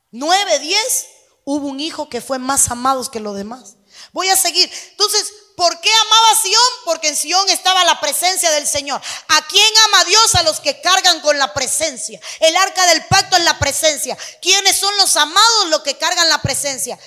nueve, 0.09 0.57
diez. 0.57 1.05
Hubo 1.45 1.67
un 1.67 1.79
hijo 1.79 2.09
que 2.09 2.21
fue 2.21 2.39
más 2.39 2.71
amado 2.71 3.09
que 3.11 3.19
los 3.19 3.35
demás. 3.35 3.75
Voy 4.13 4.29
a 4.29 4.35
seguir. 4.35 4.67
Entonces, 4.89 5.31
¿Por 5.59 5.77
qué 5.81 5.89
amaba 5.93 6.41
Sión? 6.41 6.71
Porque 6.85 7.09
en 7.09 7.17
Sión 7.17 7.49
estaba 7.49 7.83
la 7.83 7.99
presencia 7.99 8.49
del 8.51 8.65
Señor. 8.65 9.01
¿A 9.27 9.45
quién 9.45 9.73
ama 9.87 10.05
Dios? 10.05 10.35
A 10.35 10.43
los 10.43 10.61
que 10.61 10.79
cargan 10.79 11.19
con 11.19 11.37
la 11.37 11.53
presencia. 11.53 12.17
El 12.39 12.55
arca 12.55 12.87
del 12.87 13.03
pacto 13.07 13.35
es 13.35 13.43
la 13.43 13.59
presencia. 13.59 14.17
¿Quiénes 14.41 14.77
son 14.77 14.95
los 14.95 15.17
amados? 15.17 15.67
Los 15.67 15.81
que 15.81 15.97
cargan 15.97 16.29
la 16.29 16.41
presencia. 16.41 16.97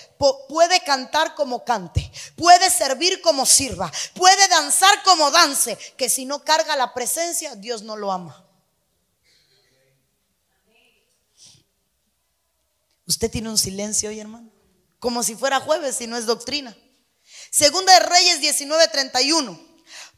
puede 0.50 0.84
cantar 0.84 1.34
como 1.34 1.64
cante, 1.64 2.12
puede 2.36 2.68
servir 2.68 3.22
como 3.22 3.46
sirva, 3.46 3.90
puede 4.12 4.46
danzar 4.48 5.02
como 5.02 5.30
dance, 5.30 5.78
que 5.96 6.10
si 6.10 6.26
no 6.26 6.44
carga 6.44 6.76
la 6.76 6.92
presencia, 6.92 7.54
Dios 7.54 7.80
no 7.80 7.96
lo 7.96 8.12
ama. 8.12 8.44
Usted 13.06 13.30
tiene 13.30 13.48
un 13.48 13.56
silencio 13.56 14.10
hoy, 14.10 14.20
hermano, 14.20 14.50
como 15.00 15.22
si 15.22 15.36
fuera 15.36 15.58
jueves 15.58 15.98
y 16.02 16.06
no 16.06 16.18
es 16.18 16.26
doctrina. 16.26 16.76
Segunda 17.52 17.92
de 17.92 18.00
Reyes 18.00 18.40
19:31. 18.40 19.68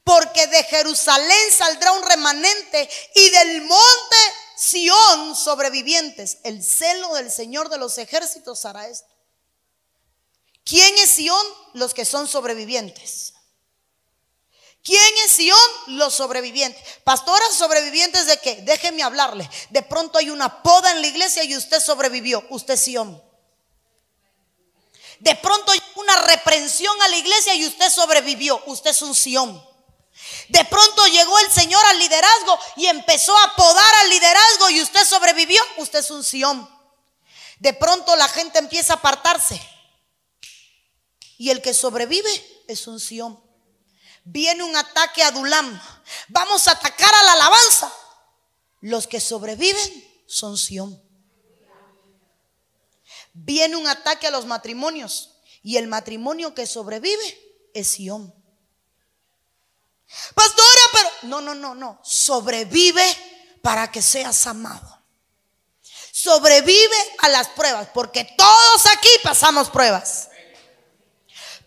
Porque 0.04 0.46
de 0.46 0.62
Jerusalén 0.64 1.52
saldrá 1.52 1.90
un 1.92 2.02
remanente 2.04 2.88
y 3.14 3.30
del 3.30 3.62
monte 3.62 4.16
Sión 4.56 5.34
sobrevivientes. 5.34 6.38
El 6.44 6.62
celo 6.62 7.14
del 7.14 7.32
Señor 7.32 7.70
de 7.70 7.78
los 7.78 7.98
ejércitos 7.98 8.64
hará 8.64 8.86
esto. 8.86 9.08
¿Quién 10.64 10.96
es 10.98 11.10
Sión? 11.10 11.44
Los 11.72 11.92
que 11.92 12.04
son 12.04 12.28
sobrevivientes. 12.28 13.32
¿Quién 14.84 15.12
es 15.26 15.32
Sión? 15.32 15.58
Los 15.88 16.14
sobrevivientes. 16.14 16.80
Pastoras 17.02 17.54
sobrevivientes 17.54 18.26
de 18.26 18.38
qué? 18.38 18.62
Déjeme 18.62 19.02
hablarle. 19.02 19.50
De 19.70 19.82
pronto 19.82 20.18
hay 20.18 20.30
una 20.30 20.62
poda 20.62 20.92
en 20.92 21.00
la 21.00 21.08
iglesia 21.08 21.42
y 21.42 21.56
usted 21.56 21.80
sobrevivió. 21.80 22.46
Usted 22.50 22.74
es 22.74 22.80
Sión. 22.80 23.33
De 25.24 25.34
pronto 25.36 25.72
una 25.94 26.16
reprensión 26.16 27.00
a 27.00 27.08
la 27.08 27.16
iglesia 27.16 27.54
y 27.54 27.66
usted 27.66 27.88
sobrevivió. 27.88 28.62
Usted 28.66 28.90
es 28.90 29.00
un 29.00 29.14
Sión. 29.14 29.66
De 30.50 30.62
pronto 30.66 31.06
llegó 31.06 31.38
el 31.38 31.50
Señor 31.50 31.82
al 31.86 31.98
liderazgo 31.98 32.58
y 32.76 32.88
empezó 32.88 33.34
a 33.38 33.56
podar 33.56 33.94
al 34.02 34.10
liderazgo 34.10 34.68
y 34.68 34.82
usted 34.82 35.02
sobrevivió. 35.06 35.62
Usted 35.78 36.00
es 36.00 36.10
un 36.10 36.22
Sión. 36.22 36.68
De 37.58 37.72
pronto 37.72 38.14
la 38.16 38.28
gente 38.28 38.58
empieza 38.58 38.92
a 38.92 38.96
apartarse. 38.96 39.58
Y 41.38 41.48
el 41.48 41.62
que 41.62 41.72
sobrevive 41.72 42.64
es 42.68 42.86
un 42.86 43.00
Sión. 43.00 43.42
Viene 44.24 44.62
un 44.62 44.76
ataque 44.76 45.22
a 45.22 45.30
Dulam. 45.30 45.80
Vamos 46.28 46.68
a 46.68 46.72
atacar 46.72 47.14
a 47.14 47.22
la 47.22 47.32
alabanza. 47.32 47.90
Los 48.82 49.06
que 49.06 49.20
sobreviven 49.20 50.24
son 50.26 50.58
Sión 50.58 51.02
viene 53.34 53.76
un 53.76 53.86
ataque 53.86 54.28
a 54.28 54.30
los 54.30 54.46
matrimonios 54.46 55.34
y 55.62 55.76
el 55.76 55.88
matrimonio 55.88 56.54
que 56.54 56.66
sobrevive 56.66 57.70
es 57.74 57.88
Sión. 57.88 58.32
Pastora, 60.34 60.82
pero 60.92 61.10
no, 61.22 61.40
no, 61.40 61.54
no, 61.54 61.74
no, 61.74 62.00
sobrevive 62.02 63.04
para 63.60 63.90
que 63.90 64.00
seas 64.00 64.46
amado. 64.46 65.02
Sobrevive 66.12 66.96
a 67.18 67.28
las 67.28 67.48
pruebas, 67.48 67.88
porque 67.92 68.24
todos 68.36 68.86
aquí 68.86 69.08
pasamos 69.22 69.68
pruebas. 69.68 70.28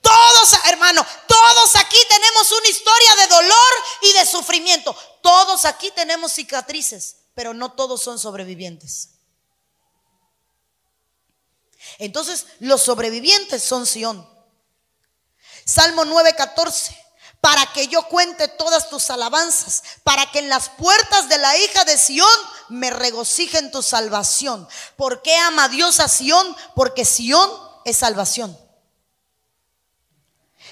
Todos, 0.01 0.53
hermano, 0.67 1.05
todos 1.27 1.75
aquí 1.75 1.97
tenemos 2.07 2.51
una 2.51 2.69
historia 2.69 3.15
de 3.15 3.27
dolor 3.27 3.73
y 4.03 4.13
de 4.13 4.25
sufrimiento. 4.25 4.95
Todos 5.21 5.65
aquí 5.65 5.91
tenemos 5.91 6.31
cicatrices, 6.31 7.17
pero 7.33 7.53
no 7.53 7.73
todos 7.73 8.01
son 8.01 8.17
sobrevivientes. 8.17 9.16
Entonces, 11.97 12.45
los 12.59 12.81
sobrevivientes 12.81 13.63
son 13.63 13.85
Sión. 13.85 14.27
Salmo 15.65 16.05
9:14. 16.05 16.95
Para 17.41 17.71
que 17.71 17.87
yo 17.87 18.03
cuente 18.07 18.47
todas 18.47 18.89
tus 18.89 19.09
alabanzas, 19.11 19.83
para 20.03 20.29
que 20.31 20.39
en 20.39 20.49
las 20.49 20.69
puertas 20.69 21.29
de 21.29 21.37
la 21.37 21.55
hija 21.57 21.85
de 21.85 21.97
Sión 21.97 22.27
me 22.69 22.89
regocije 22.89 23.59
en 23.59 23.71
tu 23.71 23.83
salvación. 23.83 24.67
¿Por 24.95 25.21
qué 25.21 25.35
ama 25.37 25.69
Dios 25.69 25.99
a 25.99 26.07
Sión? 26.07 26.55
Porque 26.75 27.05
Sión 27.05 27.49
es 27.85 27.97
salvación. 27.97 28.57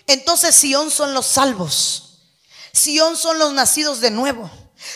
Entonces 0.07 0.55
Sión 0.55 0.91
son 0.91 1.13
los 1.13 1.25
salvos. 1.27 2.19
Sión 2.73 3.15
son 3.15 3.39
los 3.39 3.53
nacidos 3.53 4.01
de 4.01 4.11
nuevo. 4.11 4.49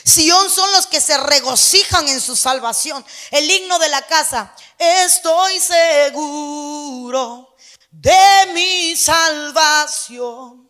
Sión 0.03 0.49
son 0.49 0.71
los 0.71 0.87
que 0.87 1.01
se 1.01 1.17
regocijan 1.17 2.07
en 2.07 2.21
su 2.21 2.35
salvación. 2.35 3.05
El 3.31 3.49
himno 3.49 3.79
de 3.79 3.89
la 3.89 4.01
casa, 4.03 4.53
estoy 4.77 5.59
seguro 5.59 7.55
de 7.91 8.51
mi 8.53 8.95
salvación. 8.95 10.69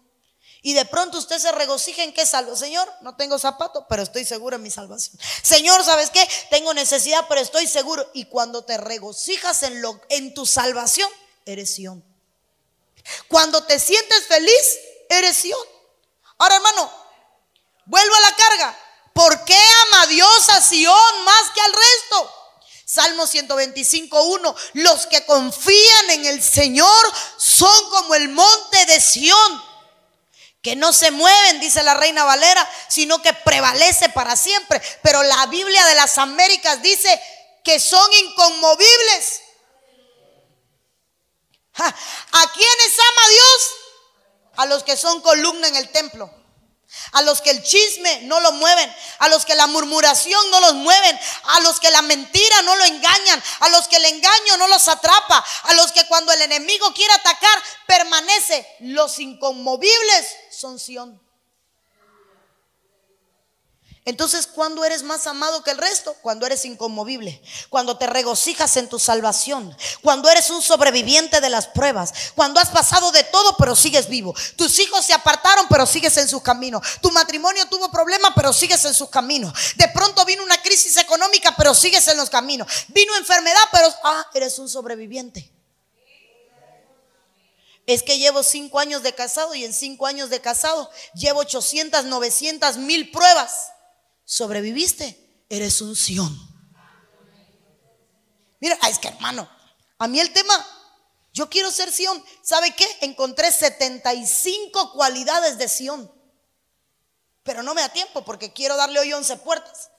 Y 0.62 0.74
de 0.74 0.84
pronto 0.86 1.18
usted 1.18 1.40
se 1.40 1.52
regocija 1.54 2.04
en 2.04 2.14
qué 2.14 2.26
salvo. 2.26 2.56
Señor, 2.56 2.92
no 3.02 3.16
tengo 3.16 3.40
zapato, 3.40 3.86
pero 3.88 4.04
estoy 4.04 4.26
seguro 4.26 4.58
en 4.58 4.64
mi 4.64 4.70
salvación. 4.70 5.18
Señor, 5.42 5.84
¿sabes 5.86 6.10
qué? 6.10 6.28
Tengo 6.50 6.74
necesidad, 6.74 7.26
pero 7.30 7.40
estoy 7.40 7.66
seguro. 7.68 8.10
Y 8.14 8.26
cuando 8.26 8.66
te 8.66 8.78
regocijas 8.78 9.64
en, 9.64 9.82
lo, 9.82 10.02
en 10.10 10.34
tu 10.34 10.46
salvación, 10.46 11.10
eres 11.46 11.74
Sión. 11.76 12.04
Cuando 13.30 13.64
te 13.64 13.80
sientes 13.80 14.28
feliz, 14.28 14.80
eres 15.10 15.38
Sión. 15.38 15.60
Ahora, 16.38 16.58
hermano, 16.58 16.92
vuelvo 17.86 18.16
a 18.16 18.22
la 18.22 18.36
carga. 18.36 18.80
¿Por 19.20 19.44
qué 19.44 19.62
ama 19.82 20.08
Dios 20.08 20.48
a 20.48 20.62
Sión 20.62 21.24
más 21.26 21.52
que 21.54 21.60
al 21.60 21.74
resto? 21.74 22.34
Salmo 22.86 23.28
125, 23.28 24.22
1. 24.22 24.56
Los 24.76 25.08
que 25.08 25.26
confían 25.26 26.12
en 26.12 26.26
el 26.26 26.42
Señor 26.42 27.14
son 27.36 27.90
como 27.90 28.16
el 28.16 28.30
monte 28.30 28.86
de 28.86 29.02
Sión, 29.02 29.62
que 30.62 30.78
no 30.78 30.94
se 30.94 31.12
mueven, 31.12 31.60
dice 31.60 31.84
la 31.84 31.96
reina 31.96 32.24
Valera, 32.24 32.66
sino 32.88 33.22
que 33.22 33.34
prevalece 33.34 34.08
para 34.08 34.38
siempre. 34.38 34.82
Pero 35.04 35.22
la 35.24 35.48
Biblia 35.48 35.86
de 35.88 35.96
las 35.96 36.18
Américas 36.18 36.82
dice 36.82 37.22
que 37.66 37.78
son 37.78 38.10
inconmovibles. 38.14 39.42
¿A 41.74 42.52
quiénes 42.54 43.00
ama 43.00 43.28
Dios? 43.28 43.72
A 44.56 44.66
los 44.68 44.84
que 44.84 44.96
son 44.96 45.20
columna 45.20 45.68
en 45.68 45.76
el 45.76 45.90
templo. 45.92 46.39
A 47.12 47.22
los 47.22 47.42
que 47.42 47.52
el 47.52 47.64
chisme 47.64 48.22
no 48.24 48.40
lo 48.40 48.52
mueven, 48.54 48.96
a 49.20 49.30
los 49.30 49.46
que 49.46 49.56
la 49.56 49.68
murmuración 49.68 50.50
no 50.52 50.60
los 50.60 50.74
mueven, 50.76 51.20
a 51.44 51.60
los 51.62 51.80
que 51.80 51.92
la 51.92 52.02
mentira 52.02 52.62
no 52.64 52.76
lo 52.76 52.84
engañan, 52.86 53.44
a 53.60 53.70
los 53.70 53.88
que 53.88 53.98
el 53.98 54.06
engaño 54.06 54.58
no 54.58 54.68
los 54.68 54.88
atrapa, 54.88 55.46
a 55.64 55.74
los 55.76 55.92
que 55.92 56.08
cuando 56.08 56.32
el 56.32 56.42
enemigo 56.42 56.94
quiere 56.94 57.14
atacar 57.14 57.64
permanece. 57.86 58.68
Los 58.80 59.20
inconmovibles 59.20 60.36
son 60.52 60.80
Sión. 60.80 61.29
Entonces, 64.10 64.48
¿cuándo 64.48 64.84
eres 64.84 65.04
más 65.04 65.28
amado 65.28 65.62
que 65.62 65.70
el 65.70 65.78
resto? 65.78 66.16
Cuando 66.24 66.48
eres 66.48 66.66
inconmovible, 66.66 67.44
cuando 67.70 67.96
te 68.00 68.08
regocijas 68.08 68.76
en 68.78 68.90
tu 68.90 68.98
salvación, 68.98 69.78
cuando 70.02 70.32
eres 70.32 70.50
un 70.50 70.64
sobreviviente 70.64 71.40
de 71.40 71.50
las 71.52 71.68
pruebas, 71.68 72.12
cuando 72.34 72.60
has 72.60 72.70
pasado 72.70 73.12
de 73.12 73.24
todo 73.26 73.56
pero 73.56 73.76
sigues 73.76 74.10
vivo. 74.10 74.34
Tus 74.56 74.80
hijos 74.80 75.06
se 75.06 75.14
apartaron 75.14 75.68
pero 75.70 75.86
sigues 75.86 76.18
en 76.18 76.28
sus 76.28 76.42
caminos. 76.42 76.82
Tu 77.02 77.12
matrimonio 77.12 77.68
tuvo 77.68 77.92
problemas 77.92 78.32
pero 78.36 78.52
sigues 78.52 78.84
en 78.86 78.96
sus 78.96 79.10
caminos. 79.10 79.54
De 79.76 79.88
pronto 79.90 80.26
vino 80.26 80.44
una 80.44 80.60
crisis 80.60 80.98
económica 80.98 81.54
pero 81.56 81.76
sigues 81.76 82.08
en 82.08 82.18
los 82.18 82.32
caminos. 82.32 82.68
Vino 82.88 83.16
enfermedad 83.16 83.62
pero, 83.72 83.94
ah, 84.06 84.26
eres 84.34 84.58
un 84.58 84.68
sobreviviente. 84.68 85.54
Es 87.86 88.02
que 88.02 88.18
llevo 88.18 88.42
cinco 88.42 88.80
años 88.80 89.04
de 89.04 89.14
casado 89.14 89.54
y 89.54 89.66
en 89.66 89.74
cinco 89.74 90.08
años 90.08 90.32
de 90.32 90.42
casado 90.42 90.90
llevo 91.14 91.42
800, 91.42 92.06
900, 92.06 92.78
mil 92.78 93.12
pruebas 93.12 93.70
sobreviviste, 94.30 95.44
eres 95.50 95.82
un 95.82 95.96
Sión. 95.96 96.30
Mira, 98.60 98.78
es 98.88 99.00
que 99.00 99.08
hermano, 99.08 99.50
a 99.98 100.08
mí 100.08 100.20
el 100.20 100.32
tema, 100.32 100.54
yo 101.34 101.50
quiero 101.50 101.72
ser 101.72 101.92
Sión. 101.92 102.24
¿Sabe 102.44 102.76
qué? 102.76 102.88
Encontré 103.02 103.52
75 103.52 104.94
cualidades 104.94 105.58
de 105.58 105.68
Sión. 105.68 106.14
Pero 107.42 107.64
no 107.64 107.74
me 107.74 107.82
da 107.82 107.90
tiempo 107.90 108.24
porque 108.24 108.54
quiero 108.54 108.76
darle 108.76 109.00
hoy 109.00 109.12
11 109.12 109.38
puertas. 109.38 109.90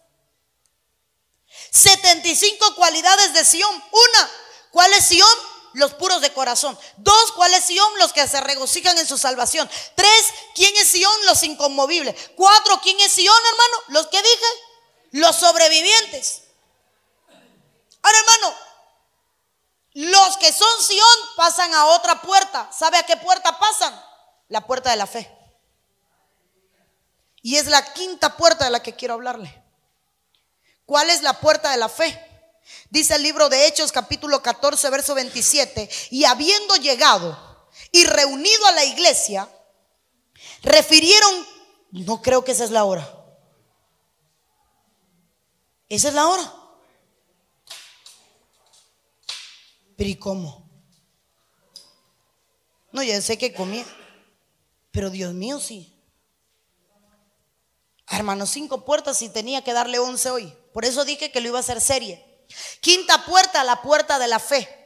75 1.73 2.77
cualidades 2.77 3.35
de 3.35 3.45
Sión. 3.45 3.75
Una, 3.75 4.31
¿cuál 4.71 4.93
es 4.93 5.07
Sión? 5.07 5.39
Los 5.73 5.95
puros 5.95 6.21
de 6.21 6.33
corazón. 6.33 6.79
Dos, 6.97 7.33
¿cuál 7.33 7.55
es 7.55 7.65
Sión? 7.65 7.99
Los 7.99 8.13
que 8.13 8.27
se 8.27 8.41
regocijan 8.41 8.99
en 8.99 9.07
su 9.07 9.19
salvación. 9.19 9.69
Tres, 9.95 10.27
¿quién 10.55 10.75
es 10.77 10.89
Sión? 10.89 11.15
Los 11.27 11.43
inconmovibles. 11.43 12.31
Cuatro, 12.37 12.81
¿quién 12.83 12.99
es 13.01 13.13
Sión, 13.13 13.37
hermano? 13.37 13.85
Los 13.89 14.07
que 14.09 14.23
dije, 14.23 14.47
los 15.13 15.37
sobrevivientes. 15.37 16.43
Ahora, 18.03 18.19
hermano, 18.19 18.57
los 19.93 20.37
que 20.39 20.53
son 20.53 20.83
Sión 20.83 21.19
pasan 21.37 21.73
a 21.75 21.87
otra 21.87 22.23
puerta. 22.23 22.71
¿Sabe 22.73 22.99
a 22.99 23.03
qué 23.05 23.17
puerta 23.17 23.59
pasan? 23.59 24.05
La 24.49 24.67
puerta 24.67 24.91
de 24.91 24.97
la 24.97 25.07
fe. 25.07 25.31
Y 27.43 27.57
es 27.57 27.67
la 27.67 27.93
quinta 27.93 28.37
puerta 28.37 28.65
de 28.65 28.71
la 28.71 28.83
que 28.83 28.95
quiero 28.95 29.15
hablarle. 29.15 29.63
¿Cuál 30.87 31.11
es 31.11 31.23
la 31.23 31.41
puerta 31.41 31.71
de 31.71 31.77
la 31.77 31.89
fe? 31.89 32.30
Dice 32.91 33.15
el 33.15 33.23
libro 33.23 33.49
de 33.49 33.67
Hechos 33.67 33.93
capítulo 33.93 34.43
14, 34.43 34.91
verso 34.91 35.15
27, 35.15 35.89
y 36.11 36.25
habiendo 36.25 36.77
llegado 36.77 37.69
y 37.93 38.05
reunido 38.05 38.67
a 38.67 38.73
la 38.73 38.85
iglesia, 38.85 39.49
refirieron, 40.63 41.47
no 41.93 42.21
creo 42.21 42.45
que 42.45 42.53
esa 42.53 42.65
es 42.65 42.71
la 42.71 42.85
hora. 42.85 43.17
Esa 45.89 46.09
es 46.09 46.15
la 46.15 46.27
hora. 46.27 46.55
Pero 49.97 50.11
¿y 50.11 50.17
cómo? 50.17 50.69
No, 52.93 53.03
ya 53.03 53.21
sé 53.21 53.39
que 53.39 53.53
comía. 53.53 53.85
Pero 54.91 55.11
Dios 55.11 55.35
mío, 55.35 55.61
sí. 55.61 55.97
Hermanos, 58.09 58.51
cinco 58.51 58.85
puertas 58.85 59.23
y 59.23 59.29
tenía 59.29 59.63
que 59.63 59.73
darle 59.73 59.99
once 59.99 60.31
hoy. 60.31 60.53
Por 60.73 60.85
eso 60.85 61.05
dije 61.05 61.31
que 61.31 61.41
lo 61.41 61.49
iba 61.49 61.59
a 61.59 61.61
hacer 61.61 61.81
serie. 61.81 62.30
Quinta 62.81 63.25
puerta, 63.25 63.65
la 63.65 63.83
puerta 63.83 64.19
de 64.19 64.29
la 64.29 64.39
fe. 64.39 64.77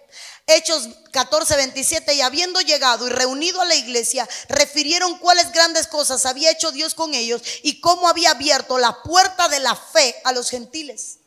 Hechos 0.46 0.88
14, 1.12 1.56
27, 1.56 2.14
y 2.14 2.20
habiendo 2.20 2.60
llegado 2.60 3.06
y 3.06 3.10
reunido 3.10 3.62
a 3.62 3.64
la 3.64 3.74
iglesia, 3.74 4.28
refirieron 4.48 5.18
cuáles 5.18 5.52
grandes 5.52 5.86
cosas 5.86 6.26
había 6.26 6.50
hecho 6.50 6.70
Dios 6.70 6.94
con 6.94 7.14
ellos 7.14 7.40
y 7.62 7.80
cómo 7.80 8.08
había 8.08 8.32
abierto 8.32 8.76
la 8.76 9.02
puerta 9.02 9.48
de 9.48 9.60
la 9.60 9.74
fe 9.74 10.14
a 10.24 10.32
los 10.32 10.50
gentiles. 10.50 11.18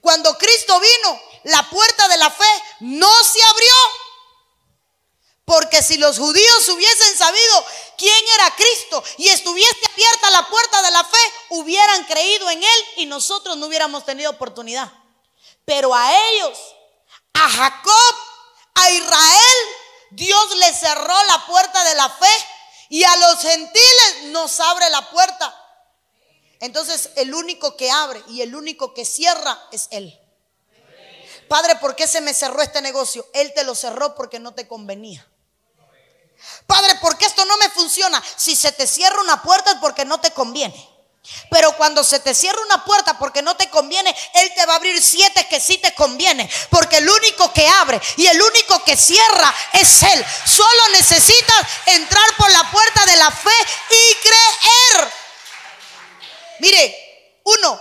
Cuando 0.00 0.38
Cristo 0.38 0.78
vino, 0.78 1.20
la 1.44 1.68
puerta 1.68 2.06
de 2.08 2.16
la 2.16 2.30
fe 2.30 2.62
no 2.80 3.24
se 3.24 3.42
abrió. 3.42 3.74
Porque 5.44 5.82
si 5.82 5.96
los 5.96 6.18
judíos 6.18 6.68
hubiesen 6.68 7.16
sabido 7.16 7.64
quién 7.96 8.24
era 8.34 8.54
Cristo 8.54 9.02
y 9.16 9.28
estuviese 9.28 9.78
abierta 9.92 10.30
la 10.30 10.46
puerta 10.46 10.82
de 10.82 10.90
la 10.90 11.02
fe, 11.02 11.32
hubieran 11.48 12.04
creído 12.04 12.50
en 12.50 12.62
Él 12.62 12.84
y 12.98 13.06
nosotros 13.06 13.56
no 13.56 13.66
hubiéramos 13.66 14.04
tenido 14.04 14.30
oportunidad. 14.30 14.92
Pero 15.68 15.94
a 15.94 16.30
ellos, 16.30 16.58
a 17.34 17.46
Jacob, 17.46 18.14
a 18.74 18.90
Israel, 18.90 19.56
Dios 20.12 20.56
le 20.56 20.72
cerró 20.72 21.24
la 21.24 21.44
puerta 21.44 21.84
de 21.84 21.94
la 21.94 22.08
fe 22.08 22.46
y 22.88 23.04
a 23.04 23.14
los 23.16 23.42
gentiles 23.42 24.22
nos 24.28 24.60
abre 24.60 24.88
la 24.88 25.10
puerta. 25.10 25.54
Entonces 26.60 27.10
el 27.16 27.34
único 27.34 27.76
que 27.76 27.90
abre 27.90 28.24
y 28.28 28.40
el 28.40 28.54
único 28.54 28.94
que 28.94 29.04
cierra 29.04 29.62
es 29.70 29.88
Él. 29.90 30.18
Padre, 31.50 31.76
¿por 31.76 31.94
qué 31.94 32.08
se 32.08 32.22
me 32.22 32.32
cerró 32.32 32.62
este 32.62 32.80
negocio? 32.80 33.28
Él 33.34 33.52
te 33.54 33.64
lo 33.64 33.74
cerró 33.74 34.14
porque 34.14 34.38
no 34.38 34.54
te 34.54 34.66
convenía. 34.66 35.28
Padre, 36.66 36.94
¿por 36.94 37.18
qué 37.18 37.26
esto 37.26 37.44
no 37.44 37.58
me 37.58 37.68
funciona? 37.68 38.24
Si 38.38 38.56
se 38.56 38.72
te 38.72 38.86
cierra 38.86 39.20
una 39.20 39.42
puerta 39.42 39.72
es 39.72 39.76
porque 39.82 40.06
no 40.06 40.18
te 40.18 40.30
conviene. 40.30 40.97
Pero 41.50 41.72
cuando 41.76 42.04
se 42.04 42.20
te 42.20 42.34
cierra 42.34 42.60
una 42.62 42.84
puerta 42.84 43.18
porque 43.18 43.42
no 43.42 43.56
te 43.56 43.70
conviene, 43.70 44.14
Él 44.34 44.52
te 44.54 44.66
va 44.66 44.74
a 44.74 44.76
abrir 44.76 45.02
siete 45.02 45.46
que 45.48 45.60
sí 45.60 45.78
te 45.78 45.94
conviene. 45.94 46.48
Porque 46.70 46.98
el 46.98 47.08
único 47.08 47.52
que 47.52 47.66
abre 47.66 48.00
y 48.16 48.26
el 48.26 48.40
único 48.40 48.82
que 48.84 48.96
cierra 48.96 49.54
es 49.72 50.02
Él. 50.02 50.24
Solo 50.44 50.88
necesitas 50.92 51.66
entrar 51.86 52.36
por 52.36 52.50
la 52.50 52.70
puerta 52.70 53.06
de 53.06 53.16
la 53.16 53.30
fe 53.30 53.50
y 53.90 54.14
creer. 54.16 55.12
Mire, 56.60 57.40
uno, 57.44 57.80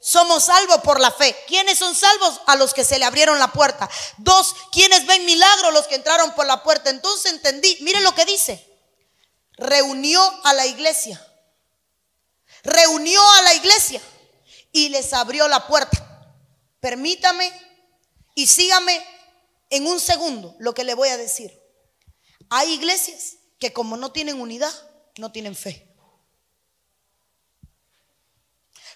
somos 0.00 0.44
salvos 0.44 0.78
por 0.78 1.00
la 1.00 1.10
fe. 1.10 1.36
¿Quiénes 1.46 1.78
son 1.78 1.94
salvos? 1.94 2.40
A 2.46 2.56
los 2.56 2.72
que 2.72 2.84
se 2.84 2.98
le 2.98 3.04
abrieron 3.04 3.38
la 3.38 3.52
puerta. 3.52 3.88
Dos, 4.16 4.54
¿quiénes 4.72 5.04
ven 5.04 5.26
milagro? 5.26 5.70
Los 5.72 5.86
que 5.86 5.96
entraron 5.96 6.32
por 6.34 6.46
la 6.46 6.62
puerta. 6.62 6.88
Entonces 6.88 7.32
entendí, 7.32 7.76
mire 7.80 8.00
lo 8.00 8.14
que 8.14 8.24
dice. 8.24 8.64
Reunió 9.58 10.22
a 10.44 10.54
la 10.54 10.64
iglesia 10.66 11.22
reunió 12.62 13.20
a 13.34 13.42
la 13.42 13.54
iglesia 13.54 14.00
y 14.72 14.88
les 14.88 15.12
abrió 15.12 15.48
la 15.48 15.66
puerta. 15.66 16.34
Permítame 16.80 17.52
y 18.34 18.46
sígame 18.46 19.04
en 19.70 19.86
un 19.86 20.00
segundo 20.00 20.54
lo 20.58 20.74
que 20.74 20.84
le 20.84 20.94
voy 20.94 21.08
a 21.08 21.16
decir. 21.16 21.52
Hay 22.50 22.72
iglesias 22.72 23.36
que 23.58 23.72
como 23.72 23.96
no 23.96 24.12
tienen 24.12 24.40
unidad, 24.40 24.72
no 25.16 25.32
tienen 25.32 25.54
fe. 25.54 25.88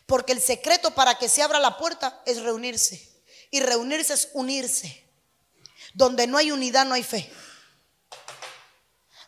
Porque 0.07 0.33
el 0.33 0.41
secreto 0.41 0.95
para 0.95 1.17
que 1.17 1.29
se 1.29 1.43
abra 1.43 1.61
la 1.61 1.79
puerta 1.79 2.23
es 2.27 2.43
reunirse. 2.43 3.23
Y 3.51 3.61
reunirse 3.61 4.15
es 4.15 4.29
unirse. 4.33 5.11
Donde 5.95 6.27
no 6.27 6.39
hay 6.39 6.51
unidad, 6.51 6.87
no 6.87 6.95
hay 6.95 7.03
fe. 7.03 7.31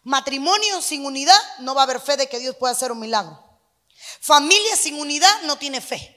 Matrimonio 0.03 0.83
sin 0.83 1.05
unidad, 1.05 1.41
no 1.61 1.75
va 1.75 1.83
a 1.83 1.85
haber 1.85 2.01
fe 2.01 2.17
de 2.17 2.29
que 2.29 2.39
Dios 2.39 2.57
pueda 2.57 2.73
hacer 2.73 2.93
un 2.93 3.01
milagro. 3.01 3.44
Familia 4.25 4.75
sin 4.75 4.99
unidad 4.99 5.43
no 5.43 5.59
tiene 5.59 5.83
fe. 5.83 6.11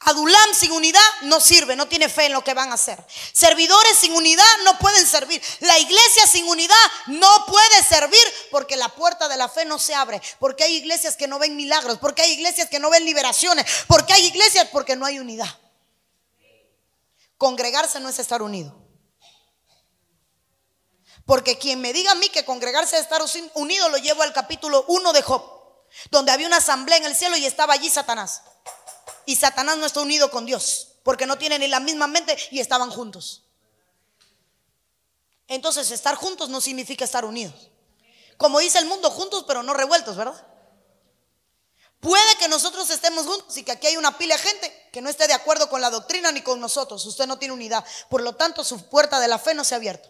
Adulam 0.00 0.54
sin 0.54 0.72
unidad 0.72 1.02
no 1.24 1.42
sirve, 1.42 1.76
no 1.76 1.86
tiene 1.86 2.08
fe 2.08 2.24
en 2.24 2.32
lo 2.32 2.42
que 2.42 2.54
van 2.54 2.70
a 2.70 2.76
hacer. 2.76 3.04
Servidores 3.34 3.98
sin 3.98 4.14
unidad 4.14 4.46
no 4.64 4.78
pueden 4.78 5.06
servir. 5.06 5.42
La 5.60 5.78
iglesia 5.78 6.26
sin 6.26 6.48
unidad 6.48 6.74
no 7.08 7.44
puede 7.46 7.82
servir 7.82 8.22
porque 8.50 8.76
la 8.76 8.88
puerta 8.88 9.28
de 9.28 9.36
la 9.36 9.50
fe 9.50 9.66
no 9.66 9.78
se 9.78 9.94
abre. 9.94 10.22
Porque 10.38 10.64
hay 10.64 10.76
iglesias 10.76 11.16
que 11.18 11.28
no 11.28 11.38
ven 11.38 11.54
milagros, 11.54 11.98
porque 11.98 12.22
hay 12.22 12.32
iglesias 12.32 12.70
que 12.70 12.78
no 12.78 12.88
ven 12.88 13.04
liberaciones, 13.04 13.66
porque 13.86 14.14
hay 14.14 14.24
iglesias 14.24 14.66
porque 14.72 14.96
no 14.96 15.04
hay 15.04 15.18
unidad. 15.18 15.54
Congregarse 17.36 18.00
no 18.00 18.08
es 18.08 18.18
estar 18.18 18.40
unido. 18.40 18.74
Porque 21.26 21.58
quien 21.58 21.82
me 21.82 21.92
diga 21.92 22.12
a 22.12 22.14
mí 22.14 22.30
que 22.30 22.46
congregarse 22.46 22.96
es 22.96 23.02
estar 23.02 23.20
unido 23.52 23.90
lo 23.90 23.98
llevo 23.98 24.22
al 24.22 24.32
capítulo 24.32 24.86
1 24.88 25.12
de 25.12 25.20
Job 25.20 25.57
donde 26.10 26.32
había 26.32 26.46
una 26.46 26.58
asamblea 26.58 26.98
en 26.98 27.04
el 27.04 27.16
cielo 27.16 27.36
y 27.36 27.46
estaba 27.46 27.74
allí 27.74 27.90
Satanás. 27.90 28.42
Y 29.26 29.36
Satanás 29.36 29.76
no 29.76 29.86
está 29.86 30.00
unido 30.00 30.30
con 30.30 30.46
Dios, 30.46 30.88
porque 31.02 31.26
no 31.26 31.38
tienen 31.38 31.60
ni 31.60 31.68
la 31.68 31.80
misma 31.80 32.06
mente 32.06 32.36
y 32.50 32.60
estaban 32.60 32.90
juntos. 32.90 33.44
Entonces, 35.48 35.90
estar 35.90 36.14
juntos 36.14 36.48
no 36.50 36.60
significa 36.60 37.04
estar 37.04 37.24
unidos. 37.24 37.70
Como 38.36 38.60
dice 38.60 38.78
el 38.78 38.86
mundo, 38.86 39.10
juntos 39.10 39.44
pero 39.46 39.62
no 39.62 39.74
revueltos, 39.74 40.16
¿verdad? 40.16 40.46
Puede 42.00 42.36
que 42.38 42.48
nosotros 42.48 42.88
estemos 42.90 43.26
juntos 43.26 43.56
y 43.56 43.64
que 43.64 43.72
aquí 43.72 43.88
hay 43.88 43.96
una 43.96 44.16
pila 44.16 44.36
de 44.36 44.42
gente, 44.42 44.88
que 44.92 45.00
no 45.00 45.10
esté 45.10 45.26
de 45.26 45.32
acuerdo 45.32 45.68
con 45.68 45.80
la 45.80 45.90
doctrina 45.90 46.30
ni 46.30 46.42
con 46.42 46.60
nosotros. 46.60 47.04
Usted 47.06 47.26
no 47.26 47.38
tiene 47.38 47.54
unidad. 47.54 47.84
Por 48.08 48.22
lo 48.22 48.36
tanto, 48.36 48.62
su 48.62 48.88
puerta 48.88 49.18
de 49.18 49.26
la 49.26 49.38
fe 49.38 49.54
no 49.54 49.64
se 49.64 49.74
ha 49.74 49.78
abierto. 49.78 50.08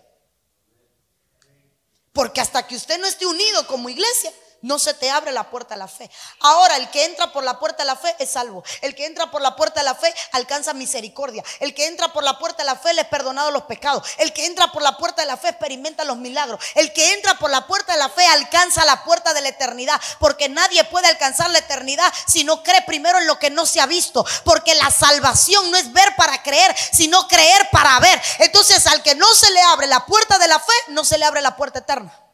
Porque 2.13 2.41
hasta 2.41 2.67
que 2.67 2.77
usted 2.77 2.99
no 2.99 3.07
esté 3.07 3.25
unido 3.25 3.67
como 3.67 3.89
iglesia, 3.89 4.33
no 4.63 4.79
se 4.79 4.95
te 4.95 5.11
abre 5.11 5.33
la 5.33 5.51
puerta 5.51 5.75
a 5.75 5.79
la 5.79 5.89
fe. 5.89 6.11
Ahora, 6.41 6.77
el 6.77 6.91
que 6.91 7.05
entra 7.05 7.33
por 7.33 7.45
la 7.45 7.59
puerta 7.59 7.83
de 7.83 7.87
la 7.87 7.97
fe 7.97 8.15
es 8.19 8.31
salvo. 8.31 8.65
El 8.83 8.95
que 8.95 9.07
entra 9.07 9.31
por 9.31 9.41
la 9.41 9.57
puerta 9.57 9.81
de 9.81 9.85
la 9.85 9.95
fe 9.95 10.13
alcanza 10.33 10.75
misericordia. 10.75 11.45
El 11.61 11.75
que 11.75 11.87
entra 11.87 12.13
por 12.13 12.25
la 12.25 12.39
puerta 12.39 12.63
de 12.63 12.67
la 12.67 12.77
fe 12.77 12.93
le 12.95 13.03
es 13.03 13.09
perdonado 13.09 13.51
los 13.51 13.65
pecados. 13.65 14.07
El 14.19 14.33
que 14.33 14.47
entra 14.47 14.73
por 14.73 14.83
la 14.83 14.97
puerta 14.97 15.23
de 15.23 15.29
la 15.29 15.37
fe 15.37 15.49
experimenta 15.51 16.05
los 16.05 16.17
milagros. 16.17 16.61
El 16.75 16.93
que 16.93 17.15
entra 17.15 17.39
por 17.39 17.51
la 17.51 17.67
puerta 17.67 17.93
de 17.93 17.99
la 17.99 18.09
fe 18.09 18.27
alcanza 18.27 18.85
la 18.85 19.05
puerta 19.05 19.33
de 19.35 19.41
la 19.41 19.49
eternidad. 19.51 20.01
Porque 20.19 20.49
nadie 20.49 20.85
puede 20.85 21.07
alcanzar 21.07 21.51
la 21.51 21.59
eternidad 21.59 22.13
si 22.27 22.45
no 22.45 22.63
cree 22.63 22.83
primero 22.83 23.19
en 23.19 23.27
lo 23.27 23.39
que 23.39 23.51
no 23.51 23.67
se 23.67 23.81
ha 23.81 23.87
visto. 23.87 24.25
Porque 24.45 24.75
la 24.75 24.91
salvación 24.91 25.71
no 25.71 25.77
es 25.77 25.93
ver 25.93 26.15
para 26.17 26.43
creer, 26.43 26.75
sino 26.93 27.29
creer 27.29 27.69
para 27.71 27.99
ver. 28.01 28.21
Entonces, 28.39 28.87
al 28.87 29.03
que 29.03 29.15
no 29.15 29.33
se 29.35 29.51
le 29.51 29.63
abre 29.63 29.87
la 29.87 30.05
puerta 30.05 30.39
de 30.39 30.49
la 30.49 30.59
fe, 30.59 30.73
no 30.89 31.05
se 31.05 31.19
le 31.19 31.25
abre 31.25 31.43
la 31.43 31.57
puerta 31.57 31.79
eterna. 31.79 32.28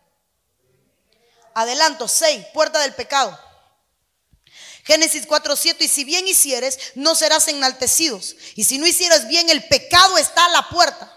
Adelanto, 1.55 2.09
6, 2.09 2.47
puerta 2.53 2.81
del 2.81 2.95
pecado. 2.95 3.39
Génesis 4.85 5.27
4, 5.27 5.57
7, 5.57 5.85
y 5.85 5.89
si 5.89 6.05
bien 6.05 6.29
hicieres, 6.29 6.79
no 6.95 7.15
serás 7.15 7.49
enaltecidos. 7.49 8.37
Y 8.55 8.65
si 8.65 8.79
no 8.79 8.87
hicieres 8.87 9.27
bien, 9.29 9.49
el 9.49 9.67
pecado 9.67 10.19
está 10.19 10.45
a 10.45 10.51
la 10.51 10.69
puerta. 10.69 11.11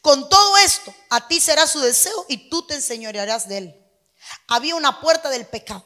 Con 0.00 0.28
todo 0.28 0.56
esto, 0.58 0.94
a 1.10 1.26
ti 1.26 1.40
será 1.40 1.66
su 1.66 1.80
deseo 1.80 2.26
y 2.28 2.48
tú 2.48 2.64
te 2.66 2.74
enseñorearás 2.74 3.48
de 3.48 3.58
él. 3.58 3.86
Había 4.46 4.76
una 4.76 5.00
puerta 5.00 5.30
del 5.30 5.46
pecado. 5.46 5.84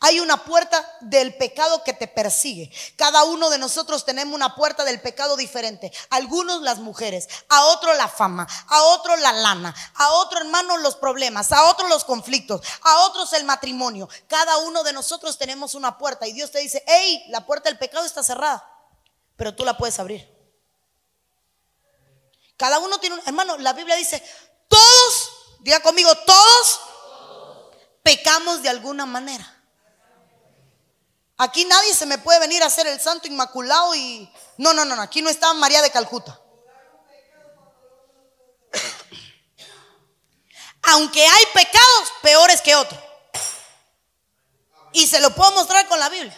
Hay 0.00 0.18
una 0.18 0.44
puerta 0.44 0.84
del 1.00 1.36
pecado 1.36 1.84
que 1.84 1.92
te 1.92 2.08
persigue. 2.08 2.72
Cada 2.96 3.24
uno 3.24 3.48
de 3.48 3.58
nosotros 3.58 4.04
tenemos 4.04 4.34
una 4.34 4.54
puerta 4.56 4.84
del 4.84 5.00
pecado 5.00 5.36
diferente. 5.36 5.92
Algunos 6.10 6.62
las 6.62 6.78
mujeres, 6.78 7.28
a 7.48 7.64
otro 7.66 7.94
la 7.94 8.08
fama, 8.08 8.46
a 8.68 8.82
otro 8.82 9.16
la 9.16 9.32
lana, 9.32 9.74
a 9.94 10.12
otro 10.14 10.40
hermano 10.40 10.78
los 10.78 10.96
problemas, 10.96 11.52
a 11.52 11.64
otro 11.64 11.86
los 11.88 12.04
conflictos, 12.04 12.60
a 12.82 13.00
otros 13.06 13.32
el 13.34 13.44
matrimonio. 13.44 14.08
Cada 14.26 14.58
uno 14.58 14.82
de 14.82 14.92
nosotros 14.92 15.38
tenemos 15.38 15.74
una 15.74 15.96
puerta 15.96 16.26
y 16.26 16.32
Dios 16.32 16.50
te 16.50 16.58
dice, 16.58 16.82
hey, 16.86 17.24
la 17.28 17.46
puerta 17.46 17.68
del 17.68 17.78
pecado 17.78 18.04
está 18.04 18.22
cerrada, 18.22 18.68
pero 19.36 19.54
tú 19.54 19.64
la 19.64 19.76
puedes 19.76 19.98
abrir. 20.00 20.28
Cada 22.56 22.80
uno 22.80 22.98
tiene 22.98 23.14
un, 23.14 23.22
hermano, 23.24 23.56
la 23.58 23.72
Biblia 23.72 23.94
dice, 23.94 24.20
todos, 24.66 25.30
diga 25.60 25.78
conmigo, 25.80 26.12
todos 26.26 26.80
pecamos 28.02 28.62
de 28.62 28.70
alguna 28.70 29.06
manera. 29.06 29.57
Aquí 31.38 31.64
nadie 31.64 31.94
se 31.94 32.04
me 32.04 32.18
puede 32.18 32.40
venir 32.40 32.62
a 32.64 32.66
hacer 32.66 32.88
el 32.88 33.00
santo 33.00 33.28
inmaculado 33.28 33.94
y... 33.94 34.28
No, 34.56 34.74
no, 34.74 34.84
no, 34.84 35.00
aquí 35.00 35.22
no 35.22 35.30
está 35.30 35.54
María 35.54 35.80
de 35.82 35.90
Calcuta. 35.92 36.40
Aunque 40.82 41.24
hay 41.24 41.44
pecados 41.54 42.12
peores 42.22 42.60
que 42.60 42.74
otros. 42.74 43.00
Y 44.92 45.06
se 45.06 45.20
lo 45.20 45.32
puedo 45.32 45.52
mostrar 45.52 45.86
con 45.86 46.00
la 46.00 46.08
Biblia. 46.08 46.36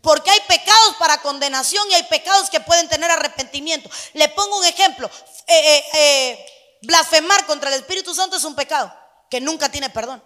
Porque 0.00 0.30
hay 0.30 0.40
pecados 0.48 0.96
para 0.98 1.20
condenación 1.20 1.86
y 1.90 1.94
hay 1.94 2.04
pecados 2.04 2.48
que 2.48 2.60
pueden 2.60 2.88
tener 2.88 3.10
arrepentimiento. 3.10 3.90
Le 4.14 4.30
pongo 4.30 4.60
un 4.60 4.64
ejemplo. 4.64 5.10
Eh, 5.46 5.76
eh, 5.76 5.84
eh, 5.92 6.46
blasfemar 6.82 7.44
contra 7.44 7.68
el 7.68 7.80
Espíritu 7.80 8.14
Santo 8.14 8.38
es 8.38 8.44
un 8.44 8.54
pecado 8.54 8.90
que 9.28 9.42
nunca 9.42 9.68
tiene 9.68 9.90
perdón. 9.90 10.24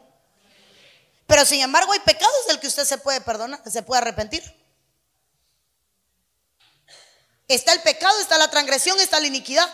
Pero 1.26 1.44
sin 1.44 1.60
embargo 1.60 1.92
hay 1.92 2.00
pecados 2.00 2.46
del 2.48 2.60
que 2.60 2.66
usted 2.66 2.84
se 2.84 2.98
puede 2.98 3.20
perdonar, 3.20 3.60
se 3.70 3.82
puede 3.82 4.02
arrepentir. 4.02 4.42
Está 7.48 7.72
el 7.72 7.82
pecado, 7.82 8.18
está 8.20 8.38
la 8.38 8.50
transgresión, 8.50 8.98
está 9.00 9.20
la 9.20 9.26
iniquidad. 9.26 9.68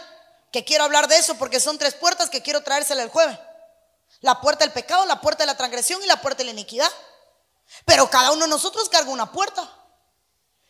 Que 0.52 0.64
quiero 0.64 0.84
hablar 0.84 1.06
de 1.08 1.16
eso 1.16 1.36
porque 1.36 1.60
son 1.60 1.78
tres 1.78 1.94
puertas 1.94 2.28
que 2.28 2.42
quiero 2.42 2.62
traérsela 2.62 3.02
el 3.02 3.08
jueves. 3.08 3.38
La 4.20 4.40
puerta 4.40 4.64
del 4.64 4.72
pecado, 4.72 5.06
la 5.06 5.20
puerta 5.20 5.44
de 5.44 5.46
la 5.46 5.56
transgresión 5.56 6.02
y 6.02 6.06
la 6.06 6.20
puerta 6.20 6.38
de 6.38 6.44
la 6.44 6.50
iniquidad. 6.50 6.90
Pero 7.84 8.10
cada 8.10 8.32
uno 8.32 8.42
de 8.42 8.48
nosotros 8.48 8.88
carga 8.88 9.10
una 9.10 9.30
puerta. 9.30 9.68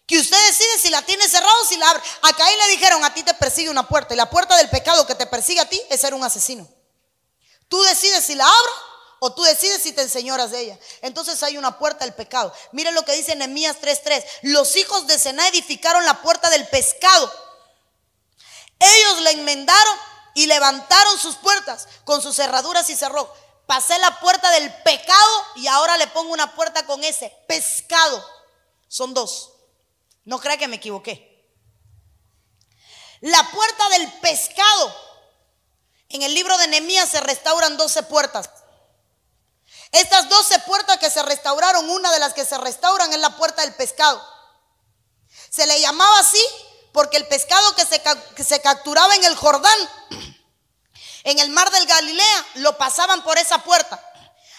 Que 0.07 0.19
usted 0.19 0.37
decide 0.49 0.79
si 0.79 0.91
la 0.91 1.03
tiene 1.03 1.27
cerrada 1.29 1.55
o 1.63 1.67
si 1.67 1.77
la 1.77 1.89
abre. 1.89 2.03
Acá 2.23 2.45
ahí 2.45 2.57
le 2.57 2.69
dijeron, 2.69 3.05
a 3.05 3.15
ti 3.15 3.23
te 3.23 3.33
persigue 3.35 3.71
una 3.71 3.89
puerta. 3.89 4.13
Y 4.13 4.17
la 4.17 4.29
puerta 4.29 4.57
del 4.57 4.69
pecado 4.69 5.07
que 5.07 5.15
te 5.15 5.27
persigue 5.27 5.61
a 5.61 5.69
ti 5.69 5.81
es 5.89 6.01
ser 6.01 6.15
un 6.15 6.23
asesino. 6.23 6.69
Tú 7.69 7.81
decides 7.85 8.25
si 8.25 8.35
la 8.35 8.45
abres 8.45 8.75
o 9.21 9.33
tú 9.33 9.43
decides 9.43 9.83
si 9.83 9.93
te 9.93 10.03
enseñoras 10.03 10.51
de 10.51 10.61
ella. 10.61 10.79
Entonces 11.03 11.43
hay 11.43 11.57
una 11.57 11.79
puerta 11.79 12.05
del 12.05 12.15
pecado. 12.15 12.53
Miren 12.73 12.95
lo 12.95 13.05
que 13.05 13.13
dice 13.13 13.37
Nehemías 13.37 13.77
3:3. 13.81 14.25
Los 14.43 14.77
hijos 14.77 15.07
de 15.07 15.19
Sená 15.19 15.47
edificaron 15.49 16.05
la 16.05 16.23
puerta 16.23 16.51
del 16.51 16.67
pescado. 16.69 17.31
Ellos 18.79 19.21
la 19.21 19.31
enmendaron 19.33 19.97
y 20.35 20.47
levantaron 20.47 21.19
sus 21.19 21.37
puertas 21.37 21.87
con 22.05 22.23
sus 22.23 22.35
cerraduras 22.35 22.89
y 22.89 22.97
cerró. 22.97 23.33
Pasé 23.67 23.99
la 23.99 24.19
puerta 24.21 24.51
del 24.53 24.73
pecado 24.83 25.45
y 25.57 25.67
ahora 25.67 25.99
le 25.99 26.07
pongo 26.09 26.33
una 26.33 26.55
puerta 26.55 26.87
con 26.87 27.05
ese 27.05 27.31
pescado. 27.47 28.27
Son 28.89 29.13
dos. 29.13 29.53
No 30.25 30.41
crea 30.41 30.57
que 30.57 30.67
me 30.67 30.77
equivoqué. 30.77 31.47
La 33.21 33.51
puerta 33.51 33.89
del 33.91 34.11
pescado. 34.15 35.11
En 36.09 36.23
el 36.23 36.35
libro 36.35 36.57
de 36.57 36.69
Nehemías 36.69 37.11
se 37.11 37.21
restauran 37.21 37.77
12 37.77 38.03
puertas. 38.05 38.51
Estas 39.93 40.29
doce 40.29 40.59
puertas 40.61 40.99
que 40.99 41.11
se 41.11 41.23
restauraron, 41.23 41.91
una 41.91 42.13
de 42.13 42.21
las 42.21 42.33
que 42.33 42.45
se 42.45 42.57
restauran 42.59 43.13
es 43.13 43.19
la 43.19 43.37
puerta 43.37 43.63
del 43.63 43.75
pescado. 43.75 44.25
Se 45.51 45.67
le 45.67 45.81
llamaba 45.81 46.19
así 46.21 46.43
porque 46.93 47.17
el 47.17 47.27
pescado 47.27 47.75
que 47.75 47.85
se, 47.85 48.01
que 48.37 48.45
se 48.45 48.61
capturaba 48.61 49.15
en 49.17 49.25
el 49.25 49.35
Jordán, 49.35 49.79
en 51.25 51.39
el 51.41 51.51
mar 51.51 51.71
del 51.71 51.87
Galilea, 51.87 52.47
lo 52.55 52.79
pasaban 52.79 53.23
por 53.23 53.39
esa 53.39 53.59
puerta. 53.65 54.01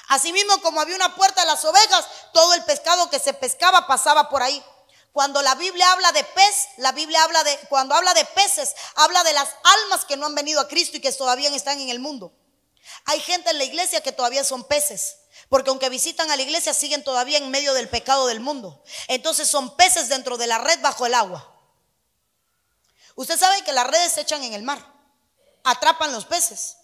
Asimismo, 0.10 0.62
como 0.62 0.82
había 0.82 0.96
una 0.98 1.16
puerta 1.16 1.42
de 1.42 1.48
las 1.48 1.64
ovejas, 1.64 2.06
todo 2.34 2.54
el 2.54 2.66
pescado 2.66 3.10
que 3.10 3.20
se 3.20 3.34
pescaba 3.34 3.88
pasaba 3.88 4.30
por 4.30 4.44
ahí. 4.44 4.62
Cuando 5.14 5.42
la 5.42 5.56
Biblia 5.56 5.90
habla 5.92 6.12
de 6.12 6.24
pez, 6.24 6.68
la 6.78 6.92
Biblia 6.92 7.24
habla 7.24 7.44
de, 7.46 7.58
cuando 7.70 7.96
habla 7.96 8.14
de 8.14 8.26
peces, 8.26 8.76
habla 8.96 9.24
de 9.24 9.34
las 9.34 9.50
almas 9.64 10.04
que 10.06 10.18
no 10.18 10.26
han 10.26 10.36
venido 10.36 10.60
a 10.60 10.68
Cristo 10.68 10.98
y 10.98 11.02
que 11.02 11.12
todavía 11.14 11.50
están 11.56 11.80
en 11.80 11.90
el 11.90 12.00
mundo. 12.00 12.34
Hay 13.06 13.22
gente 13.22 13.52
en 13.52 13.58
la 13.58 13.64
iglesia 13.64 14.02
que 14.02 14.12
todavía 14.12 14.44
son 14.44 14.66
peces. 14.66 15.18
Porque 15.52 15.70
aunque 15.70 15.90
visitan 15.90 16.32
a 16.32 16.38
la 16.38 16.44
iglesia, 16.44 16.74
siguen 16.74 17.04
todavía 17.04 17.38
en 17.38 17.52
medio 17.52 17.74
del 17.74 17.90
pecado 17.90 18.26
del 18.28 18.40
mundo. 18.40 18.82
Entonces 19.10 19.50
son 19.50 19.76
peces 19.76 20.08
dentro 20.08 20.38
de 20.38 20.48
la 20.48 20.60
red 20.60 20.80
bajo 20.80 21.06
el 21.06 21.14
agua. 21.14 21.54
Usted 23.16 23.38
sabe 23.38 23.62
que 23.64 23.74
las 23.74 23.86
redes 23.86 24.14
se 24.14 24.22
echan 24.22 24.42
en 24.46 24.54
el 24.54 24.64
mar. 24.64 24.82
Atrapan 25.66 26.14
los 26.14 26.24
peces. 26.24 26.78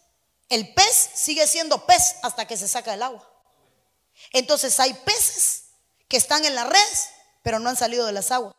El 0.49 0.73
pez 0.73 1.11
sigue 1.13 1.47
siendo 1.47 1.85
pez 1.85 2.15
hasta 2.23 2.45
que 2.45 2.57
se 2.57 2.67
saca 2.67 2.91
del 2.91 3.03
agua. 3.03 3.25
Entonces 4.33 4.77
hay 4.81 4.93
peces 4.93 5.67
que 6.09 6.17
están 6.17 6.43
en 6.43 6.53
las 6.53 6.67
redes, 6.67 7.09
pero 7.43 7.59
no 7.59 7.69
han 7.69 7.77
salido 7.77 8.05
de 8.05 8.11
las 8.11 8.31
aguas. 8.31 8.53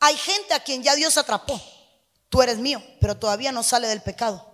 Hay 0.00 0.16
gente 0.16 0.54
a 0.54 0.64
quien 0.64 0.82
ya 0.82 0.94
Dios 0.94 1.18
atrapó. 1.18 1.60
Tú 2.30 2.40
eres 2.40 2.56
mío, 2.56 2.82
pero 2.98 3.14
todavía 3.14 3.52
no 3.52 3.62
sale 3.62 3.88
del 3.88 4.00
pecado. 4.00 4.50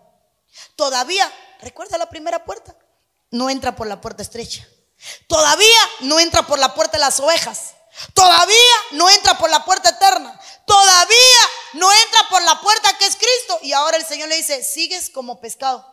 Todavía, 0.75 1.33
recuerda 1.61 1.97
la 1.97 2.11
primera 2.11 2.45
puerta, 2.45 2.77
no 3.31 3.51
entra 3.51 3.77
por 3.77 3.87
la 3.87 4.01
puerta 4.01 4.23
estrecha. 4.23 4.67
Todavía 5.27 5.79
no 6.01 6.19
entra 6.19 6.47
por 6.47 6.59
la 6.59 6.75
puerta 6.75 6.93
de 6.93 7.01
las 7.01 7.21
ovejas. 7.21 7.75
Todavía 8.15 8.75
no 8.93 9.09
entra 9.11 9.37
por 9.39 9.51
la 9.51 9.65
puerta 9.65 9.91
eterna. 9.91 10.39
Todavía 10.67 11.41
no 11.75 11.91
entra 11.93 12.29
por 12.31 12.43
la 12.43 12.61
puerta 12.61 12.97
que 12.99 13.07
es 13.07 13.17
Cristo. 13.17 13.59
Y 13.63 13.73
ahora 13.73 13.97
el 13.97 14.07
Señor 14.07 14.29
le 14.29 14.37
dice, 14.37 14.63
sigues 14.63 15.11
como 15.11 15.41
pescado. 15.41 15.85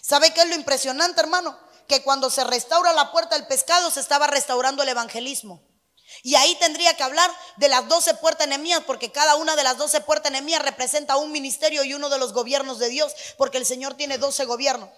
¿Sabe 0.00 0.32
qué 0.32 0.42
es 0.42 0.48
lo 0.48 0.54
impresionante, 0.54 1.20
hermano? 1.20 1.58
Que 1.88 2.02
cuando 2.02 2.30
se 2.30 2.44
restaura 2.44 2.92
la 2.92 3.12
puerta 3.12 3.36
del 3.36 3.46
pescado 3.46 3.90
se 3.90 4.00
estaba 4.00 4.26
restaurando 4.26 4.82
el 4.82 4.88
evangelismo. 4.88 5.62
Y 6.22 6.34
ahí 6.36 6.54
tendría 6.56 6.96
que 6.96 7.02
hablar 7.02 7.30
de 7.56 7.68
las 7.68 7.88
doce 7.88 8.14
puertas 8.14 8.46
enemías, 8.46 8.82
porque 8.86 9.10
cada 9.10 9.34
una 9.36 9.56
de 9.56 9.64
las 9.64 9.76
doce 9.76 10.00
puertas 10.00 10.30
enemías 10.30 10.62
representa 10.62 11.16
un 11.16 11.32
ministerio 11.32 11.82
y 11.84 11.94
uno 11.94 12.08
de 12.08 12.18
los 12.18 12.32
gobiernos 12.32 12.78
de 12.78 12.88
Dios, 12.88 13.12
porque 13.36 13.58
el 13.58 13.66
Señor 13.66 13.94
tiene 13.94 14.18
doce 14.18 14.44
gobiernos. 14.44 14.88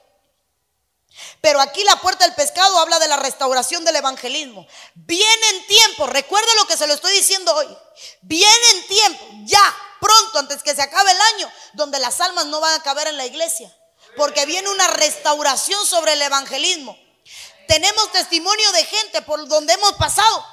Pero 1.40 1.60
aquí 1.60 1.82
la 1.84 1.96
puerta 1.96 2.24
del 2.24 2.34
pescado 2.34 2.78
habla 2.78 2.98
de 2.98 3.08
la 3.08 3.16
restauración 3.16 3.84
del 3.84 3.96
evangelismo. 3.96 4.66
Vienen 4.94 5.66
tiempo, 5.66 6.06
recuerde 6.06 6.54
lo 6.56 6.66
que 6.66 6.76
se 6.76 6.86
lo 6.86 6.94
estoy 6.94 7.12
diciendo 7.12 7.54
hoy. 7.54 7.68
Vienen 8.22 8.86
tiempo, 8.86 9.24
ya, 9.44 9.76
pronto, 10.00 10.38
antes 10.38 10.62
que 10.62 10.74
se 10.74 10.82
acabe 10.82 11.10
el 11.10 11.20
año, 11.34 11.52
donde 11.72 11.98
las 11.98 12.20
almas 12.20 12.46
no 12.46 12.60
van 12.60 12.78
a 12.78 12.82
caber 12.82 13.08
en 13.08 13.16
la 13.16 13.26
iglesia. 13.26 13.74
Porque 14.16 14.46
viene 14.46 14.68
una 14.70 14.88
restauración 14.88 15.84
sobre 15.86 16.14
el 16.14 16.22
evangelismo. 16.22 16.96
Tenemos 17.66 18.10
testimonio 18.12 18.72
de 18.72 18.84
gente 18.84 19.22
por 19.22 19.46
donde 19.46 19.74
hemos 19.74 19.92
pasado 19.94 20.44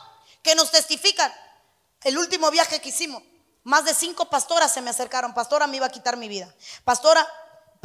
que 0.44 0.56
nos 0.56 0.72
testifican. 0.72 1.34
El 2.04 2.18
último 2.18 2.52
viaje 2.52 2.80
que 2.82 2.90
hicimos, 2.90 3.24
más 3.64 3.86
de 3.86 3.96
cinco 3.96 4.26
pastoras 4.26 4.72
se 4.74 4.82
me 4.82 4.92
acercaron. 4.92 5.34
Pastora, 5.34 5.66
me 5.66 5.78
iba 5.78 5.88
a 5.88 5.92
quitar 5.92 6.18
mi 6.18 6.28
vida. 6.28 6.54
Pastora, 6.84 7.28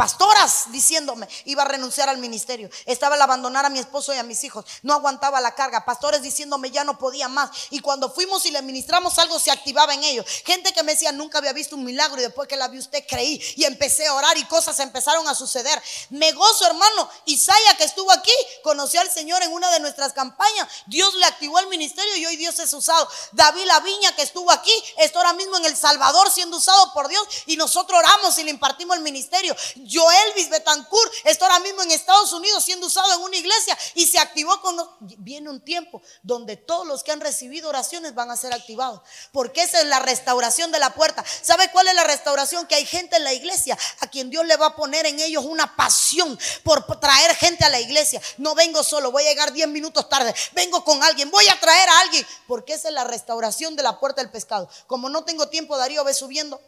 pastoras 0.01 0.73
diciéndome, 0.73 1.29
iba 1.45 1.63
a 1.63 1.67
renunciar 1.67 2.09
al 2.09 2.17
ministerio, 2.17 2.71
estaba 2.87 3.17
al 3.17 3.21
abandonar 3.21 3.67
a 3.67 3.69
mi 3.69 3.79
esposo 3.79 4.15
y 4.15 4.17
a 4.17 4.23
mis 4.23 4.43
hijos, 4.45 4.65
no 4.81 4.95
aguantaba 4.95 5.43
la 5.43 5.55
carga, 5.55 5.85
pastores 5.85 6.23
diciéndome 6.23 6.71
ya 6.71 6.85
no 6.85 6.97
podía 6.97 7.29
más. 7.29 7.51
Y 7.69 7.81
cuando 7.81 8.11
fuimos 8.11 8.47
y 8.47 8.51
le 8.51 8.63
ministramos 8.63 9.19
algo 9.19 9.39
se 9.39 9.51
activaba 9.51 9.93
en 9.93 10.03
ellos. 10.03 10.25
Gente 10.47 10.73
que 10.73 10.83
me 10.85 10.93
decía, 10.93 11.13
nunca 11.13 11.37
había 11.37 11.53
visto 11.53 11.77
un 11.77 11.85
milagro 11.85 12.19
y 12.19 12.25
después 12.25 12.49
que 12.49 12.57
la 12.57 12.69
vi 12.69 12.79
usted 12.79 13.05
creí 13.07 13.43
y 13.57 13.65
empecé 13.65 14.07
a 14.07 14.15
orar 14.15 14.39
y 14.39 14.45
cosas 14.47 14.81
empezaron 14.81 15.29
a 15.29 15.35
suceder. 15.35 15.83
Me 16.09 16.33
gozo, 16.33 16.65
hermano. 16.65 17.11
Isaya 17.27 17.77
que 17.77 17.85
estuvo 17.85 18.11
aquí, 18.11 18.33
conoció 18.63 19.03
al 19.03 19.11
Señor 19.11 19.43
en 19.43 19.53
una 19.53 19.71
de 19.71 19.81
nuestras 19.81 20.15
campañas. 20.15 20.67
Dios 20.87 21.15
le 21.17 21.27
activó 21.27 21.59
el 21.59 21.67
ministerio 21.67 22.17
y 22.17 22.25
hoy 22.25 22.37
Dios 22.37 22.59
es 22.59 22.73
usado. 22.73 23.07
David 23.33 23.67
La 23.67 23.81
Viña 23.81 24.17
que 24.17 24.23
estuvo 24.23 24.51
aquí, 24.51 24.73
está 24.97 25.19
ahora 25.19 25.35
mismo 25.35 25.59
en 25.59 25.67
El 25.67 25.77
Salvador 25.77 26.31
siendo 26.31 26.57
usado 26.57 26.91
por 26.95 27.09
Dios 27.09 27.23
y 27.45 27.59
nosotros 27.59 27.99
oramos 27.99 28.39
y 28.39 28.45
le 28.45 28.51
impartimos 28.51 28.97
el 28.97 29.03
ministerio. 29.03 29.55
Joelvis 29.91 30.49
Betancourt 30.49 31.13
está 31.25 31.47
ahora 31.47 31.59
mismo 31.61 31.83
en 31.83 31.91
Estados 31.91 32.33
Unidos 32.33 32.65
siendo 32.65 32.87
usado 32.87 33.13
en 33.15 33.21
una 33.21 33.37
iglesia 33.37 33.77
y 33.95 34.07
se 34.07 34.19
activó 34.19 34.61
con... 34.61 34.77
Viene 35.01 35.51
un 35.51 35.61
tiempo 35.61 36.01
donde 36.23 36.57
todos 36.57 36.87
los 36.87 37.03
que 37.03 37.13
han 37.13 37.21
recibido 37.21 37.69
oraciones 37.69 38.15
van 38.15 38.31
a 38.31 38.37
ser 38.37 38.53
activados. 38.53 39.01
Porque 39.33 39.63
esa 39.63 39.81
es 39.81 39.87
la 39.87 39.99
restauración 39.99 40.71
de 40.71 40.79
la 40.79 40.95
puerta. 40.95 41.25
¿Sabe 41.43 41.71
cuál 41.73 41.89
es 41.89 41.95
la 41.95 42.05
restauración? 42.05 42.67
Que 42.67 42.77
hay 42.77 42.87
gente 42.87 43.17
en 43.17 43.25
la 43.25 43.33
iglesia 43.33 43.77
a 44.01 44.07
quien 44.07 44.31
Dios 44.31 44.47
le 44.47 44.57
va 44.57 44.67
a 44.67 44.77
poner 44.77 45.07
en 45.07 45.19
ellos 45.19 45.45
una 45.45 45.77
pasión 45.77 46.39
por 46.63 46.85
traer 47.01 47.35
gente 47.35 47.65
a 47.65 47.69
la 47.69 47.81
iglesia. 47.81 48.21
No 48.39 48.55
vengo 48.55 48.85
solo, 48.85 49.11
voy 49.11 49.25
a 49.25 49.31
llegar 49.31 49.53
10 49.53 49.69
minutos 49.69 50.09
tarde. 50.09 50.35
Vengo 50.53 50.85
con 50.85 51.03
alguien, 51.03 51.31
voy 51.31 51.49
a 51.49 51.59
traer 51.59 51.89
a 51.89 52.01
alguien. 52.01 52.27
Porque 52.47 52.75
esa 52.75 52.89
es 52.89 52.95
la 52.95 53.05
restauración 53.05 53.77
de 53.77 53.83
la 53.83 53.99
puerta 53.99 54.23
del 54.23 54.31
pescado. 54.31 54.69
Como 54.87 55.09
no 55.09 55.25
tengo 55.25 55.49
tiempo, 55.49 55.77
Darío, 55.77 56.05
ve 56.05 56.15
subiendo. 56.15 56.61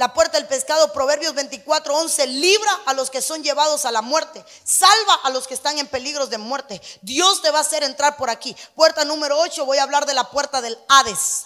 La 0.00 0.14
puerta 0.14 0.38
del 0.38 0.48
pescado, 0.48 0.94
Proverbios 0.94 1.34
24, 1.34 1.94
11, 1.94 2.26
libra 2.28 2.72
a 2.86 2.94
los 2.94 3.10
que 3.10 3.20
son 3.20 3.42
llevados 3.42 3.84
a 3.84 3.92
la 3.92 4.00
muerte, 4.00 4.42
salva 4.64 5.20
a 5.24 5.28
los 5.28 5.46
que 5.46 5.52
están 5.52 5.78
en 5.78 5.86
peligros 5.86 6.30
de 6.30 6.38
muerte. 6.38 6.80
Dios 7.02 7.42
te 7.42 7.50
va 7.50 7.58
a 7.58 7.60
hacer 7.60 7.82
entrar 7.82 8.16
por 8.16 8.30
aquí. 8.30 8.56
Puerta 8.74 9.04
número 9.04 9.38
8, 9.38 9.66
voy 9.66 9.76
a 9.76 9.82
hablar 9.82 10.06
de 10.06 10.14
la 10.14 10.30
puerta 10.30 10.62
del 10.62 10.78
Hades. 10.88 11.44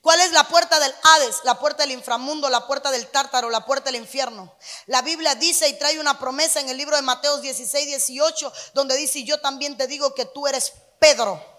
¿Cuál 0.00 0.20
es 0.20 0.32
la 0.32 0.48
puerta 0.48 0.80
del 0.80 0.92
Hades? 1.04 1.36
La 1.44 1.60
puerta 1.60 1.84
del 1.84 1.92
inframundo, 1.92 2.50
la 2.50 2.66
puerta 2.66 2.90
del 2.90 3.06
tártaro, 3.06 3.50
la 3.50 3.64
puerta 3.64 3.92
del 3.92 4.00
infierno. 4.02 4.52
La 4.86 5.02
Biblia 5.02 5.36
dice 5.36 5.68
y 5.68 5.78
trae 5.78 6.00
una 6.00 6.18
promesa 6.18 6.58
en 6.58 6.70
el 6.70 6.76
libro 6.76 6.96
de 6.96 7.02
Mateos 7.02 7.40
16, 7.40 7.86
18, 7.86 8.52
donde 8.74 8.96
dice, 8.96 9.22
yo 9.22 9.40
también 9.40 9.76
te 9.76 9.86
digo 9.86 10.12
que 10.12 10.24
tú 10.24 10.48
eres 10.48 10.72
Pedro 10.98 11.57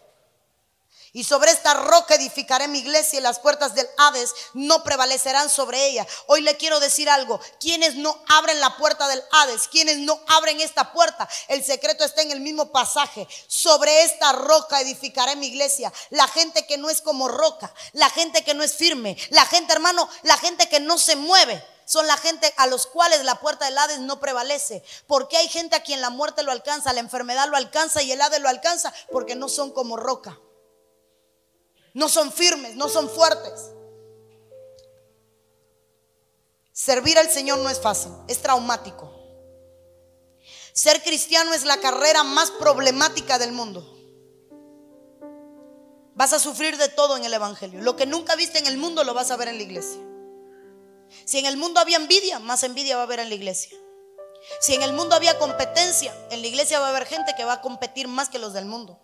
y 1.12 1.24
sobre 1.24 1.52
esta 1.52 1.74
roca 1.74 2.16
edificaré 2.16 2.68
mi 2.68 2.80
iglesia 2.80 3.20
y 3.20 3.22
las 3.22 3.40
puertas 3.40 3.74
del 3.74 3.88
Hades 3.98 4.34
no 4.54 4.84
prevalecerán 4.84 5.50
sobre 5.50 5.88
ella. 5.88 6.06
Hoy 6.28 6.42
le 6.42 6.56
quiero 6.58 6.80
decir 6.80 7.10
algo. 7.10 7.40
Quienes 7.60 7.96
no 7.96 8.22
abren 8.28 8.60
la 8.60 8.78
puerta 8.78 9.08
del 9.08 9.24
Hades, 9.32 9.68
quienes 9.68 9.98
no 9.98 10.20
abren 10.28 10.62
esta 10.62 10.94
puerta, 10.94 11.28
el 11.48 11.64
secreto 11.64 12.04
está 12.04 12.22
en 12.22 12.32
el 12.32 12.42
mismo 12.42 12.72
pasaje. 12.72 13.28
Sobre 13.48 14.04
esta 14.04 14.34
roca 14.34 14.82
edificaré 14.82 15.36
mi 15.36 15.48
iglesia. 15.48 15.92
La 16.12 16.28
gente 16.28 16.68
que 16.68 16.78
no 16.78 16.90
es 16.90 17.02
como 17.02 17.28
roca, 17.28 17.74
la 17.94 18.10
gente 18.10 18.44
que 18.44 18.54
no 18.54 18.64
es 18.64 18.74
firme, 18.74 19.18
la 19.32 19.46
gente, 19.46 19.74
hermano, 19.74 20.08
la 20.24 20.38
gente 20.38 20.70
que 20.70 20.80
no 20.80 20.98
se 21.00 21.16
mueve 21.16 21.64
son 21.86 22.06
la 22.06 22.18
gente 22.18 22.54
a 22.58 22.68
los 22.68 22.86
cuales 22.86 23.24
la 23.24 23.40
puerta 23.40 23.66
del 23.66 23.78
Hades 23.80 24.00
no 24.00 24.20
prevalece. 24.20 24.84
Porque 25.08 25.38
hay 25.38 25.50
gente 25.50 25.76
a 25.76 25.82
quien 25.82 26.02
la 26.02 26.12
muerte 26.12 26.44
lo 26.44 26.52
alcanza, 26.52 26.94
la 26.94 27.00
enfermedad 27.00 27.50
lo 27.50 27.58
alcanza 27.58 28.04
y 28.04 28.12
el 28.12 28.22
Hades 28.22 28.42
lo 28.42 28.50
alcanza 28.50 28.94
porque 29.12 29.36
no 29.36 29.50
son 29.50 29.72
como 29.72 29.98
roca 29.98 30.40
no 32.00 32.08
son 32.08 32.32
firmes, 32.32 32.76
no 32.76 32.88
son 32.88 33.10
fuertes. 33.10 33.72
Servir 36.72 37.20
al 37.20 37.30
Señor 37.30 37.60
no 37.60 37.70
es 37.70 37.82
fácil, 37.82 38.14
es 38.30 38.42
traumático. 38.42 39.14
Ser 40.72 41.04
cristiano 41.04 41.54
es 41.54 41.66
la 41.66 41.78
carrera 41.82 42.24
más 42.24 42.52
problemática 42.52 43.38
del 43.38 43.52
mundo. 43.52 43.86
Vas 46.16 46.32
a 46.32 46.40
sufrir 46.40 46.78
de 46.78 46.88
todo 46.88 47.18
en 47.18 47.26
el 47.26 47.34
Evangelio. 47.34 47.82
Lo 47.82 47.98
que 47.98 48.06
nunca 48.06 48.38
viste 48.38 48.60
en 48.60 48.68
el 48.68 48.78
mundo 48.78 49.04
lo 49.04 49.14
vas 49.14 49.30
a 49.32 49.36
ver 49.36 49.50
en 49.50 49.58
la 49.58 49.64
iglesia. 49.64 50.00
Si 51.26 51.38
en 51.38 51.48
el 51.48 51.58
mundo 51.58 51.82
había 51.82 51.98
envidia, 51.98 52.40
más 52.40 52.64
envidia 52.64 52.96
va 52.96 53.02
a 53.02 53.06
haber 53.06 53.20
en 53.20 53.28
la 53.28 53.36
iglesia. 53.36 53.78
Si 54.62 54.74
en 54.74 54.84
el 54.84 54.94
mundo 54.94 55.16
había 55.16 55.38
competencia, 55.38 56.16
en 56.32 56.42
la 56.42 56.48
iglesia 56.48 56.80
va 56.80 56.88
a 56.88 56.90
haber 56.92 57.06
gente 57.06 57.34
que 57.36 57.44
va 57.44 57.54
a 57.54 57.62
competir 57.62 58.08
más 58.08 58.30
que 58.30 58.40
los 58.40 58.54
del 58.54 58.66
mundo. 58.66 59.02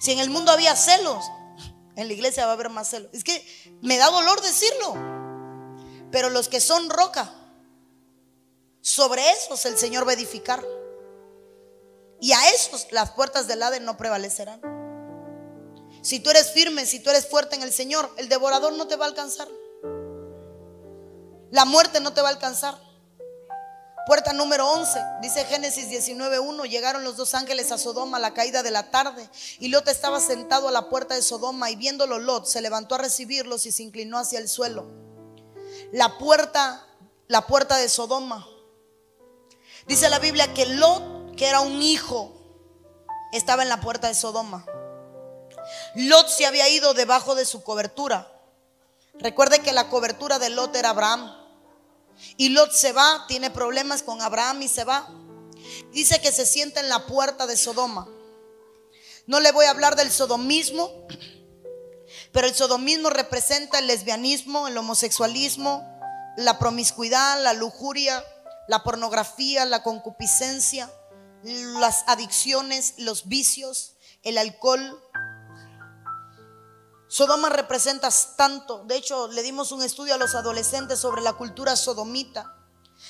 Si 0.00 0.10
en 0.10 0.18
el 0.18 0.30
mundo 0.30 0.50
había 0.50 0.74
celos, 0.74 1.24
en 1.96 2.08
la 2.08 2.12
iglesia 2.12 2.44
va 2.44 2.52
a 2.52 2.54
haber 2.54 2.68
más 2.68 2.90
celo. 2.90 3.08
Es 3.12 3.24
que 3.24 3.44
me 3.80 3.96
da 3.96 4.10
dolor 4.10 4.40
decirlo. 4.42 4.94
Pero 6.12 6.30
los 6.30 6.48
que 6.48 6.60
son 6.60 6.88
roca, 6.90 7.32
sobre 8.80 9.28
esos 9.32 9.64
el 9.66 9.76
Señor 9.76 10.06
va 10.06 10.12
a 10.12 10.14
edificar. 10.14 10.64
Y 12.20 12.32
a 12.32 12.50
esos 12.50 12.86
las 12.92 13.10
puertas 13.12 13.46
del 13.46 13.62
Hades 13.62 13.80
no 13.80 13.96
prevalecerán. 13.96 14.60
Si 16.02 16.20
tú 16.20 16.30
eres 16.30 16.52
firme, 16.52 16.86
si 16.86 17.00
tú 17.00 17.10
eres 17.10 17.26
fuerte 17.26 17.56
en 17.56 17.62
el 17.62 17.72
Señor, 17.72 18.08
el 18.16 18.28
devorador 18.28 18.72
no 18.74 18.86
te 18.86 18.96
va 18.96 19.06
a 19.06 19.08
alcanzar. 19.08 19.48
La 21.50 21.64
muerte 21.64 22.00
no 22.00 22.12
te 22.12 22.20
va 22.20 22.28
a 22.28 22.32
alcanzar. 22.32 22.78
Puerta 24.06 24.32
número 24.32 24.70
11, 24.70 25.04
dice 25.20 25.44
Génesis 25.46 25.90
19.1, 25.90 26.68
llegaron 26.68 27.02
los 27.02 27.16
dos 27.16 27.34
ángeles 27.34 27.72
a 27.72 27.78
Sodoma 27.78 28.18
a 28.18 28.20
la 28.20 28.34
caída 28.34 28.62
de 28.62 28.70
la 28.70 28.92
tarde 28.92 29.28
y 29.58 29.66
Lot 29.66 29.88
estaba 29.88 30.20
sentado 30.20 30.68
a 30.68 30.70
la 30.70 30.88
puerta 30.88 31.16
de 31.16 31.22
Sodoma 31.22 31.72
y 31.72 31.76
viéndolo 31.76 32.20
Lot 32.20 32.46
se 32.46 32.60
levantó 32.60 32.94
a 32.94 32.98
recibirlos 32.98 33.66
y 33.66 33.72
se 33.72 33.82
inclinó 33.82 34.18
hacia 34.18 34.38
el 34.38 34.48
suelo. 34.48 34.86
La 35.90 36.18
puerta, 36.18 36.86
la 37.26 37.48
puerta 37.48 37.78
de 37.78 37.88
Sodoma. 37.88 38.46
Dice 39.88 40.08
la 40.08 40.20
Biblia 40.20 40.54
que 40.54 40.66
Lot, 40.66 41.34
que 41.34 41.48
era 41.48 41.58
un 41.58 41.82
hijo, 41.82 42.32
estaba 43.32 43.64
en 43.64 43.68
la 43.68 43.80
puerta 43.80 44.06
de 44.06 44.14
Sodoma. 44.14 44.64
Lot 45.96 46.28
se 46.28 46.46
había 46.46 46.68
ido 46.68 46.94
debajo 46.94 47.34
de 47.34 47.44
su 47.44 47.64
cobertura. 47.64 48.32
Recuerde 49.14 49.58
que 49.62 49.72
la 49.72 49.88
cobertura 49.88 50.38
de 50.38 50.50
Lot 50.50 50.76
era 50.76 50.90
Abraham. 50.90 51.45
Y 52.36 52.50
Lot 52.50 52.72
se 52.72 52.92
va, 52.92 53.24
tiene 53.28 53.50
problemas 53.50 54.02
con 54.02 54.20
Abraham 54.20 54.62
y 54.62 54.68
se 54.68 54.84
va. 54.84 55.08
Dice 55.92 56.20
que 56.20 56.32
se 56.32 56.46
sienta 56.46 56.80
en 56.80 56.88
la 56.88 57.06
puerta 57.06 57.46
de 57.46 57.56
Sodoma. 57.56 58.08
No 59.26 59.40
le 59.40 59.52
voy 59.52 59.66
a 59.66 59.70
hablar 59.70 59.96
del 59.96 60.12
sodomismo, 60.12 60.90
pero 62.32 62.46
el 62.46 62.54
sodomismo 62.54 63.10
representa 63.10 63.78
el 63.78 63.88
lesbianismo, 63.88 64.68
el 64.68 64.76
homosexualismo, 64.76 65.84
la 66.36 66.58
promiscuidad, 66.58 67.42
la 67.42 67.52
lujuria, 67.52 68.24
la 68.68 68.82
pornografía, 68.82 69.64
la 69.64 69.82
concupiscencia, 69.82 70.90
las 71.42 72.04
adicciones, 72.06 72.94
los 72.98 73.28
vicios, 73.28 73.94
el 74.22 74.38
alcohol, 74.38 75.00
Sodoma 77.08 77.48
representa 77.48 78.08
tanto. 78.36 78.84
De 78.84 78.96
hecho, 78.96 79.28
le 79.28 79.42
dimos 79.42 79.72
un 79.72 79.82
estudio 79.82 80.14
a 80.14 80.18
los 80.18 80.34
adolescentes 80.34 80.98
sobre 80.98 81.22
la 81.22 81.34
cultura 81.34 81.76
sodomita. 81.76 82.52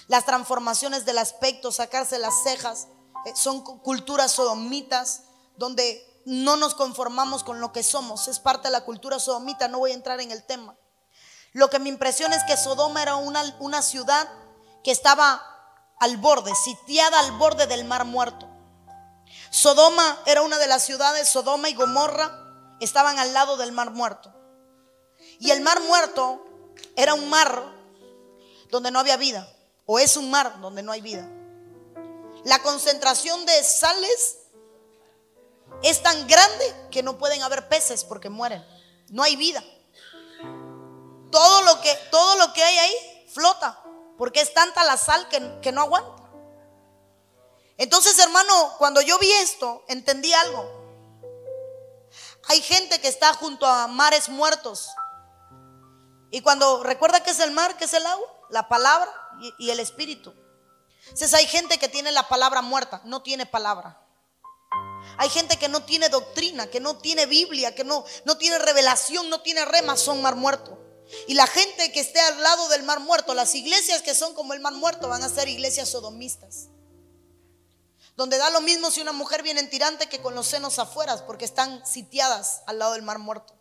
Las 0.09 0.27
transformaciones 0.27 1.05
del 1.05 1.19
aspecto, 1.19 1.73
sacarse 1.73 2.19
las 2.19 2.43
cejas, 2.43 2.89
eh, 3.25 3.33
son 3.35 3.63
culturas 3.63 4.33
sodomitas 4.33 5.23
donde 5.57 6.23
no 6.27 6.57
nos 6.57 6.75
conformamos 6.75 7.45
con 7.45 7.61
lo 7.61 7.73
que 7.73 7.83
somos. 7.83 8.29
Es 8.29 8.39
parte 8.39 8.69
de 8.69 8.73
la 8.73 8.85
cultura 8.85 9.19
sodomita, 9.19 9.69
no 9.69 9.79
voy 9.79 9.93
a 9.93 9.95
entrar 9.95 10.21
en 10.21 10.33
el 10.33 10.45
tema. 10.45 10.77
Lo 11.53 11.71
que 11.71 11.79
me 11.79 11.89
impresiona 11.89 12.37
es 12.37 12.45
que 12.45 12.57
Sodoma 12.57 13.01
era 13.01 13.17
una, 13.17 13.43
una 13.61 13.81
ciudad 13.81 14.29
que 14.85 14.91
estaba 14.91 15.43
al 15.99 16.19
borde, 16.19 16.55
sitiada 16.55 17.19
al 17.21 17.33
borde 17.33 17.67
del 17.67 17.87
mar 17.87 18.05
muerto. 18.05 18.47
Sodoma 19.51 20.19
era 20.27 20.43
una 20.43 20.59
de 20.59 20.67
las 20.67 20.85
ciudades, 20.85 21.29
Sodoma 21.29 21.71
y 21.71 21.75
Gomorra, 21.75 22.46
estaban 22.81 23.19
al 23.19 23.33
lado 23.33 23.57
del 23.57 23.73
mar 23.73 23.91
muerto. 23.91 24.33
Y 25.39 25.51
el 25.51 25.61
mar 25.61 25.81
muerto 25.81 26.45
era 26.95 27.15
un 27.15 27.29
mar 27.29 27.63
donde 28.71 28.91
no 28.91 28.99
había 28.99 29.17
vida, 29.17 29.49
o 29.85 29.99
es 29.99 30.17
un 30.17 30.31
mar 30.31 30.61
donde 30.61 30.83
no 30.83 30.93
hay 30.93 31.01
vida. 31.01 31.29
La 32.45 32.63
concentración 32.63 33.45
de 33.47 33.65
sales 33.65 34.39
es 35.83 36.03
tan 36.03 36.27
grande 36.27 36.75
que 36.91 37.03
no 37.03 37.19
pueden 37.19 37.43
haber 37.43 37.69
peces 37.69 38.05
porque 38.05 38.31
mueren. 38.31 38.65
No 39.09 39.23
hay 39.23 39.37
vida. 39.37 39.63
Todo 41.31 41.63
lo 41.63 41.81
que, 41.81 41.95
todo 42.11 42.37
lo 42.37 42.53
que 42.53 42.63
hay 42.63 42.79
ahí 42.79 43.27
flota, 43.33 43.83
porque 44.17 44.41
es 44.41 44.55
tanta 44.55 44.85
la 44.85 44.97
sal 44.97 45.29
que, 45.29 45.61
que 45.61 45.73
no 45.73 45.83
aguanta. 45.83 46.23
Entonces, 47.79 48.19
hermano, 48.19 48.75
cuando 48.79 49.03
yo 49.03 49.19
vi 49.19 49.31
esto, 49.33 49.85
entendí 49.89 50.33
algo. 50.33 50.76
Hay 52.49 52.61
gente 52.63 53.01
que 53.01 53.09
está 53.09 53.35
junto 53.35 53.67
a 53.67 53.89
mares 53.89 54.29
muertos. 54.29 54.91
Y 56.31 56.41
cuando 56.41 56.83
recuerda 56.83 57.23
que 57.23 57.31
es 57.31 57.41
el 57.41 57.51
mar, 57.51 57.77
que 57.77 57.85
es 57.85 57.95
el 57.95 58.07
agua, 58.07 58.27
la 58.51 58.69
palabra 58.69 59.11
y, 59.59 59.71
el 59.71 59.81
espíritu. 59.81 60.35
Entonces 61.05 61.35
hay 61.35 61.47
gente 61.47 61.79
que 61.79 61.89
tiene 61.89 62.13
la 62.13 62.29
palabra 62.29 62.63
muerta, 62.63 63.01
no 63.05 63.23
tiene 63.23 63.47
palabra. 63.47 64.03
Hay 65.19 65.29
gente 65.29 65.57
que 65.57 65.69
no 65.69 65.83
tiene 65.85 66.09
doctrina, 66.09 66.67
que 66.67 66.81
no 66.81 66.99
tiene 66.99 67.27
Biblia, 67.27 67.75
que 67.75 67.85
no, 67.85 68.05
no 68.25 68.37
tiene 68.37 68.59
revelación, 68.59 69.31
no 69.31 69.41
tiene 69.41 69.65
rema, 69.65 69.97
son 69.97 70.21
mar 70.21 70.37
muerto. 70.37 70.79
Y 71.29 71.35
la 71.35 71.47
gente 71.47 71.93
que 71.93 72.01
esté 72.01 72.21
al 72.21 72.43
lado 72.43 72.69
del 72.69 72.83
mar 72.83 73.01
muerto, 73.01 73.35
las 73.35 73.55
iglesias 73.55 74.03
que 74.03 74.15
son 74.15 74.35
como 74.35 74.53
el 74.53 74.61
mar 74.61 74.73
muerto 74.75 75.09
van 75.09 75.23
a 75.23 75.29
ser 75.29 75.49
iglesias 75.49 75.89
sodomistas. 75.89 76.69
Donde 78.17 78.39
da 78.39 78.51
lo 78.51 78.61
mismo 78.61 78.91
si 78.91 79.01
una 79.01 79.13
mujer 79.13 79.43
viene 79.43 79.61
en 79.61 79.71
tirante 79.71 80.09
que 80.09 80.23
con 80.23 80.35
los 80.35 80.47
senos 80.47 80.79
afuera, 80.79 81.27
porque 81.27 81.45
están 81.45 81.85
sitiadas 81.87 82.63
al 82.67 82.79
lado 82.79 82.95
del 82.95 83.03
mar 83.03 83.19
muerto. 83.19 83.55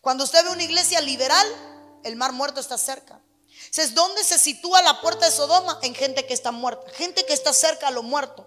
Cuando 0.00 0.24
usted 0.24 0.42
ve 0.44 0.50
una 0.50 0.62
iglesia 0.62 1.00
liberal, 1.00 1.46
el 2.02 2.16
mar 2.16 2.32
muerto 2.32 2.60
está 2.60 2.78
cerca. 2.78 3.20
Entonces, 3.66 3.94
¿dónde 3.94 4.24
se 4.24 4.38
sitúa 4.38 4.80
la 4.82 5.00
puerta 5.02 5.26
de 5.26 5.32
Sodoma? 5.32 5.78
En 5.82 5.94
gente 5.94 6.26
que 6.26 6.32
está 6.32 6.50
muerta, 6.50 6.90
gente 6.92 7.26
que 7.26 7.34
está 7.34 7.52
cerca 7.52 7.88
a 7.88 7.90
lo 7.90 8.02
muerto. 8.02 8.46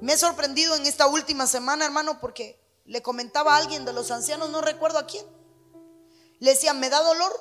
Me 0.00 0.14
he 0.14 0.18
sorprendido 0.18 0.74
en 0.74 0.84
esta 0.86 1.06
última 1.06 1.46
semana, 1.46 1.84
hermano, 1.84 2.20
porque 2.20 2.60
le 2.84 3.02
comentaba 3.02 3.54
a 3.54 3.58
alguien 3.58 3.84
de 3.84 3.92
los 3.92 4.10
ancianos, 4.10 4.50
no 4.50 4.60
recuerdo 4.60 4.98
a 4.98 5.06
quién. 5.06 5.24
Le 6.40 6.50
decía, 6.50 6.72
me 6.72 6.90
da 6.90 7.02
dolor 7.02 7.32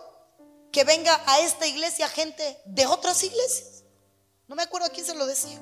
que 0.72 0.84
venga 0.84 1.22
a 1.26 1.39
esta 1.39 1.65
iglesia 1.65 2.07
gente 2.07 2.61
de 2.65 2.86
otras 2.86 3.24
iglesias. 3.24 3.76
No 4.48 4.56
me 4.56 4.64
acuerdo 4.64 4.88
a 4.88 4.89
quién 4.89 5.06
se 5.06 5.16
lo 5.16 5.26
decía. 5.26 5.60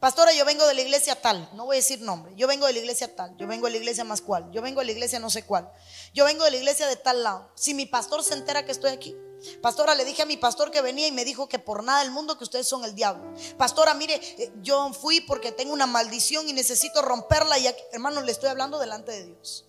Pastora, 0.00 0.32
yo 0.32 0.44
vengo 0.44 0.66
de 0.66 0.74
la 0.74 0.80
iglesia 0.80 1.20
tal, 1.20 1.48
no 1.54 1.66
voy 1.66 1.76
a 1.76 1.78
decir 1.78 2.00
nombre, 2.00 2.34
yo 2.36 2.46
vengo 2.46 2.66
de 2.66 2.72
la 2.72 2.78
iglesia 2.78 3.14
tal, 3.14 3.36
yo 3.36 3.46
vengo 3.46 3.66
de 3.66 3.72
la 3.72 3.78
iglesia 3.78 4.04
más 4.04 4.20
cual, 4.20 4.50
yo 4.50 4.60
vengo 4.60 4.80
de 4.80 4.86
la 4.86 4.92
iglesia 4.92 5.18
no 5.18 5.30
sé 5.30 5.44
cuál, 5.44 5.70
yo 6.12 6.24
vengo 6.24 6.44
de 6.44 6.50
la 6.50 6.56
iglesia 6.56 6.86
de 6.86 6.96
tal 6.96 7.22
lado. 7.22 7.50
Si 7.54 7.74
mi 7.74 7.86
pastor 7.86 8.22
se 8.22 8.34
entera 8.34 8.64
que 8.64 8.72
estoy 8.72 8.90
aquí, 8.90 9.16
Pastora, 9.60 9.94
le 9.94 10.04
dije 10.04 10.22
a 10.22 10.26
mi 10.26 10.36
pastor 10.36 10.70
que 10.70 10.80
venía 10.80 11.06
y 11.06 11.12
me 11.12 11.24
dijo 11.24 11.48
que 11.48 11.58
por 11.58 11.84
nada 11.84 12.00
del 12.00 12.10
mundo 12.10 12.38
que 12.38 12.44
ustedes 12.44 12.66
son 12.66 12.84
el 12.84 12.94
diablo. 12.94 13.34
Pastora, 13.58 13.94
mire, 13.94 14.14
eh, 14.14 14.52
yo 14.62 14.92
fui 14.92 15.20
porque 15.20 15.52
tengo 15.52 15.72
una 15.72 15.86
maldición 15.86 16.48
y 16.48 16.52
necesito 16.52 17.02
romperla 17.02 17.58
y 17.58 17.68
hermano, 17.92 18.20
le 18.22 18.32
estoy 18.32 18.48
hablando 18.48 18.78
delante 18.78 19.12
de 19.12 19.26
Dios. 19.26 19.66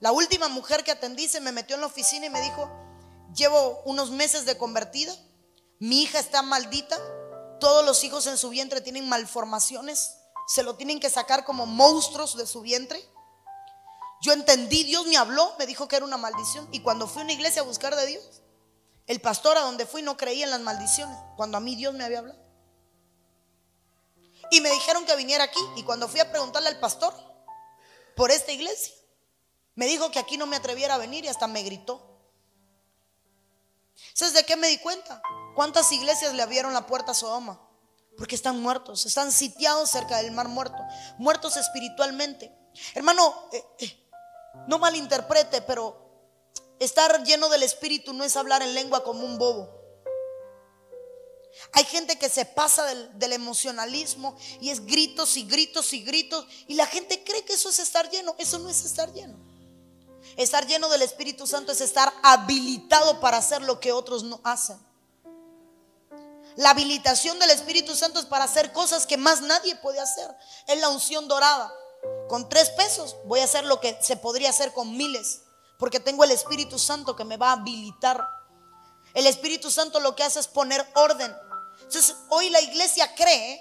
La 0.00 0.12
última 0.12 0.48
mujer 0.48 0.82
que 0.84 0.90
atendí 0.90 1.28
se 1.28 1.40
me 1.40 1.52
metió 1.52 1.74
en 1.76 1.80
la 1.80 1.86
oficina 1.86 2.26
y 2.26 2.30
me 2.30 2.40
dijo, 2.40 2.70
llevo 3.34 3.80
unos 3.84 4.10
meses 4.10 4.44
de 4.44 4.58
convertida, 4.58 5.14
mi 5.84 6.00
hija 6.00 6.18
está 6.18 6.40
maldita, 6.40 6.98
todos 7.60 7.84
los 7.84 8.04
hijos 8.04 8.26
en 8.26 8.38
su 8.38 8.48
vientre 8.48 8.80
tienen 8.80 9.06
malformaciones, 9.06 10.16
se 10.46 10.62
lo 10.62 10.76
tienen 10.76 10.98
que 10.98 11.10
sacar 11.10 11.44
como 11.44 11.66
monstruos 11.66 12.38
de 12.38 12.46
su 12.46 12.62
vientre. 12.62 13.06
Yo 14.22 14.32
entendí, 14.32 14.84
Dios 14.84 15.06
me 15.06 15.18
habló, 15.18 15.54
me 15.58 15.66
dijo 15.66 15.86
que 15.86 15.96
era 15.96 16.06
una 16.06 16.16
maldición. 16.16 16.66
Y 16.72 16.80
cuando 16.80 17.06
fui 17.06 17.20
a 17.20 17.24
una 17.24 17.34
iglesia 17.34 17.60
a 17.60 17.66
buscar 17.66 17.94
de 17.96 18.06
Dios, 18.06 18.24
el 19.06 19.20
pastor 19.20 19.58
a 19.58 19.60
donde 19.60 19.84
fui 19.84 20.00
no 20.00 20.16
creía 20.16 20.44
en 20.44 20.52
las 20.52 20.62
maldiciones, 20.62 21.18
cuando 21.36 21.58
a 21.58 21.60
mí 21.60 21.76
Dios 21.76 21.92
me 21.92 22.04
había 22.04 22.20
hablado. 22.20 22.40
Y 24.50 24.62
me 24.62 24.70
dijeron 24.70 25.04
que 25.04 25.16
viniera 25.16 25.44
aquí. 25.44 25.60
Y 25.76 25.82
cuando 25.82 26.08
fui 26.08 26.20
a 26.20 26.30
preguntarle 26.30 26.70
al 26.70 26.80
pastor 26.80 27.12
por 28.16 28.30
esta 28.30 28.52
iglesia, 28.52 28.94
me 29.74 29.84
dijo 29.84 30.10
que 30.10 30.18
aquí 30.18 30.38
no 30.38 30.46
me 30.46 30.56
atreviera 30.56 30.94
a 30.94 30.98
venir 30.98 31.26
y 31.26 31.28
hasta 31.28 31.46
me 31.46 31.62
gritó. 31.62 32.22
¿Sabes 34.14 34.32
de 34.32 34.44
qué 34.44 34.56
me 34.56 34.68
di 34.68 34.78
cuenta? 34.78 35.20
¿Cuántas 35.54 35.90
iglesias 35.92 36.34
le 36.34 36.42
abrieron 36.42 36.72
la 36.72 36.86
puerta 36.86 37.12
a 37.12 37.14
Sodoma? 37.14 37.60
Porque 38.16 38.34
están 38.34 38.60
muertos, 38.60 39.06
están 39.06 39.32
sitiados 39.32 39.90
cerca 39.90 40.18
del 40.18 40.32
mar 40.32 40.48
muerto, 40.48 40.78
muertos 41.18 41.56
espiritualmente. 41.56 42.52
Hermano, 42.94 43.34
eh, 43.52 43.64
eh, 43.78 44.08
no 44.68 44.78
malinterprete, 44.78 45.62
pero 45.62 45.96
estar 46.78 47.24
lleno 47.24 47.48
del 47.48 47.62
Espíritu 47.62 48.12
no 48.12 48.24
es 48.24 48.36
hablar 48.36 48.62
en 48.62 48.74
lengua 48.74 49.02
como 49.02 49.24
un 49.24 49.38
bobo. 49.38 49.82
Hay 51.72 51.84
gente 51.84 52.18
que 52.18 52.28
se 52.28 52.44
pasa 52.44 52.84
del, 52.84 53.16
del, 53.18 53.32
emocionalismo 53.32 54.36
y 54.60 54.70
es 54.70 54.84
gritos 54.84 55.36
y 55.36 55.44
gritos 55.44 55.92
y 55.92 56.02
gritos 56.02 56.46
y 56.66 56.74
la 56.74 56.86
gente 56.86 57.22
cree 57.22 57.44
que 57.44 57.52
eso 57.52 57.68
es 57.68 57.78
estar 57.78 58.10
lleno. 58.10 58.34
Eso 58.38 58.58
no 58.58 58.68
es 58.68 58.84
estar 58.84 59.12
lleno. 59.12 59.38
Estar 60.36 60.66
lleno 60.66 60.88
del 60.88 61.02
Espíritu 61.02 61.46
Santo 61.46 61.70
es 61.70 61.80
estar 61.80 62.12
habilitado 62.22 63.20
para 63.20 63.36
hacer 63.36 63.62
lo 63.62 63.78
que 63.78 63.92
otros 63.92 64.24
no 64.24 64.40
hacen. 64.42 64.78
La 66.56 66.70
habilitación 66.70 67.38
del 67.38 67.50
Espíritu 67.50 67.96
Santo 67.96 68.20
es 68.20 68.26
para 68.26 68.44
hacer 68.44 68.72
cosas 68.72 69.06
que 69.06 69.16
más 69.16 69.40
nadie 69.40 69.74
puede 69.76 70.00
hacer. 70.00 70.30
Es 70.66 70.80
la 70.80 70.88
unción 70.88 71.26
dorada. 71.26 71.72
Con 72.28 72.48
tres 72.48 72.70
pesos 72.70 73.16
voy 73.24 73.40
a 73.40 73.44
hacer 73.44 73.64
lo 73.64 73.80
que 73.80 73.98
se 74.00 74.16
podría 74.16 74.50
hacer 74.50 74.72
con 74.72 74.96
miles. 74.96 75.42
Porque 75.78 75.98
tengo 75.98 76.22
el 76.22 76.30
Espíritu 76.30 76.78
Santo 76.78 77.16
que 77.16 77.24
me 77.24 77.36
va 77.36 77.50
a 77.50 77.52
habilitar. 77.54 78.24
El 79.14 79.26
Espíritu 79.26 79.70
Santo 79.70 79.98
lo 79.98 80.14
que 80.14 80.22
hace 80.22 80.38
es 80.38 80.46
poner 80.46 80.86
orden. 80.94 81.34
Entonces 81.78 82.14
hoy 82.28 82.50
la 82.50 82.60
iglesia 82.60 83.12
cree 83.16 83.60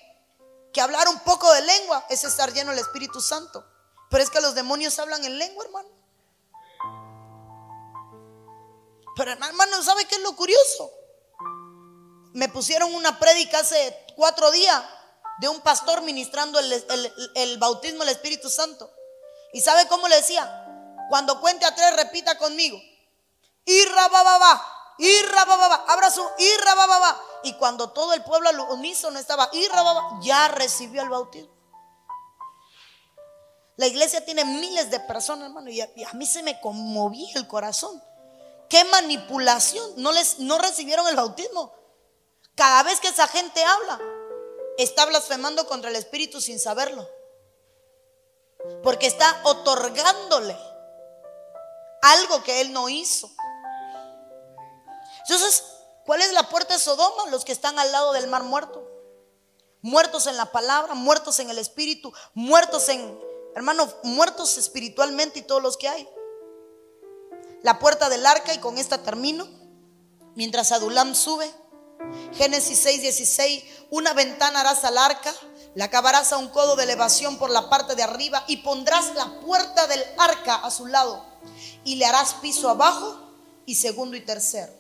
que 0.72 0.82
hablar 0.82 1.08
un 1.08 1.20
poco 1.22 1.52
de 1.52 1.62
lengua 1.62 2.06
es 2.10 2.24
estar 2.24 2.54
lleno 2.54 2.72
del 2.72 2.80
Espíritu 2.80 3.22
Santo. 3.22 3.66
Pero 4.10 4.24
es 4.24 4.30
que 4.30 4.42
los 4.42 4.54
demonios 4.54 5.00
hablan 5.00 5.26
en 5.26 5.40
lengua, 5.40 5.66
hermano. 5.66 5.90
Pero 9.16 9.32
hermano, 9.32 9.82
¿sabe 9.82 10.06
qué 10.06 10.16
es 10.16 10.22
lo 10.22 10.36
curioso? 10.36 10.92
Me 12.34 12.50
pusieron 12.50 12.94
una 12.96 13.20
prédica 13.20 13.60
hace 13.60 14.06
cuatro 14.16 14.50
días 14.52 14.84
de 15.40 15.50
un 15.50 15.62
pastor 15.62 16.02
ministrando 16.02 16.60
el, 16.60 17.58
bautismo 17.58 18.00
del 18.00 18.10
Espíritu 18.10 18.50
Santo. 18.50 18.92
¿Y 19.54 19.62
sabe 19.62 19.88
cómo 19.88 20.08
le 20.08 20.16
decía? 20.16 20.66
Cuando 21.10 21.40
cuente 21.40 21.66
a 21.66 21.76
tres, 21.76 21.96
repita 21.96 22.38
conmigo. 22.40 22.80
Irra 23.66 24.08
bababa, 24.08 24.96
irra 24.98 25.46
bababa, 25.46 25.86
abra 25.88 26.10
su 26.10 26.24
irra 26.40 26.74
bababa. 26.74 27.22
Y 27.44 27.54
cuando 27.54 27.92
todo 27.92 28.14
el 28.14 28.24
pueblo 28.24 28.50
al 28.50 28.60
unísono 28.60 29.20
estaba 29.20 29.50
irra 29.54 29.84
ya 30.22 30.48
recibió 30.48 31.04
el 31.04 31.10
bautismo. 31.10 31.54
La 33.76 33.88
iglesia 33.88 34.24
tiene 34.24 34.46
miles 34.46 34.90
de 34.90 35.00
personas, 35.00 35.48
hermano, 35.48 35.70
y 35.70 35.82
a, 35.82 35.90
mí 36.14 36.26
se 36.26 36.44
me 36.44 36.60
conmovía 36.62 37.34
el 37.36 37.48
corazón. 37.48 38.02
Qué 38.70 38.84
manipulación. 38.86 39.94
No 39.98 40.12
les 40.12 40.40
no 40.40 40.58
recibieron 40.58 41.08
el 41.08 41.16
bautismo. 41.16 41.83
Cada 42.56 42.84
vez 42.84 43.00
que 43.00 43.08
esa 43.08 43.28
gente 43.28 43.64
habla, 43.64 44.00
está 44.78 45.06
blasfemando 45.06 45.68
contra 45.68 45.90
el 45.90 45.96
Espíritu 45.96 46.42
sin 46.42 46.60
saberlo. 46.60 47.08
Porque 48.82 49.08
está 49.08 49.42
otorgándole 49.44 50.58
algo 52.02 52.44
que 52.44 52.62
él 52.62 52.72
no 52.72 52.90
hizo. 52.90 53.30
Entonces, 55.22 55.64
¿cuál 56.06 56.22
es 56.22 56.32
la 56.34 56.50
puerta 56.50 56.74
de 56.74 56.80
Sodoma? 56.80 57.30
Los 57.30 57.46
que 57.46 57.52
están 57.52 57.80
al 57.80 57.92
lado 57.92 58.14
del 58.14 58.28
mar 58.28 58.44
muerto. 58.44 58.90
Muertos 59.82 60.28
en 60.28 60.38
la 60.38 60.52
palabra, 60.52 60.94
muertos 60.94 61.40
en 61.40 61.50
el 61.50 61.58
espíritu, 61.58 62.14
muertos 62.34 62.88
en, 62.90 63.20
hermano, 63.56 63.92
muertos 64.04 64.58
espiritualmente 64.58 65.40
y 65.40 65.44
todos 65.44 65.62
los 65.62 65.76
que 65.76 65.90
hay. 65.90 66.08
La 67.64 67.80
puerta 67.80 68.10
del 68.10 68.26
arca, 68.26 68.54
y 68.54 68.60
con 68.60 68.78
esta 68.78 69.04
termino, 69.04 69.48
mientras 70.36 70.72
Adulam 70.72 71.16
sube, 71.16 71.54
Génesis 72.34 72.80
6, 72.80 73.02
16, 73.02 73.64
una 73.92 74.14
ventana 74.14 74.62
harás 74.62 74.84
al 74.84 74.98
arca, 74.98 75.34
la 75.76 75.86
acabarás 75.86 76.34
a 76.34 76.38
un 76.38 76.50
codo 76.50 76.76
de 76.76 76.84
elevación 76.84 77.38
por 77.38 77.50
la 77.50 77.70
parte 77.70 77.96
de 77.96 78.04
arriba 78.04 78.44
y 78.48 78.58
pondrás 78.58 79.14
la 79.16 79.40
puerta 79.42 79.88
del 79.88 80.04
arca 80.18 80.56
a 80.56 80.72
su 80.72 80.88
lado 80.88 81.26
y 81.84 81.96
le 81.96 82.06
harás 82.06 82.36
piso 82.36 82.70
abajo 82.70 83.20
y 83.66 83.76
segundo 83.76 84.16
y 84.16 84.22
tercero. 84.22 84.72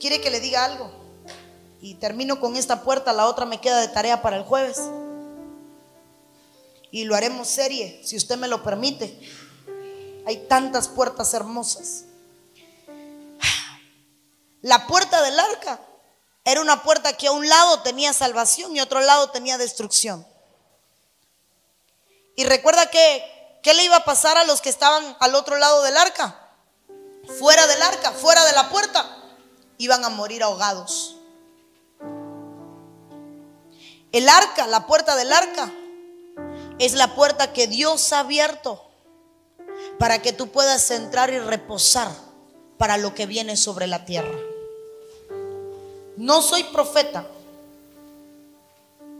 ¿Quiere 0.00 0.20
que 0.20 0.30
le 0.30 0.40
diga 0.40 0.64
algo? 0.64 0.90
Y 1.80 1.94
termino 1.94 2.40
con 2.40 2.56
esta 2.56 2.82
puerta, 2.82 3.12
la 3.12 3.26
otra 3.26 3.46
me 3.46 3.60
queda 3.60 3.80
de 3.80 3.88
tarea 3.88 4.22
para 4.22 4.36
el 4.36 4.44
jueves. 4.44 4.80
Y 6.90 7.04
lo 7.04 7.14
haremos 7.14 7.48
serie, 7.48 8.00
si 8.04 8.16
usted 8.16 8.36
me 8.36 8.48
lo 8.48 8.62
permite. 8.62 9.18
Hay 10.26 10.46
tantas 10.48 10.88
puertas 10.88 11.34
hermosas. 11.34 12.04
La 14.62 14.86
puerta 14.86 15.22
del 15.22 15.38
arca 15.38 15.80
era 16.46 16.62
una 16.62 16.82
puerta 16.82 17.14
que 17.14 17.26
a 17.26 17.32
un 17.32 17.46
lado 17.46 17.82
tenía 17.82 18.14
salvación 18.14 18.74
y 18.74 18.78
a 18.78 18.84
otro 18.84 19.00
lado 19.00 19.28
tenía 19.30 19.58
destrucción. 19.58 20.26
Y 22.36 22.44
recuerda 22.44 22.86
que 22.90 23.36
¿Qué 23.66 23.74
le 23.74 23.82
iba 23.82 23.96
a 23.96 24.04
pasar 24.04 24.38
a 24.38 24.44
los 24.44 24.60
que 24.60 24.68
estaban 24.68 25.16
al 25.18 25.34
otro 25.34 25.56
lado 25.56 25.82
del 25.82 25.96
arca? 25.96 26.52
Fuera 27.40 27.66
del 27.66 27.82
arca, 27.82 28.12
fuera 28.12 28.44
de 28.44 28.52
la 28.52 28.70
puerta. 28.70 29.04
Iban 29.76 30.04
a 30.04 30.08
morir 30.08 30.44
ahogados. 30.44 31.16
El 34.12 34.28
arca, 34.28 34.68
la 34.68 34.86
puerta 34.86 35.16
del 35.16 35.32
arca, 35.32 35.72
es 36.78 36.94
la 36.94 37.16
puerta 37.16 37.52
que 37.52 37.66
Dios 37.66 38.12
ha 38.12 38.20
abierto 38.20 38.88
para 39.98 40.22
que 40.22 40.32
tú 40.32 40.52
puedas 40.52 40.88
entrar 40.92 41.30
y 41.30 41.40
reposar 41.40 42.12
para 42.78 42.98
lo 42.98 43.16
que 43.16 43.26
viene 43.26 43.56
sobre 43.56 43.88
la 43.88 44.04
tierra. 44.04 44.38
No 46.16 46.40
soy 46.40 46.64
profeta, 46.64 47.26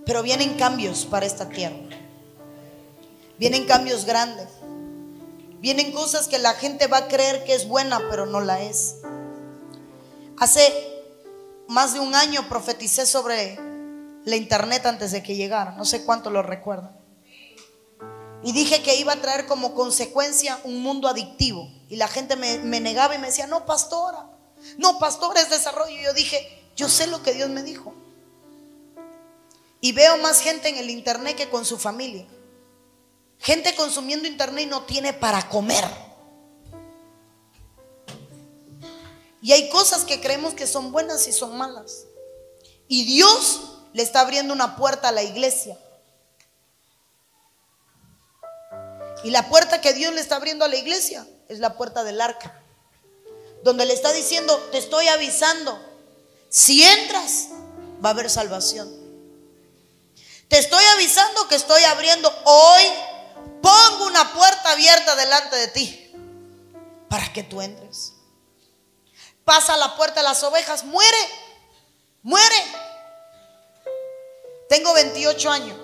pero 0.07 0.23
vienen 0.23 0.57
cambios 0.57 1.05
para 1.05 1.27
esta 1.27 1.49
tierra. 1.49 1.77
Vienen 3.39 3.67
cambios 3.67 4.07
grandes. 4.07 4.49
Vienen 5.61 5.93
cosas 5.93 6.29
que 6.29 6.39
la 6.39 6.55
gente 6.55 6.87
va 6.87 6.99
a 6.99 7.09
creer 7.09 7.45
que 7.45 7.55
es 7.55 7.69
buena, 7.69 8.01
pero 8.09 8.25
no 8.25 8.41
la 8.41 8.63
es. 8.63 8.97
Hace 10.39 10.73
más 11.69 11.93
de 11.93 12.01
un 12.01 12.15
año 12.15 12.49
profeticé 12.49 13.05
sobre 13.05 13.59
la 14.25 14.37
internet 14.37 14.87
antes 14.87 15.13
de 15.13 15.23
que 15.23 15.35
llegara. 15.35 15.73
No 15.73 15.85
sé 15.85 16.05
cuánto 16.05 16.31
lo 16.31 16.43
recuerdan. 16.43 16.97
Y 18.43 18.53
dije 18.53 18.83
que 18.83 18.97
iba 18.97 19.13
a 19.13 19.21
traer 19.21 19.47
como 19.47 19.75
consecuencia 19.75 20.61
un 20.65 20.81
mundo 20.83 21.09
adictivo. 21.09 21.69
Y 21.89 21.97
la 21.97 22.09
gente 22.09 22.37
me, 22.37 22.59
me 22.59 22.81
negaba 22.81 23.15
y 23.15 23.19
me 23.19 23.27
decía, 23.27 23.47
no, 23.47 23.67
pastora, 23.67 24.31
no, 24.79 24.99
pastora, 24.99 25.41
es 25.41 25.51
desarrollo. 25.51 25.99
Y 25.99 26.05
yo 26.05 26.13
dije, 26.15 26.56
yo 26.77 26.89
sé 26.89 27.07
lo 27.07 27.23
que 27.23 27.33
Dios 27.33 27.49
me 27.49 27.63
dijo. 27.63 27.95
Y 29.81 29.93
veo 29.93 30.19
más 30.19 30.41
gente 30.41 30.69
en 30.69 30.77
el 30.77 30.91
internet 30.91 31.37
que 31.37 31.49
con 31.49 31.65
su 31.65 31.79
familia. 31.79 32.27
Gente 33.39 33.75
consumiendo 33.75 34.29
internet 34.29 34.65
y 34.65 34.69
no 34.69 34.85
tiene 34.85 35.13
para 35.13 35.49
comer. 35.49 35.85
Y 39.41 39.53
hay 39.53 39.69
cosas 39.71 40.05
que 40.05 40.21
creemos 40.21 40.55
que 40.55 40.67
son 40.67 40.93
buenas 40.93 41.27
y 41.29 41.33
son 41.33 41.57
malas. 41.57 42.05
Y 42.89 43.05
Dios 43.05 43.79
le 43.93 44.03
está 44.03 44.21
abriendo 44.21 44.53
una 44.53 44.77
puerta 44.77 45.09
a 45.09 45.13
la 45.13 45.23
iglesia. 45.23 45.79
Y 49.25 49.31
la 49.31 49.49
puerta 49.49 49.81
que 49.81 49.93
Dios 49.93 50.13
le 50.13 50.21
está 50.21 50.37
abriendo 50.37 50.65
a 50.65 50.69
la 50.69 50.77
iglesia 50.77 51.27
es 51.49 51.59
la 51.59 51.77
puerta 51.77 52.05
del 52.05 52.21
arca. 52.21 52.61
Donde 53.63 53.87
le 53.87 53.95
está 53.95 54.13
diciendo, 54.13 54.57
te 54.73 54.79
estoy 54.79 55.09
avisando, 55.09 55.79
si 56.57 56.83
entras, 56.83 57.49
va 58.03 58.09
a 58.09 58.13
haber 58.13 58.31
salvación. 58.31 58.91
Te 60.49 60.57
estoy 60.57 60.83
avisando 60.95 61.47
que 61.49 61.55
estoy 61.55 61.85
abriendo 61.85 62.33
hoy, 62.47 62.83
pongo 63.61 64.07
una 64.07 64.33
puerta 64.33 64.73
abierta 64.73 65.15
delante 65.17 65.55
de 65.55 65.69
ti 65.69 66.13
para 67.11 67.31
que 67.31 67.43
tú 67.43 67.61
entres. 67.61 68.15
Pasa 69.45 69.77
la 69.77 69.97
puerta 69.97 70.21
de 70.21 70.29
las 70.29 70.43
ovejas, 70.45 70.83
muere, 70.85 71.19
muere. 72.23 72.57
Tengo 74.71 74.95
28 74.95 75.51
años. 75.51 75.79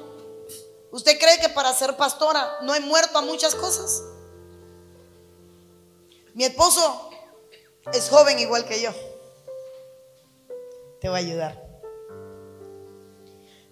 ¿Usted 0.90 1.18
cree 1.18 1.38
que 1.38 1.50
para 1.50 1.74
ser 1.74 1.98
pastora 1.98 2.60
no 2.62 2.74
he 2.74 2.80
muerto 2.80 3.18
a 3.18 3.20
muchas 3.20 3.54
cosas? 3.54 4.02
Mi 6.32 6.44
esposo 6.44 7.10
es 7.92 8.08
joven 8.08 8.38
igual 8.38 8.64
que 8.64 8.80
yo. 8.80 9.11
Te 11.02 11.08
va 11.08 11.16
a 11.16 11.18
ayudar. 11.18 11.60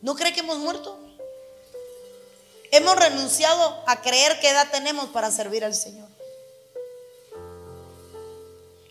¿No 0.03 0.17
cree 0.17 0.35
que 0.35 0.41
hemos 0.41 0.59
muerto? 0.59 0.99
Hemos 2.73 2.97
renunciado 2.97 3.85
a 3.87 4.03
creer 4.03 4.41
qué 4.41 4.51
edad 4.51 4.69
tenemos 4.73 5.11
para 5.11 5.31
servir 5.31 5.65
al 5.65 5.73
Señor. 5.73 6.09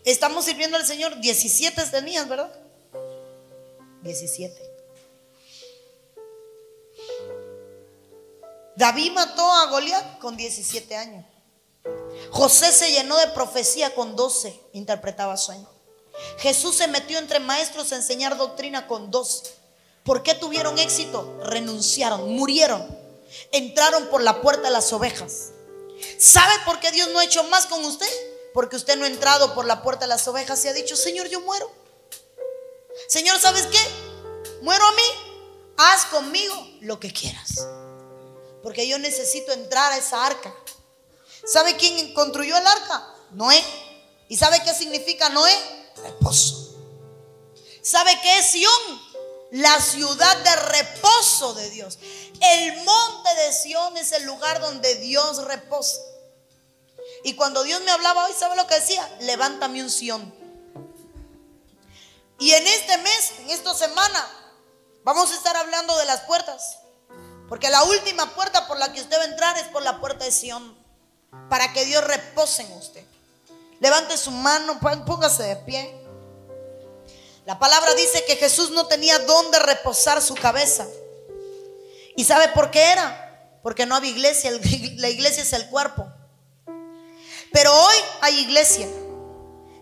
Estamos 0.06 0.46
sirviendo 0.46 0.78
al 0.78 0.86
Señor 0.86 1.20
17 1.20 1.84
tenías, 1.86 2.26
¿verdad? 2.26 2.50
17. 4.00 4.58
David 8.74 9.12
mató 9.12 9.52
a 9.52 9.66
Goliat 9.66 10.18
con 10.18 10.38
17 10.38 10.96
años. 10.96 11.26
José 12.30 12.72
se 12.72 12.90
llenó 12.90 13.18
de 13.18 13.26
profecía 13.28 13.94
con 13.94 14.16
12, 14.16 14.58
interpretaba 14.72 15.36
sueños. 15.36 15.79
Jesús 16.38 16.76
se 16.76 16.88
metió 16.88 17.18
entre 17.18 17.40
maestros 17.40 17.92
a 17.92 17.96
enseñar 17.96 18.36
doctrina 18.36 18.86
con 18.86 19.10
12. 19.10 19.60
¿Por 20.04 20.22
qué 20.22 20.34
tuvieron 20.34 20.78
éxito? 20.78 21.38
Renunciaron, 21.44 22.32
murieron, 22.32 22.86
entraron 23.52 24.08
por 24.08 24.22
la 24.22 24.40
puerta 24.40 24.62
de 24.62 24.70
las 24.70 24.92
ovejas. 24.92 25.50
¿Sabe 26.18 26.52
por 26.64 26.80
qué 26.80 26.90
Dios 26.90 27.08
no 27.10 27.18
ha 27.18 27.24
hecho 27.24 27.44
más 27.44 27.66
con 27.66 27.84
usted? 27.84 28.08
Porque 28.54 28.76
usted 28.76 28.96
no 28.96 29.04
ha 29.04 29.08
entrado 29.08 29.54
por 29.54 29.66
la 29.66 29.82
puerta 29.82 30.06
de 30.06 30.08
las 30.08 30.26
ovejas 30.26 30.64
y 30.64 30.68
ha 30.68 30.72
dicho, 30.72 30.96
Señor, 30.96 31.28
yo 31.28 31.40
muero. 31.40 31.70
Señor, 33.08 33.38
¿sabes 33.38 33.66
qué? 33.66 33.78
Muero 34.62 34.84
a 34.84 34.92
mí. 34.92 35.02
Haz 35.76 36.06
conmigo 36.06 36.54
lo 36.80 36.98
que 36.98 37.12
quieras. 37.12 37.66
Porque 38.62 38.86
yo 38.86 38.98
necesito 38.98 39.52
entrar 39.52 39.92
a 39.92 39.98
esa 39.98 40.26
arca. 40.26 40.54
¿Sabe 41.46 41.76
quién 41.76 42.12
construyó 42.12 42.56
el 42.56 42.66
arca? 42.66 43.14
Noé. 43.32 43.62
¿Y 44.28 44.36
sabe 44.36 44.62
qué 44.64 44.74
significa 44.74 45.28
Noé? 45.28 45.79
Reposo. 46.02 46.76
¿Sabe 47.82 48.18
qué 48.22 48.38
es 48.38 48.46
Sión? 48.46 49.10
La 49.52 49.80
ciudad 49.80 50.36
de 50.36 50.56
reposo 50.56 51.54
de 51.54 51.70
Dios. 51.70 51.98
El 52.40 52.76
monte 52.84 53.34
de 53.34 53.52
Sión 53.52 53.96
es 53.96 54.12
el 54.12 54.24
lugar 54.24 54.60
donde 54.60 54.96
Dios 54.96 55.44
reposa. 55.44 55.98
Y 57.24 57.34
cuando 57.34 57.62
Dios 57.64 57.80
me 57.82 57.90
hablaba 57.90 58.26
hoy, 58.26 58.32
¿sabe 58.38 58.56
lo 58.56 58.66
que 58.66 58.76
decía? 58.76 59.08
Levántame 59.20 59.82
un 59.82 59.90
Sión. 59.90 60.32
Y 62.38 62.52
en 62.52 62.66
este 62.66 62.96
mes, 62.98 63.32
en 63.40 63.50
esta 63.50 63.74
semana, 63.74 64.26
vamos 65.04 65.30
a 65.30 65.34
estar 65.34 65.56
hablando 65.56 65.96
de 65.98 66.06
las 66.06 66.22
puertas. 66.22 66.78
Porque 67.48 67.68
la 67.68 67.82
última 67.82 68.34
puerta 68.34 68.68
por 68.68 68.78
la 68.78 68.92
que 68.92 69.00
usted 69.00 69.18
va 69.18 69.22
a 69.22 69.26
entrar 69.26 69.58
es 69.58 69.66
por 69.68 69.82
la 69.82 70.00
puerta 70.00 70.24
de 70.24 70.32
Sión. 70.32 70.78
Para 71.48 71.72
que 71.72 71.84
Dios 71.84 72.02
repose 72.04 72.62
en 72.62 72.72
usted. 72.72 73.04
Levante 73.80 74.16
su 74.18 74.30
mano, 74.30 74.78
póngase 75.06 75.42
de 75.42 75.56
pie. 75.56 76.00
La 77.46 77.58
palabra 77.58 77.94
dice 77.94 78.22
que 78.26 78.36
Jesús 78.36 78.70
no 78.70 78.86
tenía 78.86 79.18
dónde 79.20 79.58
reposar 79.58 80.20
su 80.20 80.34
cabeza. 80.34 80.86
¿Y 82.14 82.24
sabe 82.24 82.48
por 82.48 82.70
qué 82.70 82.92
era? 82.92 83.58
Porque 83.62 83.86
no 83.86 83.96
había 83.96 84.10
iglesia. 84.10 84.50
La 84.96 85.08
iglesia 85.08 85.42
es 85.42 85.52
el 85.54 85.66
cuerpo. 85.68 86.06
Pero 87.52 87.72
hoy 87.72 87.96
hay 88.20 88.38
iglesia. 88.40 88.86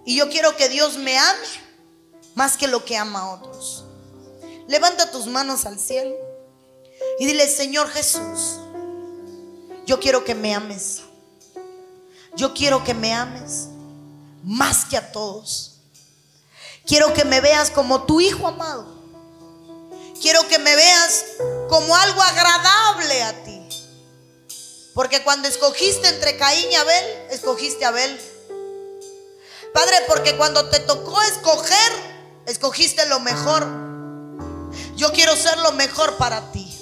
Y 0.05 0.17
yo 0.17 0.31
quiero 0.31 0.57
que 0.57 0.69
Dios 0.69 0.97
me 0.97 1.19
ame 1.19 1.47
más 2.35 2.57
que 2.57 2.69
lo 2.69 2.85
que 2.85 2.97
ama 2.97 3.19
a 3.21 3.31
otros. 3.35 3.85
Levanta 4.69 5.11
tus 5.11 5.27
manos 5.27 5.67
al 5.67 5.79
cielo 5.79 6.15
y 7.19 7.27
dile, 7.27 7.49
Señor 7.49 7.89
Jesús, 7.89 8.61
yo 9.87 9.99
quiero 9.99 10.25
que 10.25 10.37
me 10.37 10.55
ames. 10.55 11.01
Yo 12.37 12.55
quiero 12.55 12.85
que 12.85 12.95
me 12.95 13.13
ames 13.13 13.69
más 14.49 14.87
que 14.87 14.97
a 14.97 15.13
todos. 15.13 15.75
Quiero 16.87 17.13
que 17.13 17.27
me 17.27 17.43
veas 17.43 17.71
como 17.71 18.05
tu 18.05 18.19
hijo 18.19 18.49
amado. 18.49 18.87
Quiero 20.23 20.49
que 20.49 20.59
me 20.59 20.75
veas 20.75 21.25
como 21.69 21.95
algo 21.95 22.23
agradable 22.23 23.23
a 23.25 23.45
ti. 23.45 23.61
Porque 24.95 25.23
cuando 25.23 25.49
escogiste 25.49 26.09
entre 26.09 26.39
Caín 26.39 26.73
y 26.73 26.77
Abel, 26.77 27.27
escogiste 27.31 27.85
a 27.85 27.89
Abel. 27.89 28.19
Padre, 29.75 29.97
porque 30.09 30.35
cuando 30.39 30.71
te 30.71 30.81
tocó 30.81 31.21
escoger, 31.23 31.93
escogiste 32.47 33.05
lo 33.05 33.21
mejor. 33.21 33.67
Yo 34.97 35.13
quiero 35.13 35.37
ser 35.37 35.59
lo 35.59 35.73
mejor 35.73 36.17
para 36.17 36.51
ti. 36.53 36.75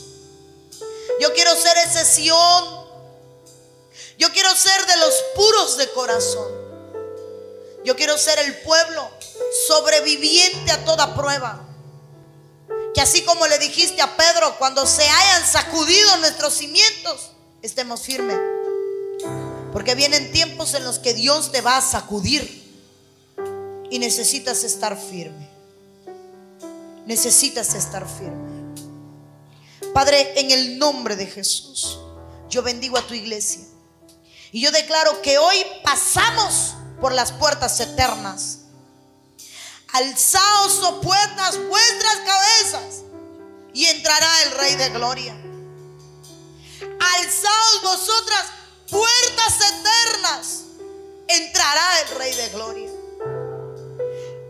Yo 1.21 1.35
quiero 1.35 1.53
ser 1.57 1.77
ese. 1.79 2.25
Yo 2.25 2.87
quiero 4.33 4.55
ser 4.55 4.87
de 4.87 4.97
los 4.99 5.15
puros 5.35 5.77
de 5.79 5.91
corazón. 5.91 6.56
Yo 7.87 7.95
quiero 7.95 8.19
ser 8.19 8.37
el 8.41 8.57
pueblo 8.63 9.09
sobreviviente 9.69 10.73
a 10.73 10.85
toda 10.85 11.15
prueba. 11.15 11.65
Que 12.93 13.01
así 13.01 13.23
como 13.23 13.47
le 13.47 13.61
dijiste 13.61 14.03
a 14.03 14.17
Pedro, 14.17 14.59
cuando 14.59 14.85
se 14.87 15.09
hayan 15.09 15.47
sacudido 15.47 16.17
nuestros 16.17 16.53
cimientos, 16.55 17.31
estemos 17.63 18.03
firmes. 18.03 18.41
Porque 19.73 19.95
vienen 19.95 20.33
tiempos 20.33 20.75
en 20.75 20.83
los 20.83 20.99
que 20.99 21.15
Dios 21.15 21.53
te 21.53 21.61
va 21.61 21.77
a 21.77 21.81
sacudir 21.81 22.65
y 23.89 24.01
necesitas 24.01 24.65
estar 24.65 25.01
firme. 25.01 25.49
Necesitas 27.07 27.73
estar 27.75 28.05
firme. 28.09 28.75
Padre, 29.95 30.41
en 30.41 30.51
el 30.51 30.77
nombre 30.81 31.15
de 31.15 31.27
Jesús, 31.27 32.01
yo 32.51 32.65
bendigo 32.65 32.99
a 32.99 33.07
tu 33.07 33.15
iglesia. 33.15 33.63
Y 34.51 34.61
yo 34.61 34.73
declaro 34.73 35.23
que 35.23 35.39
hoy 35.39 35.65
pasamos 35.85 36.75
por 37.01 37.13
las 37.13 37.33
puertas 37.33 37.79
eternas. 37.81 38.59
Alzaos, 39.93 40.81
oh 40.83 41.01
puertas, 41.01 41.59
vuestras 41.69 42.17
cabezas, 42.27 43.03
y 43.73 43.87
entrará 43.87 44.43
el 44.45 44.51
Rey 44.53 44.77
de 44.77 44.89
Gloria. 44.91 45.37
Alzaos 47.17 47.83
vosotras, 47.83 48.45
puertas 48.91 49.55
eternas, 49.61 50.63
entrará 51.29 52.01
el 52.01 52.19
Rey 52.19 52.35
de 52.35 52.49
Gloria. 52.51 52.91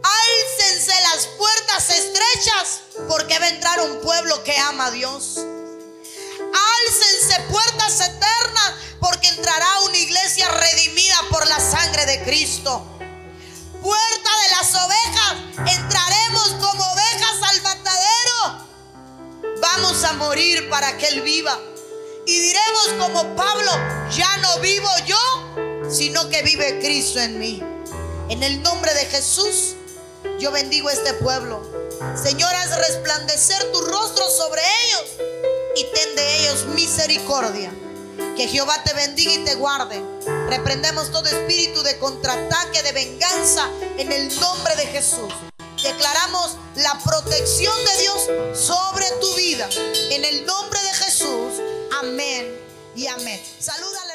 Álcense 0.03 0.92
las 1.14 1.26
puertas 1.38 1.90
estrechas 1.90 2.80
porque 3.09 3.38
va 3.38 3.47
a 3.47 3.51
entrar 3.51 3.80
un 3.80 4.01
pueblo 4.01 4.42
que 4.44 4.57
ama 4.59 4.86
a 4.86 4.90
Dios. 4.90 5.40
Álcense 6.57 7.40
puertas 7.50 8.00
eternas 8.00 8.72
porque 9.00 9.28
entrará 9.28 9.80
una 9.80 9.96
iglesia 9.96 10.48
redimida 10.48 11.16
por 11.30 11.46
la 11.46 11.61
sangre 11.61 12.07
de 12.07 12.22
Cristo. 12.24 12.84
Puerta 13.82 14.30
de 14.42 14.50
las 14.50 14.74
ovejas, 14.74 15.76
entraremos 15.78 16.48
como 16.61 16.84
ovejas 16.92 17.42
al 17.50 17.62
matadero. 17.62 18.66
Vamos 19.61 20.04
a 20.04 20.12
morir 20.14 20.68
para 20.68 20.96
que 20.96 21.07
Él 21.09 21.22
viva. 21.22 21.59
Y 22.26 22.40
diremos 22.40 22.88
como 22.98 23.36
Pablo, 23.36 23.70
ya 24.11 24.36
no 24.38 24.59
vivo 24.59 24.88
yo, 25.07 25.90
sino 25.90 26.28
que 26.28 26.42
vive 26.42 26.80
Cristo 26.80 27.20
en 27.20 27.38
mí. 27.38 27.62
En 28.28 28.42
el 28.42 28.62
nombre 28.62 28.92
de 28.94 29.07
Jesús. 29.07 29.74
Yo 30.40 30.50
bendigo 30.50 30.90
este 30.90 31.14
pueblo. 31.14 31.62
Señor, 32.20 32.52
haz 32.52 32.76
resplandecer 32.76 33.70
tu 33.72 33.80
rostro 33.80 34.28
sobre 34.28 34.61
ellos 34.84 35.36
y 35.77 35.85
ten 35.93 36.16
de 36.16 36.41
ellos 36.41 36.64
misericordia. 36.74 37.70
Que 38.35 38.49
Jehová 38.49 38.83
te 38.83 38.95
bendiga 38.95 39.33
y 39.33 39.45
te 39.45 39.55
guarde. 39.55 40.03
Reprendemos 40.49 41.12
todo 41.12 41.27
espíritu 41.27 41.83
de 41.83 41.99
contraataque, 41.99 42.83
de 42.83 42.93
venganza 42.93 43.68
en 43.99 44.11
el 44.11 44.41
nombre 44.41 44.74
de 44.77 44.87
Jesús. 44.87 45.33
Declaramos 45.83 46.57
la 46.77 46.99
protección 47.05 47.74
de 47.85 48.03
Dios 48.03 48.59
sobre 48.59 49.07
tu 49.20 49.35
vida. 49.35 49.68
En 50.11 50.24
el 50.24 50.47
nombre 50.47 50.81
de 50.81 50.95
Jesús. 50.95 51.61
Amén 52.01 52.59
y 52.95 53.07
amén. 53.07 53.41
Saluda 53.61 54.07